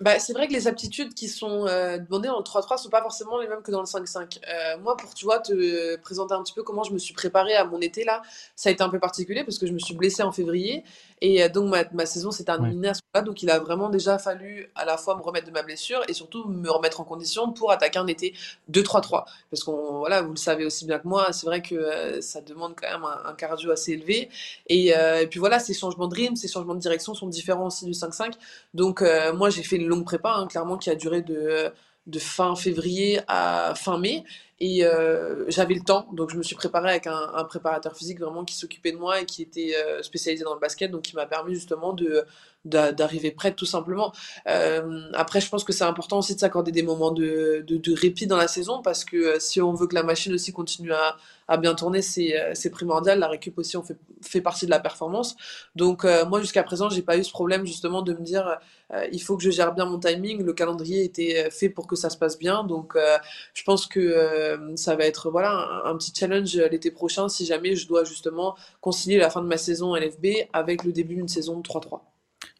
bah, 0.00 0.18
c'est 0.18 0.32
vrai 0.32 0.48
que 0.48 0.52
les 0.52 0.66
aptitudes 0.66 1.14
qui 1.14 1.28
sont 1.28 1.66
euh, 1.66 1.98
demandées 1.98 2.28
dans 2.28 2.38
le 2.38 2.44
3-3 2.44 2.78
sont 2.78 2.90
pas 2.90 3.00
forcément 3.00 3.38
les 3.38 3.46
mêmes 3.46 3.62
que 3.62 3.70
dans 3.70 3.80
le 3.80 3.86
5-5. 3.86 4.38
Euh, 4.48 4.78
moi, 4.82 4.96
pour 4.96 5.14
tu 5.14 5.24
vois, 5.24 5.38
te 5.38 5.96
présenter 5.96 6.34
un 6.34 6.42
petit 6.42 6.52
peu 6.52 6.62
comment 6.62 6.82
je 6.82 6.92
me 6.92 6.98
suis 6.98 7.14
préparée 7.14 7.54
à 7.54 7.64
mon 7.64 7.80
été 7.80 8.04
là, 8.04 8.22
ça 8.56 8.68
a 8.68 8.72
été 8.72 8.82
un 8.82 8.88
peu 8.88 8.98
particulier 8.98 9.44
parce 9.44 9.58
que 9.58 9.66
je 9.66 9.72
me 9.72 9.78
suis 9.78 9.94
blessée 9.94 10.22
en 10.22 10.32
février 10.32 10.84
et 11.24 11.42
euh, 11.42 11.48
donc 11.48 11.70
ma, 11.70 11.84
ma 11.94 12.04
saison 12.04 12.30
s'est 12.30 12.44
terminée 12.44 12.88
à 12.88 12.92
ce 12.92 13.00
moment-là. 13.14 13.26
Donc 13.26 13.42
il 13.42 13.48
a 13.48 13.58
vraiment 13.58 13.88
déjà 13.88 14.18
fallu 14.18 14.70
à 14.74 14.84
la 14.84 14.98
fois 14.98 15.16
me 15.16 15.22
remettre 15.22 15.46
de 15.46 15.52
ma 15.52 15.62
blessure 15.62 16.02
et 16.06 16.12
surtout 16.12 16.44
me 16.44 16.70
remettre 16.70 17.00
en 17.00 17.04
condition 17.04 17.50
pour 17.50 17.72
attaquer 17.72 17.98
un 17.98 18.06
été 18.06 18.34
2-3-3. 18.70 19.24
Parce 19.50 19.64
qu'on, 19.64 20.00
voilà, 20.00 20.20
vous 20.20 20.32
le 20.32 20.36
savez 20.36 20.66
aussi 20.66 20.84
bien 20.84 20.98
que 20.98 21.08
moi, 21.08 21.32
c'est 21.32 21.46
vrai 21.46 21.62
que 21.62 22.20
ça 22.20 22.42
demande 22.42 22.74
quand 22.78 22.90
même 22.90 23.04
un, 23.04 23.32
cardio 23.32 23.70
assez 23.70 23.92
élevé. 23.92 24.28
Et, 24.66 24.88
et, 24.88 25.26
puis 25.30 25.40
voilà, 25.40 25.58
ces 25.58 25.72
changements 25.72 26.08
de 26.08 26.14
rythme, 26.14 26.36
ces 26.36 26.48
changements 26.48 26.74
de 26.74 26.80
direction 26.80 27.14
sont 27.14 27.26
différents 27.26 27.68
aussi 27.68 27.86
du 27.86 27.92
5-5. 27.92 28.34
Donc 28.74 29.02
moi, 29.34 29.48
j'ai 29.48 29.62
fait 29.62 29.78
longue 29.78 30.04
prépa, 30.04 30.34
hein, 30.34 30.46
clairement, 30.46 30.76
qui 30.76 30.90
a 30.90 30.94
duré 30.94 31.22
de, 31.22 31.72
de 32.06 32.18
fin 32.18 32.54
février 32.54 33.20
à 33.28 33.74
fin 33.76 33.98
mai. 33.98 34.24
Et 34.60 34.84
euh, 34.84 35.44
j'avais 35.48 35.74
le 35.74 35.80
temps, 35.80 36.08
donc 36.12 36.30
je 36.30 36.36
me 36.36 36.42
suis 36.42 36.54
préparé 36.54 36.90
avec 36.90 37.06
un, 37.08 37.44
préparateur 37.44 37.96
physique 37.96 38.20
vraiment 38.20 38.44
qui 38.44 38.54
s'occupait 38.54 38.92
de 38.92 38.96
moi 38.96 39.20
et 39.20 39.26
qui 39.26 39.42
était 39.42 39.74
euh, 39.76 40.02
spécialisé 40.02 40.44
dans 40.44 40.54
le 40.54 40.60
basket, 40.60 40.90
donc 40.90 41.02
qui 41.02 41.16
m'a 41.16 41.26
permis 41.26 41.54
justement 41.54 41.92
de 41.92 42.24
d'arriver 42.64 43.30
prête 43.30 43.56
tout 43.56 43.66
simplement. 43.66 44.12
Euh, 44.48 45.10
après, 45.14 45.40
je 45.40 45.48
pense 45.48 45.64
que 45.64 45.72
c'est 45.72 45.84
important 45.84 46.18
aussi 46.18 46.34
de 46.34 46.40
s'accorder 46.40 46.72
des 46.72 46.82
moments 46.82 47.10
de, 47.10 47.64
de, 47.66 47.76
de, 47.76 47.94
répit 47.94 48.26
dans 48.26 48.36
la 48.36 48.48
saison 48.48 48.82
parce 48.82 49.04
que 49.04 49.38
si 49.38 49.60
on 49.60 49.74
veut 49.74 49.86
que 49.86 49.94
la 49.94 50.02
machine 50.02 50.32
aussi 50.32 50.52
continue 50.52 50.92
à, 50.92 51.16
à 51.48 51.56
bien 51.56 51.74
tourner, 51.74 52.02
c'est 52.02 52.70
primordial. 52.70 53.18
La 53.18 53.28
récup 53.28 53.58
aussi, 53.58 53.76
on 53.76 53.82
fait, 53.82 53.96
fait 54.22 54.40
partie 54.40 54.66
de 54.66 54.70
la 54.70 54.80
performance. 54.80 55.36
Donc 55.76 56.04
moi, 56.28 56.40
jusqu'à 56.40 56.62
présent, 56.62 56.88
j'ai 56.88 57.02
pas 57.02 57.16
eu 57.18 57.24
ce 57.24 57.30
problème 57.30 57.66
justement 57.66 58.02
de 58.02 58.12
me 58.14 58.20
dire 58.20 58.58
euh, 58.92 59.06
il 59.12 59.20
faut 59.22 59.36
que 59.36 59.42
je 59.42 59.50
gère 59.50 59.74
bien 59.74 59.86
mon 59.86 59.98
timing. 59.98 60.42
Le 60.42 60.52
calendrier 60.52 61.04
était 61.04 61.50
fait 61.50 61.68
pour 61.68 61.86
que 61.86 61.96
ça 61.96 62.10
se 62.10 62.16
passe 62.16 62.38
bien. 62.38 62.64
Donc, 62.64 62.96
euh, 62.96 63.18
je 63.54 63.62
pense 63.64 63.86
que 63.86 64.00
euh, 64.00 64.76
ça 64.76 64.96
va 64.96 65.04
être 65.04 65.30
voilà 65.30 65.82
un, 65.84 65.96
petit 65.96 66.12
challenge 66.14 66.56
l'été 66.56 66.90
prochain 66.90 67.28
si 67.28 67.46
jamais 67.46 67.76
je 67.76 67.86
dois 67.88 68.04
justement 68.04 68.56
concilier 68.80 69.18
la 69.18 69.30
fin 69.30 69.42
de 69.42 69.46
ma 69.46 69.56
saison 69.56 69.94
LFB 69.94 70.26
avec 70.52 70.84
le 70.84 70.92
début 70.92 71.14
d'une 71.16 71.28
saison 71.28 71.60
3-3. 71.60 72.00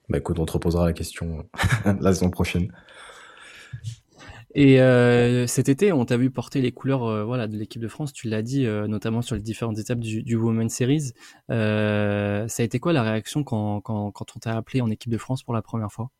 Bah 0.09 0.19
écoute, 0.19 0.39
on 0.39 0.45
te 0.45 0.53
reposera 0.53 0.85
la 0.85 0.93
question 0.93 1.49
la 1.85 2.13
saison 2.13 2.31
prochaine. 2.31 2.71
Et 4.55 4.81
euh, 4.81 5.49
cet 5.49 5.69
été, 5.69 5.93
on 5.93 6.05
t'a 6.05 6.17
vu 6.17 6.31
porter 6.31 6.61
les 6.61 6.71
couleurs 6.71 7.05
euh, 7.05 7.25
voilà, 7.25 7.49
de 7.49 7.57
l'équipe 7.57 7.83
de 7.83 7.89
France, 7.89 8.13
tu 8.13 8.29
l'as 8.29 8.43
dit, 8.43 8.67
euh, 8.67 8.87
notamment 8.87 9.21
sur 9.21 9.35
les 9.35 9.43
différentes 9.43 9.79
étapes 9.79 9.99
du, 9.99 10.23
du 10.23 10.37
Women's 10.37 10.73
Series. 10.73 11.13
ça 11.49 11.55
a 11.55 12.63
été 12.63 12.79
quoi 12.79 12.93
la 12.93 13.03
réaction 13.03 13.43
quand, 13.43 13.81
quand, 13.81 14.13
quand 14.13 14.37
on 14.37 14.39
t'a 14.39 14.57
appelé 14.57 14.81
en 14.81 14.91
équipe 14.91 15.11
de 15.11 15.19
France 15.19 15.43
pour 15.43 15.55
la 15.55 15.63
première 15.63 15.91
fois? 15.91 16.11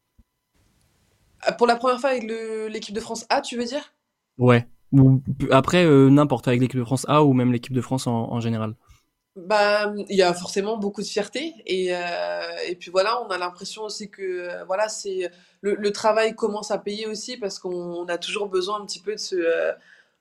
Pour 1.59 1.67
la 1.69 1.77
première 1.77 2.01
fois 2.01 2.11
avec 2.11 2.25
l'équipe 2.71 2.95
de 2.95 3.01
France 3.01 3.25
A, 3.29 3.41
tu 3.41 3.57
veux 3.57 3.67
dire? 3.67 3.95
Ouais. 4.39 4.67
Ou 4.93 5.21
après, 5.51 5.87
n'importe, 6.11 6.49
avec 6.49 6.61
l'équipe 6.61 6.81
de 6.81 6.85
France 6.85 7.05
A 7.09 7.23
ou 7.23 7.35
même 7.35 7.53
l'équipe 7.53 7.73
de 7.73 7.81
France 7.81 8.07
en, 8.07 8.33
en 8.33 8.41
général 8.41 8.75
bah, 9.37 9.93
il 10.09 10.17
y 10.17 10.23
a 10.23 10.33
forcément 10.33 10.77
beaucoup 10.77 11.03
de 11.03 11.07
fierté 11.07 11.55
et, 11.67 11.89
euh, 11.91 12.41
et 12.69 12.77
puis 12.77 12.91
voilà, 12.91 13.21
on 13.23 13.29
a 13.31 13.39
l'impression 13.39 13.83
aussi 13.83 14.09
que 14.09 14.23
euh, 14.23 14.65
voilà, 14.65 14.89
c'est 14.89 15.31
le, 15.61 15.75
le, 15.75 15.93
travail 15.93 16.37
commence 16.37 16.71
à 16.71 16.79
payer 16.79 17.07
aussi 17.09 17.37
parce 17.37 17.59
qu'on 17.59 18.07
a 18.07 18.17
toujours 18.19 18.49
besoin 18.49 18.81
un 18.81 18.87
petit 18.87 19.01
peu 19.01 19.13
de 19.15 19.21
ce 19.21 19.35
euh, 19.35 19.73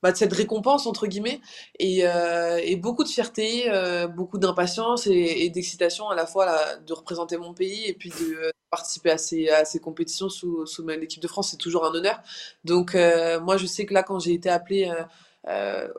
bah, 0.01 0.11
de 0.11 0.17
cette 0.17 0.33
récompense 0.33 0.87
entre 0.87 1.05
guillemets 1.05 1.41
et, 1.79 2.07
euh, 2.07 2.59
et 2.63 2.75
beaucoup 2.75 3.03
de 3.03 3.09
fierté, 3.09 3.71
beaucoup 4.15 4.37
d'impatience 4.37 5.07
et, 5.07 5.45
et 5.45 5.49
d'excitation 5.49 6.09
à 6.09 6.15
la 6.15 6.25
fois 6.25 6.45
là, 6.45 6.77
de 6.77 6.93
représenter 6.93 7.37
mon 7.37 7.53
pays 7.53 7.85
et 7.85 7.93
puis 7.93 8.09
de 8.09 8.51
participer 8.69 9.11
à 9.11 9.17
ces, 9.19 9.49
à 9.49 9.63
ces 9.63 9.79
compétitions 9.79 10.27
sous, 10.27 10.65
sous 10.65 10.85
l'équipe 10.87 11.21
de 11.21 11.27
France, 11.27 11.51
c'est 11.51 11.57
toujours 11.57 11.85
un 11.85 11.93
honneur. 11.93 12.19
Donc 12.65 12.95
moi, 13.43 13.55
je 13.57 13.65
sais 13.65 13.85
que 13.85 13.93
là, 13.93 14.03
quand 14.03 14.19
j'ai 14.19 14.33
été 14.33 14.49
appelée 14.49 14.89
euh, 14.89 15.03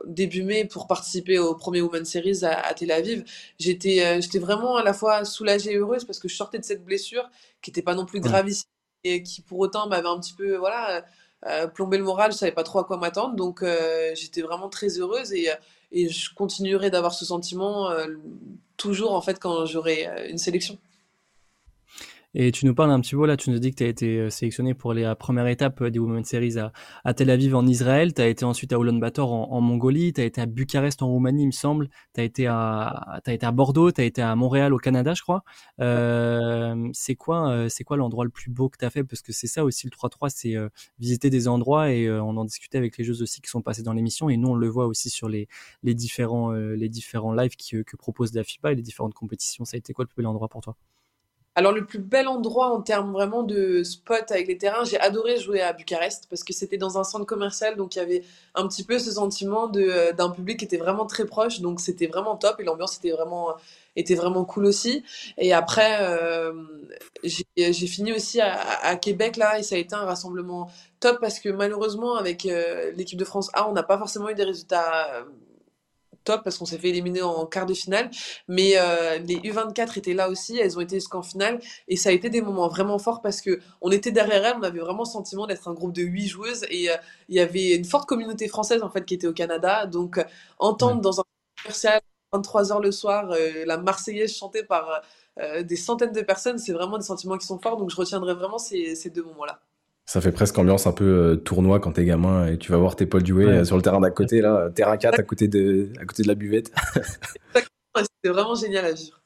début 0.06 0.42
mai 0.42 0.64
pour 0.64 0.86
participer 0.86 1.38
au 1.38 1.54
premier 1.54 1.82
Women's 1.82 2.08
Series 2.08 2.44
à, 2.44 2.72
Tel 2.74 2.90
Aviv. 2.90 3.24
J'étais 3.58 4.04
euh, 4.04 4.20
j'étais 4.20 4.38
vraiment 4.38 4.76
à 4.76 4.82
la 4.82 4.94
fois 4.94 5.24
soulagée 5.24 5.72
et 5.72 5.76
heureuse 5.76 6.04
parce 6.04 6.18
que 6.18 6.28
je 6.28 6.34
sortais 6.34 6.58
de 6.58 6.64
cette 6.64 6.84
blessure 6.84 7.28
qui 7.60 7.70
n'était 7.70 7.82
pas 7.82 7.94
non 7.94 8.06
plus 8.06 8.20
gravissime 8.20 8.68
et 9.04 9.22
qui 9.22 9.42
pour 9.42 9.58
autant 9.58 9.86
m'avait 9.86 10.08
un 10.08 10.18
petit 10.18 10.32
peu 10.32 10.56
voilà 10.56 11.04
euh, 11.46 11.66
plombé 11.66 11.98
le 11.98 12.04
moral. 12.04 12.32
Je 12.32 12.38
savais 12.38 12.52
pas 12.52 12.64
trop 12.64 12.78
à 12.78 12.84
quoi 12.84 12.96
m'attendre 12.96 13.36
donc 13.36 13.62
j'étais 14.14 14.42
vraiment 14.42 14.68
très 14.68 14.98
heureuse 14.98 15.32
et, 15.32 15.50
et 15.92 16.08
je 16.08 16.32
continuerai 16.34 16.90
d'avoir 16.90 17.12
ce 17.12 17.24
sentiment 17.24 17.90
toujours 18.76 19.12
en 19.12 19.20
fait 19.20 19.38
quand 19.38 19.66
j'aurai 19.66 20.08
une 20.30 20.38
sélection. 20.38 20.78
Et 22.36 22.50
tu 22.50 22.66
nous 22.66 22.74
parles 22.74 22.90
un 22.90 23.00
petit 23.00 23.14
peu, 23.14 23.26
là, 23.26 23.36
tu 23.36 23.50
nous 23.50 23.60
dis 23.60 23.70
que 23.70 23.76
tu 23.76 23.84
as 23.84 23.88
été 23.88 24.18
euh, 24.18 24.30
sélectionné 24.30 24.74
pour 24.74 24.92
la 24.92 25.14
première 25.14 25.46
étape 25.46 25.80
euh, 25.82 25.90
des 25.90 26.00
Women's 26.00 26.28
Series 26.28 26.56
à, 27.04 27.14
Tel 27.14 27.30
Aviv 27.30 27.54
en 27.54 27.64
Israël, 27.64 28.12
tu 28.12 28.22
as 28.22 28.26
été 28.26 28.44
ensuite 28.44 28.72
à 28.72 28.76
Ulaanbaatar 28.76 29.30
en, 29.30 29.52
en 29.52 29.60
Mongolie, 29.60 30.12
tu 30.12 30.20
as 30.20 30.24
été 30.24 30.40
à 30.40 30.46
Bucarest 30.46 31.00
en 31.02 31.08
Roumanie, 31.08 31.44
il 31.44 31.46
me 31.46 31.52
semble, 31.52 31.88
tu 32.12 32.20
as, 32.20 32.24
été 32.24 32.46
à, 32.48 33.20
as 33.24 33.32
été 33.32 33.46
à 33.46 33.52
Bordeaux, 33.52 33.92
tu 33.92 34.00
as 34.00 34.04
été 34.04 34.20
à 34.20 34.34
Montréal 34.34 34.74
au 34.74 34.78
Canada, 34.78 35.14
je 35.14 35.22
crois. 35.22 35.44
Euh, 35.80 36.88
c'est 36.92 37.14
quoi, 37.14 37.50
euh, 37.50 37.68
c'est 37.68 37.84
quoi 37.84 37.96
l'endroit 37.96 38.24
le 38.24 38.30
plus 38.30 38.50
beau 38.50 38.68
que 38.68 38.78
tu 38.78 38.84
as 38.84 38.90
fait? 38.90 39.04
Parce 39.04 39.22
que 39.22 39.32
c'est 39.32 39.46
ça 39.46 39.64
aussi 39.64 39.86
le 39.86 39.90
3-3, 39.90 40.28
c'est 40.28 40.54
visiter 40.98 41.30
des 41.30 41.46
endroits 41.46 41.92
et 41.92 42.10
on 42.10 42.36
en 42.36 42.44
discutait 42.44 42.78
avec 42.78 42.98
les 42.98 43.04
jeux 43.04 43.22
aussi 43.22 43.40
qui 43.42 43.50
sont 43.50 43.62
passés 43.62 43.82
dans 43.82 43.92
l'émission. 43.92 44.28
Et 44.28 44.36
nous 44.36 44.48
on 44.48 44.54
le 44.56 44.68
voit 44.68 44.86
aussi 44.86 45.08
sur 45.08 45.28
les, 45.28 45.48
les, 45.82 45.94
différents, 45.94 46.50
les 46.52 46.88
différents 46.88 47.32
lives 47.32 47.56
que 47.56 47.96
propose 47.96 48.34
la 48.34 48.42
FIBA 48.42 48.72
et 48.72 48.74
les 48.74 48.82
différentes 48.82 49.14
compétitions. 49.14 49.64
Ça 49.64 49.76
a 49.76 49.78
été 49.78 49.92
quoi 49.92 50.04
le 50.04 50.08
plus 50.08 50.16
bel 50.16 50.26
endroit 50.26 50.48
pour 50.48 50.60
toi? 50.60 50.76
Alors 51.56 51.72
le 51.72 51.84
plus 51.84 52.00
bel 52.00 52.26
endroit 52.26 52.68
en 52.68 52.80
termes 52.80 53.12
vraiment 53.12 53.42
de 53.44 53.84
spot 53.84 54.30
avec 54.30 54.48
les 54.48 54.58
terrains, 54.58 54.84
j'ai 54.84 54.98
adoré 54.98 55.38
jouer 55.38 55.60
à 55.60 55.72
Bucarest 55.72 56.26
parce 56.28 56.42
que 56.42 56.52
c'était 56.52 56.78
dans 56.78 56.98
un 56.98 57.04
centre 57.04 57.26
commercial, 57.26 57.76
donc 57.76 57.94
il 57.94 57.98
y 58.00 58.02
avait 58.02 58.24
un 58.54 58.66
petit 58.66 58.82
peu 58.82 58.98
ce 58.98 59.12
sentiment 59.12 59.68
de 59.68 60.12
d'un 60.16 60.30
public 60.30 60.58
qui 60.58 60.64
était 60.64 60.76
vraiment 60.76 61.06
très 61.06 61.26
proche, 61.26 61.60
donc 61.60 61.80
c'était 61.80 62.06
vraiment 62.08 62.36
top 62.36 62.58
et 62.60 62.64
l'ambiance 62.64 62.98
était 62.98 63.12
vraiment 63.12 63.54
était 63.96 64.16
vraiment 64.16 64.44
cool 64.44 64.64
aussi. 64.66 65.04
Et 65.38 65.52
après, 65.52 65.98
euh, 66.00 66.52
j'ai 67.22 67.86
fini 67.86 68.12
aussi 68.12 68.40
à, 68.40 68.58
à, 68.82 68.96
Québec 68.96 69.36
là 69.36 69.58
et 69.58 69.62
ça 69.62 69.76
a 69.76 69.78
été 69.78 69.94
un 69.94 70.04
rassemblement 70.04 70.68
top 70.98 71.20
parce 71.20 71.38
que 71.38 71.48
malheureusement 71.50 72.16
avec 72.16 72.46
euh, 72.46 72.90
l'équipe 72.96 73.18
de 73.18 73.24
France 73.24 73.50
A, 73.54 73.68
on 73.68 73.72
n'a 73.72 73.84
pas 73.84 73.98
forcément 73.98 74.28
eu 74.28 74.34
des 74.34 74.44
résultats 74.44 75.24
top 76.24 76.42
parce 76.42 76.58
qu'on 76.58 76.64
s'est 76.64 76.78
fait 76.78 76.88
éliminer 76.88 77.22
en 77.22 77.46
quart 77.46 77.66
de 77.66 77.74
finale. 77.74 78.10
Mais 78.48 78.72
euh, 78.76 79.18
les 79.18 79.36
U24 79.36 79.98
étaient 79.98 80.14
là 80.14 80.28
aussi, 80.28 80.58
elles 80.58 80.76
ont 80.76 80.80
été 80.80 80.96
jusqu'en 80.96 81.22
finale 81.22 81.60
et 81.88 81.96
ça 81.96 82.08
a 82.10 82.12
été 82.12 82.30
des 82.30 82.40
moments 82.40 82.68
vraiment 82.68 82.98
forts 82.98 83.22
parce 83.22 83.40
que 83.40 83.60
on 83.80 83.90
était 83.90 84.10
derrière 84.10 84.44
elles, 84.44 84.56
on 84.58 84.62
avait 84.62 84.80
vraiment 84.80 85.04
le 85.04 85.08
sentiment 85.08 85.46
d'être 85.46 85.68
un 85.68 85.74
groupe 85.74 85.92
de 85.92 86.02
huit 86.02 86.26
joueuses 86.26 86.64
et 86.70 86.90
euh, 86.90 86.96
il 87.28 87.36
y 87.36 87.40
avait 87.40 87.76
une 87.76 87.84
forte 87.84 88.08
communauté 88.08 88.48
française 88.48 88.82
en 88.82 88.90
fait 88.90 89.04
qui 89.04 89.14
était 89.14 89.26
au 89.26 89.32
Canada. 89.32 89.86
Donc 89.86 90.18
euh, 90.18 90.24
entendre 90.58 91.00
dans 91.00 91.20
un 91.20 91.24
commercial 91.62 92.00
23 92.32 92.72
heures 92.72 92.80
le 92.80 92.90
soir 92.92 93.32
la 93.64 93.76
Marseillaise 93.78 94.34
chantée 94.36 94.64
par 94.64 95.02
des 95.62 95.76
centaines 95.76 96.12
de 96.12 96.20
personnes, 96.20 96.58
c'est 96.58 96.72
vraiment 96.72 96.98
des 96.98 97.04
sentiments 97.04 97.38
qui 97.38 97.46
sont 97.46 97.60
forts. 97.60 97.76
Donc 97.76 97.90
je 97.90 97.96
retiendrai 97.96 98.34
vraiment 98.34 98.58
ces, 98.58 98.96
ces 98.96 99.10
deux 99.10 99.22
moments-là. 99.22 99.60
Ça 100.06 100.20
fait 100.20 100.32
presque 100.32 100.58
ambiance 100.58 100.86
un 100.86 100.92
peu 100.92 101.04
euh, 101.04 101.36
tournoi 101.36 101.80
quand 101.80 101.92
t'es 101.92 102.04
gamin 102.04 102.46
et 102.46 102.58
tu 102.58 102.70
vas 102.70 102.78
voir 102.78 102.94
tes 102.94 103.06
Paul 103.06 103.22
Duet 103.22 103.46
ouais. 103.46 103.64
sur 103.64 103.76
le 103.76 103.82
terrain 103.82 104.00
d'à 104.00 104.10
côté, 104.10 104.42
là, 104.42 104.68
terrain 104.70 104.98
4 104.98 105.18
à 105.18 105.22
côté 105.22 105.48
de, 105.48 105.90
à 105.98 106.04
côté 106.04 106.22
de 106.22 106.28
la 106.28 106.34
buvette. 106.34 106.72
C'était 107.96 108.32
vraiment 108.32 108.54
génial 108.54 108.84
à 108.84 108.92
vivre. 108.92 109.20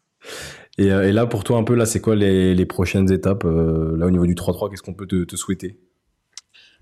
Et, 0.76 0.92
euh, 0.92 1.08
et, 1.08 1.12
là, 1.12 1.26
pour 1.26 1.42
toi, 1.42 1.58
un 1.58 1.64
peu, 1.64 1.74
là, 1.74 1.84
c'est 1.84 2.00
quoi 2.00 2.14
les, 2.14 2.54
les 2.54 2.66
prochaines 2.66 3.10
étapes 3.10 3.44
euh, 3.44 3.96
Là, 3.96 4.06
au 4.06 4.10
niveau 4.10 4.26
du 4.26 4.34
3-3, 4.34 4.70
qu'est-ce 4.70 4.82
qu'on 4.82 4.94
peut 4.94 5.06
te, 5.06 5.24
te 5.24 5.34
souhaiter? 5.34 5.80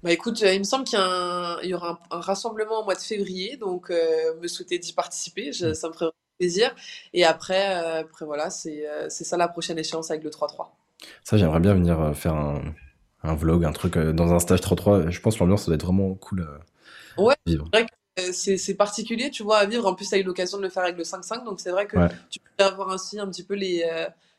Bah 0.03 0.13
écoute, 0.13 0.43
il 0.43 0.59
me 0.59 0.65
semble 0.65 0.85
qu'il 0.85 0.99
y, 0.99 1.75
aura 1.75 1.99
un, 2.11 2.21
rassemblement 2.21 2.81
au 2.83 2.85
mois 2.85 2.95
de 2.95 3.01
février, 3.01 3.57
donc 3.57 3.91
me 3.91 4.47
souhaiter 4.47 4.79
d'y 4.79 4.93
participer, 4.93 5.49
mm. 5.49 5.73
ça 5.73 5.89
me 5.89 5.95
ferait 5.95 6.11
plaisir. 6.39 6.75
Et 7.15 7.25
après, 7.25 7.65
après 7.65 8.27
voilà, 8.27 8.51
c'est 8.51 8.85
ça 9.09 9.39
la 9.39 9.49
prochaine 9.49 9.79
échéance 9.79 10.11
avec 10.11 10.23
le 10.23 10.29
3-3. 10.29 10.69
Ça, 11.25 11.39
j'aimerais 11.39 11.61
bien 11.61 11.75
venir 11.75 12.15
faire 12.15 12.35
un, 12.35 12.61
un 13.27 13.35
vlog, 13.35 13.65
un 13.65 13.73
truc 13.73 13.99
dans 13.99 14.33
un 14.33 14.39
stage 14.39 14.61
3-3. 14.61 15.11
Je 15.11 15.21
pense 15.21 15.35
que 15.35 15.41
l'ambiance, 15.41 15.63
ça 15.63 15.67
doit 15.67 15.75
être 15.77 15.87
vraiment 15.87 16.15
cool 16.15 16.43
à 16.43 17.23
ouais, 17.23 17.35
vivre. 17.47 17.69
C'est 18.33 18.75
particulier, 18.75 19.31
tu 19.31 19.43
vois, 19.43 19.59
à 19.59 19.67
vivre. 19.67 19.87
En 19.87 19.95
plus, 19.95 20.09
tu 20.09 20.15
as 20.15 20.19
eu 20.19 20.23
l'occasion 20.23 20.59
de 20.59 20.63
le 20.63 20.69
faire 20.69 20.85
avec 20.85 20.97
le 20.97 21.05
5-5, 21.05 21.45
donc 21.45 21.61
c'est 21.61 21.71
vrai 21.71 21.87
que 21.87 21.99
tu 22.31 22.39
peux 22.41 22.65
avoir 22.65 22.91
ainsi 22.91 23.19
un 23.19 23.29
petit 23.29 23.43
peu 23.45 23.55
les, 23.55 23.85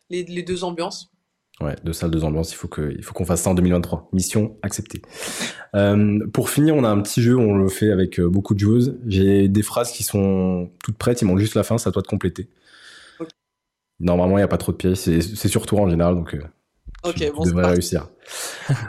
les, 0.10 0.24
les 0.24 0.44
deux 0.44 0.64
ambiances. 0.64 1.12
Ouais, 1.60 1.76
deux 1.84 1.94
salles, 1.94 2.12
deux 2.12 2.24
ambiances. 2.24 2.52
Il 2.52 2.56
faut 2.56 2.68
que, 2.68 2.94
il 2.96 3.04
faut 3.04 3.14
qu'on 3.14 3.26
fasse 3.26 3.42
ça 3.42 3.50
en 3.50 3.56
2023. 3.56 4.10
Mission 4.14 4.58
acceptée. 4.62 5.02
euh, 5.76 6.20
pour 6.32 6.52
finir, 6.52 6.76
on 6.76 6.84
a 6.84 6.90
un 6.90 7.02
petit 7.02 7.22
jeu. 7.22 7.36
On 7.36 7.56
le 7.56 7.68
fait 7.68 7.92
avec 7.92 8.20
euh, 8.20 8.30
beaucoup 8.30 8.54
de 8.54 8.60
joueuses. 8.60 9.00
J'ai 9.08 9.48
des 9.48 9.64
phrases 9.64 9.92
qui 9.92 10.04
sont 10.04 10.70
toutes 10.84 10.98
prêtes. 10.98 11.22
Il 11.22 11.26
manque 11.26 11.40
juste 11.40 11.56
la 11.56 11.64
fin. 11.64 11.80
C'est 11.80 11.90
à 11.90 11.92
toi 11.92 12.04
de 12.04 12.08
compléter. 12.08 12.50
Normalement, 14.00 14.38
il 14.38 14.42
n'y 14.42 14.44
a 14.44 14.48
pas 14.48 14.60
trop 14.60 14.72
de 14.72 14.78
pièges. 14.78 14.98
C'est 14.98 15.48
sur 15.48 15.66
toi 15.66 15.82
en 15.82 15.90
général, 15.90 16.14
donc. 16.16 16.36
Euh, 16.36 16.44
ok, 17.04 17.32
bon, 17.34 17.44
devrais 17.44 17.68
réussir. 17.68 18.10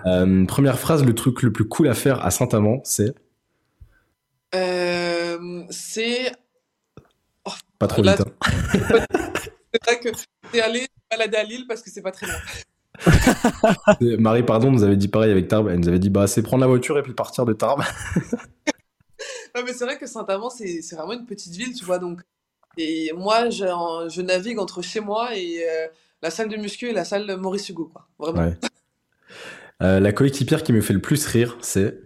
euh, 0.06 0.46
première 0.46 0.78
phrase, 0.78 1.04
le 1.04 1.14
truc 1.14 1.42
le 1.42 1.52
plus 1.52 1.66
cool 1.66 1.88
à 1.88 1.94
faire 1.94 2.24
à 2.24 2.30
Saint-Amand, 2.30 2.80
c'est. 2.84 3.14
Euh, 4.54 5.64
c'est. 5.70 6.32
pas 7.78 7.86
trop 7.86 8.02
vite. 8.02 8.20
Hein. 8.20 8.24
c'est 9.72 9.84
vrai 9.84 10.00
que 10.00 10.08
t'es 10.52 10.60
allé 10.60 10.86
balader 11.10 11.36
à 11.36 11.44
Lille 11.44 11.66
parce 11.68 11.82
que 11.82 11.90
c'est 11.90 12.02
pas 12.02 12.12
très 12.12 12.26
loin. 12.26 12.36
Marie, 14.18 14.42
pardon, 14.42 14.70
nous 14.70 14.82
avait 14.82 14.96
dit 14.96 15.08
pareil 15.08 15.30
avec 15.30 15.48
Tarbes. 15.48 15.68
Elle 15.68 15.80
nous 15.80 15.88
avait 15.88 15.98
dit 15.98 16.10
bah, 16.10 16.26
c'est 16.26 16.42
prendre 16.42 16.62
la 16.62 16.66
voiture 16.66 16.98
et 16.98 17.02
puis 17.02 17.12
partir 17.12 17.44
de 17.44 17.52
Tarbes. 17.52 17.82
non, 19.54 19.62
mais 19.64 19.72
c'est 19.72 19.84
vrai 19.84 19.98
que 19.98 20.06
Saint-Amand, 20.06 20.50
c'est 20.50 20.80
vraiment 20.92 21.12
une 21.12 21.26
petite 21.26 21.54
ville, 21.54 21.74
tu 21.74 21.84
vois. 21.84 21.98
Donc, 21.98 22.20
et 22.76 23.12
moi, 23.16 23.50
je, 23.50 23.64
je 24.08 24.22
navigue 24.22 24.58
entre 24.58 24.82
chez 24.82 25.00
moi 25.00 25.36
et 25.36 25.64
euh, 25.68 25.86
la 26.22 26.30
salle 26.30 26.48
de 26.48 26.56
muscu 26.56 26.86
et 26.86 26.92
la 26.92 27.04
salle 27.04 27.36
Maurice 27.36 27.68
Hugo, 27.68 27.86
quoi. 27.86 28.08
Vraiment. 28.18 28.54
Euh, 29.82 30.00
la 30.00 30.12
coéquipière 30.12 30.62
qui 30.62 30.72
me 30.72 30.80
fait 30.80 30.92
le 30.92 31.00
plus 31.00 31.24
rire, 31.26 31.56
c'est. 31.60 32.00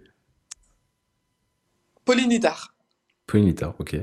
Pauline 2.05 2.29
Nittard. 2.29 2.75
Pauline 3.25 3.47
Nittard, 3.47 3.75
ok. 3.79 3.95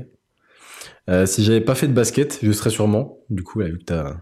Euh, 1.09 1.25
si 1.25 1.43
j'avais 1.43 1.61
pas 1.61 1.75
fait 1.75 1.87
de 1.87 1.93
basket, 1.93 2.39
je 2.41 2.51
serais 2.51 2.69
sûrement, 2.69 3.19
du 3.29 3.43
coup, 3.43 3.59
vu 3.59 3.77
que 3.77 3.83
tu 3.85 3.93
as 3.93 4.21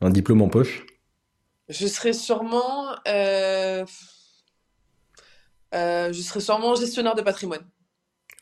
un 0.00 0.10
diplôme 0.10 0.42
en 0.42 0.48
poche. 0.48 0.84
Je 1.68 1.86
serais 1.86 2.12
sûrement. 2.12 2.94
Euh, 3.08 3.84
euh, 5.74 6.12
je 6.12 6.20
serais 6.20 6.40
sûrement 6.40 6.74
gestionnaire 6.74 7.14
de 7.14 7.22
patrimoine. 7.22 7.66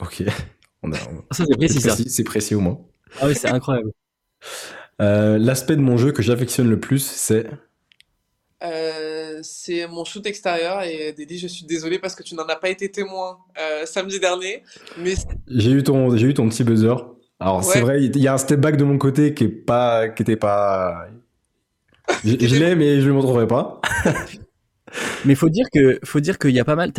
Ok. 0.01 0.25
On 0.83 0.93
a, 0.93 0.97
Ça, 1.31 1.45
c'est 1.47 1.57
précis, 1.57 2.11
C'est 2.11 2.25
précis 2.25 2.55
au 2.57 2.61
moins. 2.61 2.81
Ah 3.21 3.27
oui, 3.27 3.37
c'est 3.37 3.49
incroyable. 3.49 3.93
L'aspect 4.99 5.77
de 5.77 5.81
mon 5.81 5.97
jeu 5.97 6.13
que 6.13 6.23
j'affectionne 6.23 6.69
le 6.69 6.79
plus, 6.79 7.05
c'est. 7.05 7.47
c'est 9.43 9.87
mon 9.89 10.05
shoot 10.05 10.25
extérieur 10.27 10.83
et 10.83 11.13
Dédie, 11.13 11.39
je 11.39 11.49
suis 11.49 11.67
désolé 11.67 11.99
parce 11.99 12.15
que 12.15 12.23
tu 12.23 12.35
n'en 12.35 12.45
as 12.45 12.57
pas 12.57 12.69
été 12.69 12.91
témoin 12.91 13.39
samedi 13.85 14.21
dernier. 14.21 14.63
Mais... 14.99 15.15
J'ai 15.49 15.71
eu, 15.71 15.83
ton, 15.83 16.15
eu 16.15 16.35
ton 16.35 16.49
petit 16.49 16.65
buzzer. 16.65 16.95
Alors 17.43 17.65
c'est 17.65 17.81
vrai, 17.81 18.05
il 18.05 18.17
y 18.19 18.29
a 18.29 18.35
un 18.35 18.39
step 18.39 18.61
back 18.61 18.77
de 18.77 18.85
mon 18.85 18.99
côté 18.99 19.35
qui 19.35 19.45
est 19.45 19.49
pas, 19.49 20.09
qui 20.09 20.23
était 20.23 20.37
pas. 20.37 21.09
Je, 22.25 22.57
l'ai, 22.57 22.75
mais 22.75 23.01
je 23.01 23.05
ne 23.05 23.09
le 23.09 23.13
montrerai 23.15 23.47
pas. 23.47 23.81
mais 25.25 25.35
faut 25.35 25.49
dire 25.49 25.67
que 25.73 25.99
faut 26.05 26.21
dire 26.21 26.39
qu'il 26.39 26.51
y 26.51 26.61
a 26.61 26.65
pas 26.65 26.77
mal. 26.77 26.93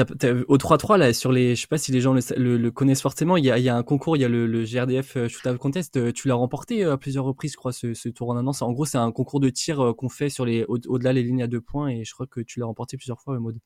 au 0.48 0.58
3-3 0.58 0.98
là 0.98 1.14
sur 1.14 1.32
les, 1.32 1.56
je 1.56 1.62
sais 1.62 1.68
pas 1.68 1.78
si 1.78 1.92
les 1.92 2.02
gens 2.02 2.14
le, 2.14 2.70
connaissent 2.70 3.02
forcément. 3.02 3.38
Il 3.38 3.46
y, 3.46 3.70
a, 3.70 3.76
un 3.76 3.84
concours, 3.84 4.18
il 4.18 4.22
y 4.22 4.26
a 4.26 4.30
le, 4.30 4.64
GRDF 4.64 5.18
euh, 5.18 5.28
Shootout 5.28 5.58
Contest. 5.58 5.98
Euh, 5.98 6.12
tu 6.12 6.28
l'as 6.28 6.36
remporté 6.36 6.84
euh, 6.84 6.94
à 6.94 6.98
plusieurs 6.98 7.26
reprises, 7.26 7.54
je 7.54 7.58
crois, 7.58 7.74
ce, 7.74 7.94
ce 7.94 8.10
tour 8.10 8.30
en 8.30 8.38
annonce. 8.38 8.62
En 8.62 8.72
gros, 8.72 8.86
c'est 8.86 8.98
un 8.98 9.12
concours 9.12 9.40
de 9.40 9.50
tir 9.50 9.94
qu'on 9.98 10.10
fait 10.10 10.30
sur 10.30 10.46
les 10.46 10.66
au-delà 10.68 11.14
les 11.14 11.24
lignes 11.24 11.44
à 11.44 11.48
deux 11.48 11.62
points 11.62 11.90
et 11.90 12.04
je 12.04 12.14
crois 12.14 12.28
que 12.28 12.42
tu 12.42 12.60
l'as 12.60 12.66
remporté 12.66 12.98
plusieurs 12.98 13.22
fois, 13.22 13.40
Maud. 13.40 13.58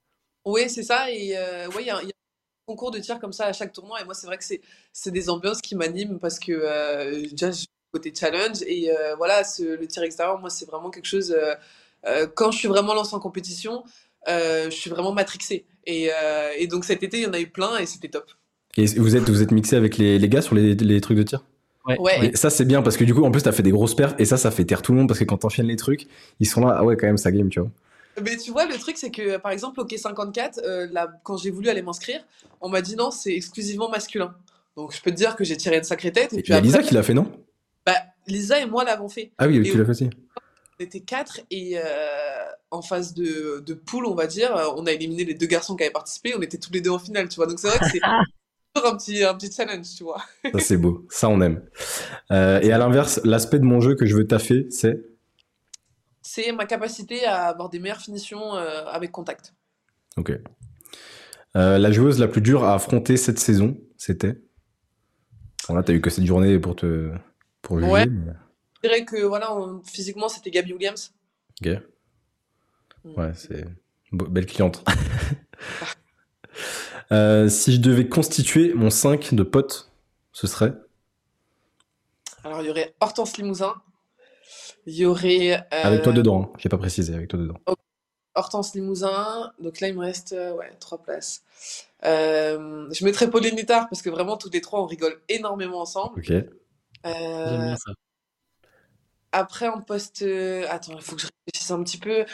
Oui, 0.45 0.69
c'est 0.69 0.83
ça. 0.83 1.11
Et 1.11 1.33
ouais, 1.75 1.81
il 1.81 1.87
y 1.87 1.89
a, 1.89 2.01
concours 2.67 2.91
de 2.91 2.99
tir 2.99 3.19
comme 3.19 3.33
ça 3.33 3.45
à 3.45 3.53
chaque 3.53 3.71
tournoi. 3.71 4.01
Et 4.01 4.05
moi, 4.05 4.13
c'est 4.13 4.27
vrai 4.27 4.37
que 4.37 4.43
c'est 4.43 5.11
des 5.11 5.29
ambiances 5.29 5.61
qui 5.61 5.75
m'animent 5.75 6.19
parce 6.19 6.37
que 6.37 6.51
euh, 6.51 7.25
déjà, 7.31 7.51
côté 7.91 8.13
challenge. 8.13 8.61
Et 8.67 8.91
euh, 8.91 9.15
voilà, 9.15 9.41
le 9.59 9.85
tir 9.87 10.03
extérieur, 10.03 10.37
moi, 10.39 10.49
c'est 10.49 10.65
vraiment 10.65 10.91
quelque 10.91 11.05
chose. 11.05 11.35
Euh, 12.05 12.27
quand 12.35 12.51
je 12.51 12.59
suis 12.59 12.67
vraiment 12.67 12.93
lancé 12.93 13.15
en 13.15 13.19
compétition, 13.19 13.83
je 14.27 14.69
suis 14.69 14.89
vraiment 14.89 15.13
matrixé. 15.13 15.65
Et, 15.85 16.09
et, 16.57 16.67
donc 16.67 16.85
cet 16.85 17.03
été, 17.03 17.17
il 17.17 17.23
y 17.23 17.27
en 17.27 17.33
a 17.33 17.39
eu 17.39 17.47
plein 17.47 17.77
et 17.77 17.85
c'était 17.85 18.09
top. 18.09 18.29
Et 18.77 18.85
vous 18.85 19.15
êtes, 19.15 19.29
vous 19.29 19.41
êtes 19.41 19.51
mixé 19.51 19.75
avec 19.75 19.97
les, 19.97 20.19
les 20.19 20.29
gars 20.29 20.41
sur 20.41 20.53
les, 20.53 20.75
les, 20.75 21.01
trucs 21.01 21.17
de 21.17 21.23
tir? 21.23 21.43
Ouais. 21.99 22.27
Et 22.27 22.35
ça, 22.35 22.49
c'est 22.49 22.65
bien 22.65 22.81
parce 22.81 22.97
que 22.97 23.03
du 23.03 23.13
coup, 23.13 23.23
en 23.23 23.31
plus, 23.31 23.41
t'as 23.41 23.51
fait 23.51 23.63
des 23.63 23.71
grosses 23.71 23.95
perfs 23.95 24.15
et 24.19 24.25
ça, 24.25 24.37
ça 24.37 24.51
fait 24.51 24.65
taire 24.65 24.81
tout 24.81 24.91
le 24.91 24.99
monde 24.99 25.07
parce 25.07 25.19
que 25.19 25.23
quand 25.23 25.37
t'enchaînes 25.37 25.67
les 25.67 25.77
trucs, 25.77 26.07
ils 26.39 26.45
sont 26.45 26.61
là, 26.61 26.75
ah 26.77 26.83
ouais, 26.83 26.97
quand 26.97 27.07
même, 27.07 27.17
ça 27.17 27.31
game, 27.31 27.49
tu 27.49 27.59
vois. 27.59 27.69
Mais 28.23 28.35
tu 28.37 28.51
vois, 28.51 28.65
le 28.65 28.75
truc, 28.77 28.97
c'est 28.97 29.11
que 29.11 29.37
par 29.37 29.51
exemple, 29.51 29.79
au 29.79 29.85
K54, 29.85 30.59
euh, 30.63 30.87
quand 31.23 31.37
j'ai 31.37 31.51
voulu 31.51 31.69
aller 31.69 31.81
m'inscrire, 31.81 32.21
on 32.61 32.69
m'a 32.69 32.81
dit 32.81 32.95
non, 32.95 33.11
c'est 33.11 33.33
exclusivement 33.33 33.89
masculin. 33.89 34.35
Donc 34.75 34.93
je 34.95 35.01
peux 35.01 35.11
te 35.11 35.15
dire 35.15 35.35
que 35.35 35.43
j'ai 35.43 35.57
tiré 35.57 35.77
une 35.77 35.83
sacrée 35.83 36.11
tête. 36.11 36.33
Et, 36.33 36.41
puis 36.41 36.51
il 36.51 36.55
y 36.55 36.57
a 36.57 36.61
Lisa 36.61 36.81
qui 36.81 36.93
l'a 36.93 37.03
fait, 37.03 37.13
non? 37.13 37.31
Bah, 37.85 37.93
Lisa 38.27 38.59
et 38.59 38.65
moi 38.65 38.83
l'avons 38.83 39.09
fait. 39.09 39.31
Ah 39.37 39.47
oui, 39.47 39.61
tu 39.63 39.77
l'as 39.77 39.85
fait 39.85 39.91
aussi. 39.91 40.09
On 40.79 40.83
était 40.83 41.01
quatre 41.01 41.41
et 41.49 41.73
euh, 41.77 41.81
en 42.71 42.81
phase 42.81 43.13
de, 43.13 43.63
de 43.65 43.73
poule, 43.73 44.05
on 44.05 44.15
va 44.15 44.27
dire, 44.27 44.73
on 44.77 44.85
a 44.85 44.91
éliminé 44.91 45.25
les 45.25 45.33
deux 45.33 45.47
garçons 45.47 45.75
qui 45.75 45.83
avaient 45.83 45.91
participé. 45.91 46.33
On 46.37 46.41
était 46.41 46.59
tous 46.59 46.71
les 46.71 46.81
deux 46.81 46.91
en 46.91 46.99
finale, 46.99 47.29
tu 47.29 47.37
vois. 47.37 47.47
Donc 47.47 47.59
c'est 47.59 47.67
vrai 47.67 47.79
que 47.79 47.85
c'est 47.85 47.99
un 48.85 48.95
petit, 48.95 49.23
un 49.23 49.33
petit 49.33 49.51
challenge, 49.51 49.87
tu 49.95 50.03
vois. 50.03 50.21
Ça 50.53 50.59
c'est 50.59 50.77
beau, 50.77 51.05
ça 51.09 51.29
on 51.29 51.41
aime. 51.41 51.63
Euh, 52.31 52.59
et 52.61 52.71
à 52.71 52.77
l'inverse, 52.77 53.19
l'aspect 53.23 53.59
de 53.59 53.65
mon 53.65 53.81
jeu 53.81 53.95
que 53.95 54.05
je 54.05 54.15
veux 54.15 54.27
taffer, 54.27 54.67
c'est? 54.69 55.03
C'est 56.21 56.51
ma 56.51 56.65
capacité 56.65 57.25
à 57.25 57.45
avoir 57.45 57.69
des 57.69 57.79
meilleures 57.79 58.01
finitions 58.01 58.55
euh, 58.55 58.85
avec 58.85 59.11
contact. 59.11 59.53
Ok. 60.17 60.31
Euh, 61.55 61.77
la 61.77 61.91
joueuse 61.91 62.19
la 62.19 62.27
plus 62.27 62.41
dure 62.41 62.63
à 62.63 62.73
affronter 62.73 63.17
cette 63.17 63.39
saison, 63.39 63.77
c'était? 63.97 64.35
Bon, 65.67 65.75
Là, 65.75 65.83
tu 65.83 65.91
as 65.91 65.95
eu 65.95 66.01
que 66.01 66.09
cette 66.09 66.25
journée 66.25 66.59
pour 66.59 66.75
te 66.75 67.11
pour 67.61 67.79
juger. 67.79 67.91
Ouais. 67.91 68.05
Dirais 68.87 69.05
que 69.05 69.23
voilà, 69.23 69.55
physiquement, 69.83 70.29
c'était 70.29 70.51
Gabby 70.51 70.73
Williams. 70.73 71.13
Ok. 71.61 71.71
Mm. 73.03 73.19
Ouais, 73.19 73.31
c'est 73.35 73.65
belle 74.11 74.45
cliente. 74.45 74.83
Euh, 77.13 77.47
si 77.47 77.71
je 77.71 77.79
devais 77.79 78.09
constituer 78.09 78.73
mon 78.73 78.89
5 78.89 79.33
de 79.33 79.43
potes, 79.43 79.89
ce 80.33 80.45
serait? 80.45 80.73
Alors, 82.43 82.61
il 82.61 82.67
y 82.67 82.69
aurait 82.69 82.95
Hortense 82.99 83.37
Limousin, 83.37 83.75
il 84.85 84.95
y 84.95 85.05
aurait. 85.05 85.65
Avec 85.71 86.01
toi 86.01 86.11
euh, 86.11 86.15
dedans, 86.15 86.41
hein. 86.43 86.57
j'ai 86.57 86.67
pas 86.67 86.77
précisé, 86.77 87.13
avec 87.13 87.29
toi 87.29 87.39
dedans. 87.39 87.55
Hortense 88.35 88.73
Limousin, 88.75 89.51
donc 89.59 89.79
là 89.79 89.87
il 89.87 89.95
me 89.95 90.01
reste 90.01 90.33
euh, 90.33 90.53
ouais, 90.53 90.71
trois 90.79 91.01
places. 91.01 91.43
Euh, 92.05 92.87
je 92.91 93.03
mettrais 93.03 93.29
Pauline 93.29 93.55
Nittard 93.55 93.89
parce 93.89 94.01
que 94.01 94.09
vraiment 94.09 94.37
tous 94.37 94.51
les 94.51 94.61
trois 94.61 94.81
on 94.81 94.85
rigole 94.85 95.19
énormément 95.27 95.81
ensemble. 95.81 96.19
Ok. 96.19 96.27
J'aime 96.27 96.51
bien 97.03 97.75
ça. 97.75 97.91
Après 99.31 99.67
en 99.67 99.81
poste. 99.81 100.23
Attends, 100.69 100.95
il 100.95 101.01
faut 101.01 101.15
que 101.15 101.21
je 101.21 101.27
réfléchisse 101.27 101.71
un 101.71 101.83
petit 101.83 101.97
peu. 101.97 102.25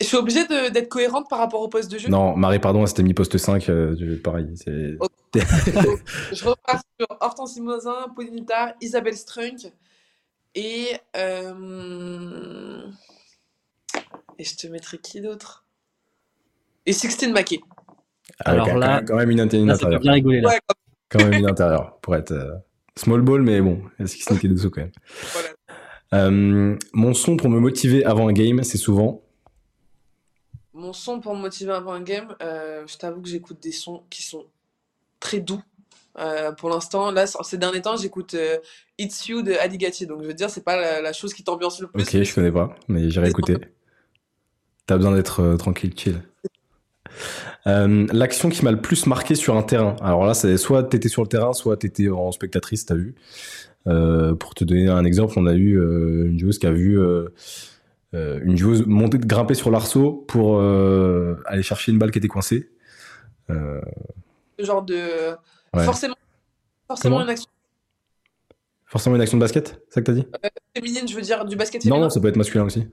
Je 0.00 0.06
suis 0.06 0.16
obligée 0.16 0.44
d'être 0.46 0.88
cohérente 0.88 1.30
par 1.30 1.38
rapport 1.38 1.60
au 1.60 1.68
poste 1.68 1.90
de 1.90 1.98
jeu? 1.98 2.08
Non, 2.08 2.36
Marie, 2.36 2.58
pardon, 2.58 2.82
elle 2.82 2.88
s'était 2.88 3.04
mis 3.04 3.14
poste 3.14 3.38
5, 3.38 3.70
pareil. 4.22 4.48
je 5.34 6.44
repars 6.44 6.82
sur 6.98 7.06
Hortense 7.20 7.54
Limousin, 7.54 8.08
Pauline 8.14 8.34
Nittard, 8.34 8.72
Isabelle 8.80 9.16
Strunk, 9.16 9.72
et, 10.54 10.96
euh... 11.16 12.82
et 14.38 14.44
je 14.44 14.56
te 14.56 14.66
mettrai 14.66 14.98
qui 14.98 15.20
d'autre? 15.20 15.64
Et 16.86 16.92
Sixtine 16.92 17.32
Mackey. 17.32 17.60
Ah, 18.40 18.50
Alors 18.50 18.76
là, 18.76 19.00
quand 19.02 19.16
même 19.16 19.30
une, 19.30 19.40
une 19.40 19.66
là, 19.66 19.74
intérieure. 19.74 20.00
bien 20.00 20.12
rigoler 20.12 20.40
là. 20.40 20.58
quand 21.08 21.24
même 21.24 21.32
une 21.34 21.48
intérieure 21.48 21.98
pour 22.00 22.14
être 22.16 22.32
euh, 22.32 22.54
small 22.96 23.22
ball, 23.22 23.42
mais 23.42 23.60
bon, 23.60 23.82
Sixtine 24.04 24.38
qui 24.38 24.46
est 24.46 24.50
dessous 24.50 24.70
quand 24.70 24.82
même. 24.82 24.92
Voilà. 25.32 25.48
Euh, 26.12 26.76
mon 26.92 27.14
son 27.14 27.36
pour 27.36 27.48
me 27.48 27.58
motiver 27.58 28.04
avant 28.04 28.28
un 28.28 28.32
game, 28.32 28.62
c'est 28.62 28.78
souvent. 28.78 29.22
Mon 30.74 30.92
son 30.92 31.20
pour 31.20 31.36
me 31.36 31.40
motiver 31.40 31.72
avant 31.72 31.92
un 31.92 32.02
game, 32.02 32.34
euh, 32.42 32.84
je 32.86 32.96
t'avoue 32.96 33.22
que 33.22 33.28
j'écoute 33.28 33.62
des 33.62 33.72
sons 33.72 34.02
qui 34.10 34.22
sont 34.22 34.44
très 35.20 35.40
doux. 35.40 35.62
Euh, 36.18 36.52
pour 36.52 36.68
l'instant, 36.68 37.10
là, 37.10 37.26
ces 37.26 37.58
derniers 37.58 37.80
temps, 37.80 37.96
j'écoute 37.96 38.34
euh, 38.34 38.58
It's 38.98 39.26
You 39.26 39.42
de 39.42 39.52
Adigati. 39.52 40.06
Donc, 40.06 40.22
je 40.22 40.28
veux 40.28 40.34
dire, 40.34 40.50
c'est 40.50 40.64
pas 40.64 41.00
la, 41.00 41.12
chose 41.12 41.32
qui 41.32 41.42
t'ambiance 41.42 41.80
le 41.80 41.88
plus. 41.88 42.02
Ok, 42.02 42.22
je 42.22 42.34
connais 42.34 42.52
pas, 42.52 42.74
mais 42.88 43.08
j'irai 43.08 43.30
écouter. 43.30 43.56
T'as 44.86 44.96
besoin 44.96 45.14
d'être 45.14 45.56
tranquille, 45.56 45.92
chill. 45.96 46.22
L'action 47.64 48.50
qui 48.50 48.64
m'a 48.64 48.72
le 48.72 48.80
plus 48.80 49.06
marqué 49.06 49.36
sur 49.36 49.56
un 49.56 49.62
terrain. 49.62 49.96
Alors 50.02 50.26
là, 50.26 50.34
c'est 50.34 50.56
soit 50.56 50.82
t'étais 50.84 51.08
sur 51.08 51.22
le 51.22 51.28
terrain, 51.28 51.52
soit 51.52 51.76
t'étais 51.76 52.08
en 52.08 52.30
spectatrice, 52.32 52.84
t'as 52.84 52.96
vu. 52.96 53.14
Pour 53.84 54.54
te 54.54 54.64
donner 54.64 54.88
un 54.88 55.04
exemple, 55.04 55.34
on 55.36 55.46
a 55.46 55.54
eu 55.54 55.78
une 56.28 56.38
joueuse 56.38 56.58
qui 56.58 56.66
a 56.66 56.72
vu 56.72 56.98
une 58.12 58.56
joueuse 58.56 58.84
monter, 58.86 59.18
grimper 59.18 59.54
sur 59.54 59.70
l'arceau 59.70 60.24
pour 60.28 60.60
aller 60.62 61.62
chercher 61.62 61.92
une 61.92 61.98
balle 61.98 62.10
qui 62.10 62.18
était 62.18 62.28
coincée. 62.28 62.70
Euh, 63.50 63.80
Genre 64.58 64.82
de. 64.82 64.94
Ouais. 65.74 65.84
Forcément, 65.84 66.14
forcément 66.86 67.16
Comment 67.16 67.24
une 67.26 67.30
action 67.30 67.50
Forcément 68.86 69.16
une 69.16 69.22
action 69.22 69.36
de 69.36 69.42
basket, 69.42 69.80
c'est 69.88 69.94
ça 69.94 70.00
que 70.00 70.06
t'as 70.06 70.12
dit? 70.12 70.26
Féminine, 70.74 71.08
je 71.08 71.14
veux 71.16 71.20
dire, 71.20 71.44
du 71.44 71.56
basket 71.56 71.84
Non, 71.84 71.90
féminin. 71.90 72.04
non, 72.04 72.10
ça 72.10 72.20
peut 72.20 72.28
être 72.28 72.36
masculin 72.36 72.64
aussi. 72.64 72.86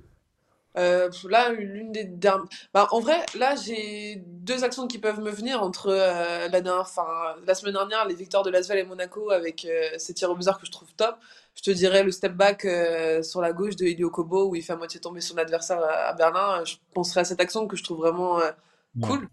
Euh, 0.77 1.09
là, 1.29 1.51
l'une 1.51 1.91
des 1.91 2.05
dernières. 2.05 2.45
Bah, 2.73 2.87
en 2.91 2.99
vrai, 3.01 3.17
là, 3.37 3.55
j'ai 3.55 4.23
deux 4.25 4.63
actions 4.63 4.87
qui 4.87 4.99
peuvent 4.99 5.19
me 5.19 5.29
venir 5.29 5.61
entre 5.61 5.87
euh, 5.89 6.47
la 6.47 6.61
dernière, 6.61 6.81
enfin, 6.81 7.05
la 7.45 7.53
semaine 7.55 7.73
dernière, 7.73 8.05
les 8.07 8.15
victoires 8.15 8.43
de 8.43 8.49
Lasvel 8.49 8.77
et 8.79 8.83
Monaco 8.85 9.31
avec 9.31 9.65
euh, 9.65 9.89
ces 9.97 10.13
tirs 10.13 10.29
au 10.29 10.35
buzzer 10.35 10.57
que 10.59 10.65
je 10.65 10.71
trouve 10.71 10.87
top. 10.95 11.15
Je 11.55 11.61
te 11.63 11.71
dirais 11.71 12.03
le 12.03 12.11
step 12.11 12.33
back 12.33 12.63
euh, 12.63 13.21
sur 13.21 13.41
la 13.41 13.51
gauche 13.51 13.75
de 13.75 13.85
Elio 13.85 14.09
Kobo 14.09 14.49
où 14.49 14.55
il 14.55 14.61
fait 14.63 14.71
à 14.73 14.77
moitié 14.77 15.01
tomber 15.01 15.19
son 15.19 15.37
adversaire 15.37 15.79
à, 15.83 16.07
à 16.09 16.13
Berlin. 16.13 16.63
Je 16.63 16.75
penserais 16.93 17.21
à 17.21 17.25
cette 17.25 17.41
action 17.41 17.67
que 17.67 17.75
je 17.75 17.83
trouve 17.83 17.97
vraiment 17.99 18.37
Ouais. 18.37 19.07
cool. 19.07 19.27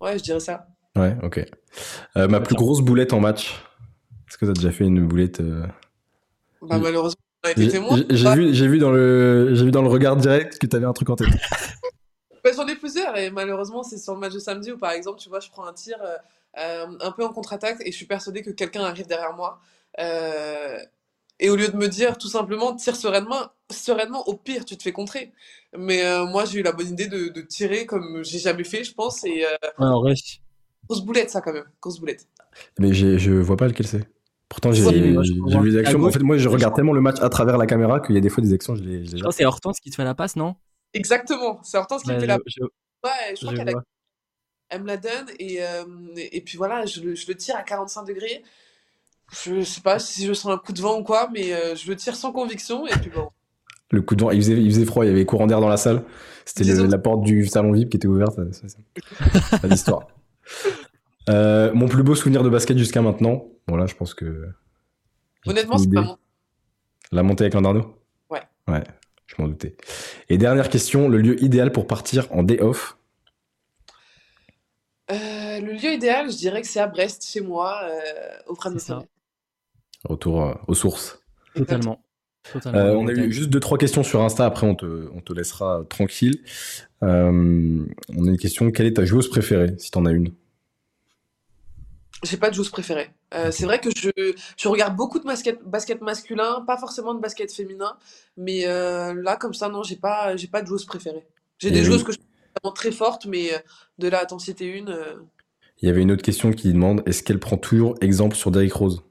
Ouais, 0.00 0.18
je 0.18 0.22
dirais 0.22 0.40
ça. 0.40 0.66
Ouais, 0.94 1.16
ok. 1.22 1.40
Ma 2.14 2.40
plus 2.40 2.54
grosse 2.54 2.80
boulette 2.80 3.12
en 3.12 3.20
match. 3.20 3.62
Est-ce 4.28 4.38
que 4.38 4.46
t'as 4.46 4.52
déjà 4.52 4.70
fait 4.70 4.84
une 4.84 5.06
boulette 5.06 5.40
Bah, 6.62 6.78
malheureusement, 6.78 7.20
J'ai 8.10 8.34
vu, 8.34 8.54
j'ai 8.54 8.66
vu 8.68 8.78
dans 8.78 8.90
le, 8.90 9.54
j'ai 9.54 9.64
vu 9.64 9.70
dans 9.70 9.82
le 9.82 9.88
regard 9.88 10.16
direct 10.16 10.58
que 10.58 10.66
t'avais 10.66 10.86
un 10.86 10.92
truc 10.92 11.10
en 11.10 11.16
tête. 11.16 11.28
Bah, 12.44 12.50
j'en 12.54 12.66
ai 12.68 12.76
plusieurs 12.76 13.16
et 13.16 13.30
malheureusement 13.30 13.82
c'est 13.82 13.98
sur 13.98 14.14
le 14.14 14.20
match 14.20 14.32
de 14.32 14.38
samedi 14.38 14.70
où 14.70 14.78
par 14.78 14.92
exemple 14.92 15.18
tu 15.18 15.28
vois 15.28 15.40
je 15.40 15.50
prends 15.50 15.66
un 15.66 15.72
tir 15.72 15.96
euh, 16.00 16.14
euh, 16.58 16.86
un 17.00 17.10
peu 17.10 17.24
en 17.24 17.32
contre-attaque 17.32 17.78
et 17.84 17.90
je 17.90 17.96
suis 17.96 18.06
persuadée 18.06 18.42
que 18.42 18.50
quelqu'un 18.50 18.82
arrive 18.84 19.06
derrière 19.08 19.34
moi 19.34 19.58
Euh, 19.98 20.78
et 21.40 21.50
au 21.50 21.56
lieu 21.56 21.68
de 21.68 21.76
me 21.76 21.88
dire 21.88 22.16
tout 22.18 22.28
simplement 22.28 22.76
tire 22.76 22.94
sereinement, 22.94 23.48
sereinement 23.72 24.22
au 24.28 24.34
pire 24.34 24.64
tu 24.64 24.76
te 24.76 24.82
fais 24.84 24.92
contrer 24.92 25.32
mais 25.76 26.04
euh, 26.04 26.24
moi 26.26 26.44
j'ai 26.44 26.60
eu 26.60 26.62
la 26.62 26.70
bonne 26.72 26.88
idée 26.88 27.08
de, 27.08 27.28
de 27.28 27.40
tirer 27.40 27.84
comme 27.86 28.22
j'ai 28.24 28.38
jamais 28.38 28.62
fait 28.64 28.84
je 28.84 28.94
pense 28.94 29.24
et 29.24 29.44
euh, 29.44 29.48
Ouais, 29.80 29.86
en 29.86 29.98
rush. 30.00 30.40
grosse 30.88 31.02
boulette 31.04 31.30
ça 31.30 31.40
quand 31.40 31.52
même 31.52 31.68
grosse 31.82 31.98
boulette 31.98 32.28
Mais 32.78 32.92
je 32.94 33.30
vois 33.32 33.56
pas 33.56 33.66
lequel 33.66 33.86
c'est. 33.88 34.04
Pourtant, 34.48 34.70
j'ai 34.72 34.82
je 34.82 34.88
vu 35.60 35.70
des 35.70 35.78
actions. 35.78 36.02
En 36.02 36.10
fait, 36.10 36.20
moi, 36.20 36.36
je 36.36 36.44
je 36.44 36.48
regarde 36.48 36.74
tellement 36.74 36.92
le 36.92 37.00
match 37.00 37.16
à 37.20 37.28
travers 37.28 37.58
la 37.58 37.66
caméra 37.66 38.00
qu'il 38.00 38.14
y 38.14 38.18
a 38.18 38.20
des 38.20 38.28
fois 38.28 38.42
des 38.42 38.52
actions, 38.52 38.76
je 38.76 38.82
les, 38.82 39.04
je 39.04 39.10
les 39.12 39.16
Je 39.16 39.16
crois 39.18 39.30
que 39.30 39.36
c'est 39.36 39.44
Hortense 39.44 39.80
qui 39.80 39.90
te 39.90 39.96
fait 39.96 40.04
la 40.04 40.14
passe, 40.14 40.36
non? 40.36 40.54
Exactement. 40.94 41.60
C'est 41.62 41.76
Hortense 41.78 42.02
qui 42.04 42.12
me 42.12 42.20
fait 42.20 42.26
la 42.26 42.38
je- 42.46 42.52
je- 42.60 42.62
ouais, 42.62 43.10
je 43.34 43.40
crois 43.40 43.52
je 43.52 43.56
qu'elle 43.56 43.74
elle 44.68 44.82
me 44.82 44.86
la 44.88 44.96
donne 44.96 45.26
et, 45.38 45.62
euh, 45.62 45.84
et 46.16 46.40
puis 46.40 46.56
voilà 46.58 46.86
je, 46.86 47.00
le- 47.00 47.14
je 47.14 47.26
le 47.28 47.34
tire 47.36 47.54
à 47.56 47.62
45 47.62 48.04
degrés. 48.04 48.42
Je 49.44 49.62
sais 49.62 49.80
pas 49.80 49.98
si 49.98 50.26
je 50.26 50.32
sens 50.32 50.52
un 50.52 50.58
coup 50.58 50.72
de 50.72 50.80
vent 50.80 50.98
ou 50.98 51.02
quoi 51.04 51.28
mais 51.32 51.52
euh, 51.52 51.74
je 51.76 51.88
le 51.88 51.96
tire 51.96 52.16
sans 52.16 52.32
conviction 52.32 52.86
et 52.86 52.92
puis 52.92 53.10
bon. 53.10 53.28
Le 53.90 54.02
coup 54.02 54.16
de 54.16 54.22
vent, 54.22 54.30
il 54.32 54.40
faisait, 54.42 54.60
il 54.60 54.68
faisait 54.72 54.84
froid, 54.84 55.04
il 55.04 55.08
y 55.08 55.10
avait 55.12 55.24
courant 55.24 55.46
d'air 55.46 55.60
dans 55.60 55.68
la 55.68 55.76
salle. 55.76 56.02
C'était 56.44 56.64
la 56.64 56.98
porte 56.98 57.22
du 57.22 57.46
salon 57.46 57.70
VIP 57.72 57.90
qui 57.90 57.96
était 57.96 58.08
ouverte. 58.08 58.36
Pas 59.62 59.68
d'histoire. 59.68 60.08
Euh, 61.28 61.72
mon 61.74 61.88
plus 61.88 62.02
beau 62.02 62.14
souvenir 62.14 62.42
de 62.42 62.48
basket 62.48 62.78
jusqu'à 62.78 63.02
maintenant. 63.02 63.46
Voilà, 63.66 63.86
je 63.86 63.94
pense 63.94 64.14
que. 64.14 64.48
Honnêtement, 65.46 65.78
c'est 65.78 65.92
pas 65.92 66.02
mon... 66.02 66.18
La 67.12 67.22
montée 67.22 67.44
avec 67.44 67.54
Landarno? 67.54 68.00
Ouais. 68.30 68.42
Ouais, 68.68 68.82
je 69.26 69.34
m'en 69.38 69.48
doutais. 69.48 69.76
Et 70.28 70.38
dernière 70.38 70.68
question, 70.68 71.08
le 71.08 71.18
lieu 71.18 71.42
idéal 71.42 71.72
pour 71.72 71.86
partir 71.86 72.26
en 72.30 72.42
day 72.42 72.60
off? 72.60 72.96
Euh, 75.10 75.60
le 75.60 75.72
lieu 75.72 75.92
idéal, 75.92 76.30
je 76.30 76.36
dirais 76.36 76.62
que 76.62 76.66
c'est 76.66 76.80
à 76.80 76.88
Brest, 76.88 77.24
chez 77.24 77.40
moi, 77.40 77.80
euh, 77.84 77.90
auprès 78.48 78.72
de 78.72 78.78
ça. 78.78 79.04
Retour 80.04 80.42
euh, 80.42 80.54
aux 80.66 80.74
sources. 80.74 81.20
Totalement. 81.54 82.02
Euh, 82.66 82.94
on 82.94 83.08
a 83.08 83.12
eu 83.12 83.32
juste 83.32 83.50
deux 83.50 83.58
trois 83.58 83.78
questions 83.78 84.04
sur 84.04 84.20
Insta. 84.22 84.46
Après, 84.46 84.66
on 84.66 84.76
te, 84.76 85.08
on 85.12 85.20
te 85.20 85.32
laissera 85.32 85.84
tranquille. 85.88 86.42
Euh, 87.02 87.84
on 88.16 88.26
a 88.26 88.28
une 88.28 88.38
question. 88.38 88.70
Quelle 88.70 88.86
est 88.86 88.94
ta 88.94 89.04
joueuse 89.04 89.28
préférée, 89.28 89.74
si 89.78 89.90
t'en 89.90 90.06
as 90.06 90.12
une? 90.12 90.32
J'ai 92.26 92.36
pas 92.36 92.50
de 92.50 92.54
joueuse 92.54 92.70
préférée. 92.70 93.10
Euh, 93.34 93.50
c'est 93.50 93.64
vrai 93.64 93.80
que 93.80 93.90
je, 93.96 94.10
je 94.56 94.68
regarde 94.68 94.96
beaucoup 94.96 95.18
de 95.18 95.24
basket, 95.24 95.62
basket 95.62 96.00
masculin, 96.00 96.62
pas 96.66 96.76
forcément 96.76 97.14
de 97.14 97.20
basket 97.20 97.52
féminin, 97.52 97.96
mais 98.36 98.66
euh, 98.66 99.14
là, 99.14 99.36
comme 99.36 99.54
ça, 99.54 99.68
non, 99.68 99.82
j'ai 99.82 99.96
pas, 99.96 100.36
j'ai 100.36 100.48
pas 100.48 100.62
de 100.62 100.66
joueuse 100.66 100.84
préférée. 100.84 101.26
J'ai 101.58 101.70
des 101.70 101.84
joueuses 101.84 102.04
que 102.04 102.12
je 102.12 102.18
trouve 102.18 102.30
vraiment 102.62 102.74
très 102.74 102.90
fortes, 102.90 103.26
mais 103.26 103.54
euh, 103.54 103.58
de 103.98 104.08
là 104.08 104.20
à 104.20 104.26
t'en 104.26 104.38
citer 104.38 104.66
une, 104.66 104.90
euh, 104.90 105.14
Il 105.82 105.86
y 105.88 105.90
avait 105.90 106.02
une 106.02 106.10
autre 106.10 106.22
question 106.22 106.50
qui 106.52 106.72
demande 106.72 107.02
est-ce 107.06 107.22
qu'elle 107.22 107.40
prend 107.40 107.56
toujours 107.56 107.94
exemple 108.00 108.36
sur 108.36 108.50
Derrick 108.50 108.72
Rose? 108.72 109.02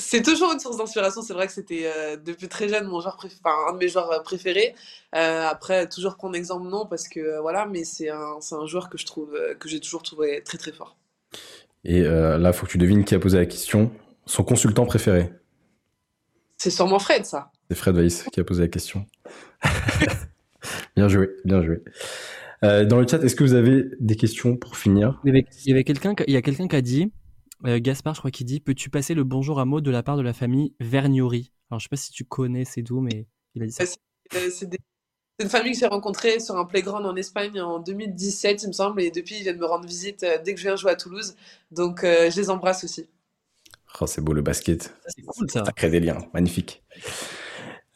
C'est 0.00 0.22
toujours 0.22 0.52
une 0.52 0.60
source 0.60 0.76
d'inspiration. 0.76 1.22
C'est 1.22 1.34
vrai 1.34 1.46
que 1.48 1.52
c'était 1.52 1.90
depuis 2.24 2.48
très 2.48 2.68
jeune 2.68 2.86
mon 2.86 3.00
joueur 3.00 3.18
un 3.44 3.72
de 3.72 3.78
mes 3.78 3.88
joueurs 3.88 4.22
préférés. 4.22 4.74
Après, 5.12 5.88
toujours 5.88 6.16
prendre 6.16 6.36
exemple, 6.36 6.68
non, 6.68 6.86
parce 6.86 7.08
que 7.08 7.40
voilà, 7.40 7.66
mais 7.66 7.82
c'est 7.82 8.08
un, 8.08 8.38
un 8.52 8.66
joueur 8.66 8.90
que 8.90 8.96
je 8.96 9.04
trouve, 9.04 9.36
que 9.58 9.68
j'ai 9.68 9.80
toujours 9.80 10.04
trouvé 10.04 10.40
très 10.44 10.56
très 10.56 10.72
fort. 10.72 10.96
Et 11.84 12.02
euh, 12.02 12.38
là, 12.38 12.52
faut 12.52 12.66
que 12.66 12.72
tu 12.72 12.78
devines 12.78 13.04
qui 13.04 13.14
a 13.14 13.18
posé 13.18 13.38
la 13.38 13.46
question. 13.46 13.90
Son 14.26 14.44
consultant 14.44 14.84
préféré. 14.84 15.32
C'est 16.56 16.70
sûrement 16.70 16.98
Fred, 16.98 17.24
ça. 17.24 17.50
C'est 17.70 17.76
Fred 17.76 17.96
Weiss 17.96 18.24
qui 18.32 18.40
a 18.40 18.44
posé 18.44 18.62
la 18.62 18.68
question. 18.68 19.06
bien 20.96 21.08
joué, 21.08 21.30
bien 21.44 21.62
joué. 21.62 21.82
Euh, 22.64 22.84
dans 22.84 23.00
le 23.00 23.06
chat, 23.06 23.22
est-ce 23.22 23.36
que 23.36 23.44
vous 23.44 23.54
avez 23.54 23.84
des 24.00 24.16
questions 24.16 24.56
pour 24.56 24.76
finir? 24.76 25.20
Il 25.24 25.28
y 25.28 25.30
avait, 25.30 25.46
il 25.64 25.84
quelqu'un, 25.84 26.14
qui- 26.14 26.24
il 26.26 26.34
y 26.34 26.36
a 26.36 26.42
quelqu'un 26.42 26.66
qui 26.66 26.74
a 26.76 26.80
dit, 26.82 27.12
euh, 27.66 27.78
Gaspard, 27.78 28.14
je 28.14 28.20
crois 28.20 28.30
qu'il 28.32 28.46
dit, 28.46 28.58
peux-tu 28.60 28.90
passer 28.90 29.14
le 29.14 29.22
bonjour 29.22 29.60
à 29.60 29.64
Maud 29.64 29.84
de 29.84 29.90
la 29.90 30.02
part 30.02 30.16
de 30.16 30.22
la 30.22 30.32
famille 30.32 30.74
Verniori 30.80 31.52
Alors, 31.70 31.78
je 31.78 31.84
sais 31.84 31.88
pas 31.88 31.96
si 31.96 32.10
tu 32.10 32.24
connais 32.24 32.64
c'est 32.64 32.82
d'où, 32.82 33.00
mais 33.00 33.26
il 33.54 33.62
a 33.62 33.66
dit 33.66 33.72
ça. 33.72 33.84
C'est 34.50 34.68
des- 34.68 34.78
c'est 35.38 35.44
une 35.44 35.50
famille 35.50 35.72
que 35.72 35.78
j'ai 35.78 35.86
rencontrée 35.86 36.40
sur 36.40 36.56
un 36.56 36.64
playground 36.64 37.06
en 37.06 37.14
Espagne 37.16 37.60
en 37.60 37.78
2017, 37.78 38.62
il 38.64 38.68
me 38.68 38.72
semble, 38.72 39.00
et 39.02 39.10
depuis, 39.10 39.36
ils 39.36 39.42
viennent 39.42 39.58
me 39.58 39.66
rendre 39.66 39.86
visite 39.86 40.22
euh, 40.24 40.38
dès 40.44 40.52
que 40.54 40.58
je 40.60 40.64
viens 40.66 40.76
jouer 40.76 40.90
à 40.90 40.96
Toulouse. 40.96 41.34
Donc, 41.70 42.02
euh, 42.04 42.30
je 42.30 42.40
les 42.40 42.50
embrasse 42.50 42.82
aussi. 42.84 43.08
Oh, 44.00 44.06
c'est 44.06 44.20
beau 44.20 44.32
le 44.32 44.42
basket. 44.42 44.82
Ça, 44.82 44.90
c'est 45.08 45.22
cool 45.22 45.50
ça. 45.50 45.64
Ça 45.64 45.72
crée 45.72 45.90
des 45.90 46.00
liens, 46.00 46.18
magnifique. 46.34 46.82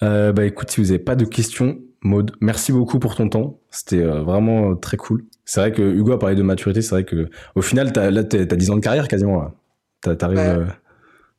Euh, 0.02 0.32
bah 0.32 0.44
écoute, 0.44 0.70
si 0.70 0.80
vous 0.80 0.86
n'avez 0.88 0.98
pas 0.98 1.14
de 1.14 1.24
questions, 1.24 1.78
Maud, 2.02 2.32
merci 2.40 2.72
beaucoup 2.72 2.98
pour 2.98 3.14
ton 3.14 3.28
temps. 3.28 3.60
C'était 3.70 4.02
euh, 4.02 4.22
vraiment 4.22 4.72
euh, 4.72 4.74
très 4.74 4.96
cool. 4.96 5.24
C'est 5.44 5.60
vrai 5.60 5.70
que 5.72 5.82
Hugo 5.82 6.12
a 6.12 6.18
parlé 6.18 6.34
de 6.34 6.42
maturité. 6.42 6.82
C'est 6.82 6.90
vrai 6.90 7.04
que 7.04 7.28
au 7.54 7.62
final, 7.62 7.92
t'as, 7.92 8.10
là, 8.10 8.24
t'as, 8.24 8.44
t'as 8.46 8.56
10 8.56 8.70
ans 8.70 8.76
de 8.76 8.80
carrière 8.80 9.06
quasiment. 9.06 9.40
Là. 9.42 9.52
T'as, 10.00 10.16
t'arrives, 10.16 10.38
Ouais. 10.38 10.46
euh, 10.48 10.66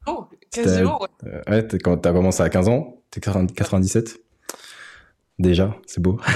Oh, 0.07 0.25
quasiment, 0.51 1.01
ouais. 1.01 1.07
euh, 1.25 1.41
ouais, 1.49 1.67
t'es- 1.67 1.79
quand 1.79 1.97
t'as 1.97 2.13
commencé 2.13 2.41
à 2.43 2.49
15 2.49 2.69
ans, 2.69 3.01
t'es 3.09 3.19
40 3.19 3.53
97. 3.53 4.19
Déjà, 5.39 5.75
c'est 5.85 6.01
beau. 6.01 6.19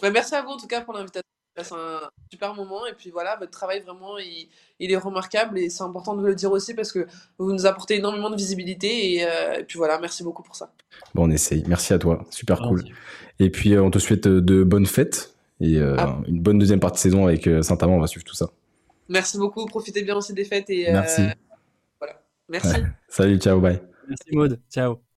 Bah, 0.00 0.10
merci 0.12 0.32
à 0.36 0.42
vous 0.42 0.50
en 0.50 0.56
tout 0.56 0.68
cas 0.68 0.80
pour 0.82 0.94
l'invitation. 0.94 1.24
C'est 1.60 1.72
un 1.74 1.98
super 2.30 2.54
moment 2.54 2.86
et 2.86 2.92
puis 2.92 3.10
voilà, 3.10 3.34
votre 3.34 3.50
travail 3.50 3.80
vraiment 3.80 4.16
il, 4.18 4.48
il 4.78 4.92
est 4.92 4.96
remarquable 4.96 5.58
et 5.58 5.70
c'est 5.70 5.82
important 5.82 6.14
de 6.14 6.24
le 6.24 6.36
dire 6.36 6.52
aussi 6.52 6.72
parce 6.72 6.92
que 6.92 7.04
vous 7.36 7.52
nous 7.52 7.66
apportez 7.66 7.96
énormément 7.96 8.30
de 8.30 8.36
visibilité 8.36 9.14
et, 9.14 9.24
euh, 9.26 9.58
et 9.58 9.64
puis 9.64 9.76
voilà, 9.76 9.98
merci 9.98 10.22
beaucoup 10.22 10.44
pour 10.44 10.54
ça. 10.54 10.70
Bon, 11.16 11.24
on 11.26 11.30
essaye. 11.32 11.64
Merci 11.66 11.94
à 11.94 11.98
toi. 11.98 12.24
Super 12.30 12.60
cool. 12.60 12.84
Et 13.40 13.50
puis, 13.50 13.74
euh, 13.74 13.82
on 13.82 13.90
te 13.90 13.98
souhaite 13.98 14.28
euh, 14.28 14.40
de 14.40 14.62
bonnes 14.62 14.86
fêtes 14.86 15.34
et 15.60 15.78
euh, 15.78 15.96
Ah. 15.98 16.18
une 16.28 16.40
bonne 16.40 16.60
deuxième 16.60 16.78
partie 16.78 16.98
de 16.98 17.02
saison 17.10 17.26
avec 17.26 17.50
Saint-Amand. 17.64 17.96
On 17.96 18.00
va 18.00 18.06
suivre 18.06 18.24
tout 18.24 18.36
ça. 18.36 18.50
Merci 19.08 19.36
beaucoup, 19.36 19.66
profitez 19.66 20.02
bien 20.04 20.14
aussi 20.14 20.32
des 20.34 20.44
fêtes 20.44 20.70
et 20.70 20.88
euh, 20.90 20.92
Merci. 20.92 21.22
voilà. 21.98 22.22
Merci. 22.48 22.76
Salut, 23.08 23.38
ciao, 23.40 23.58
bye. 23.60 23.82
Merci 24.06 24.28
Maud. 24.30 24.60
Ciao. 24.72 25.00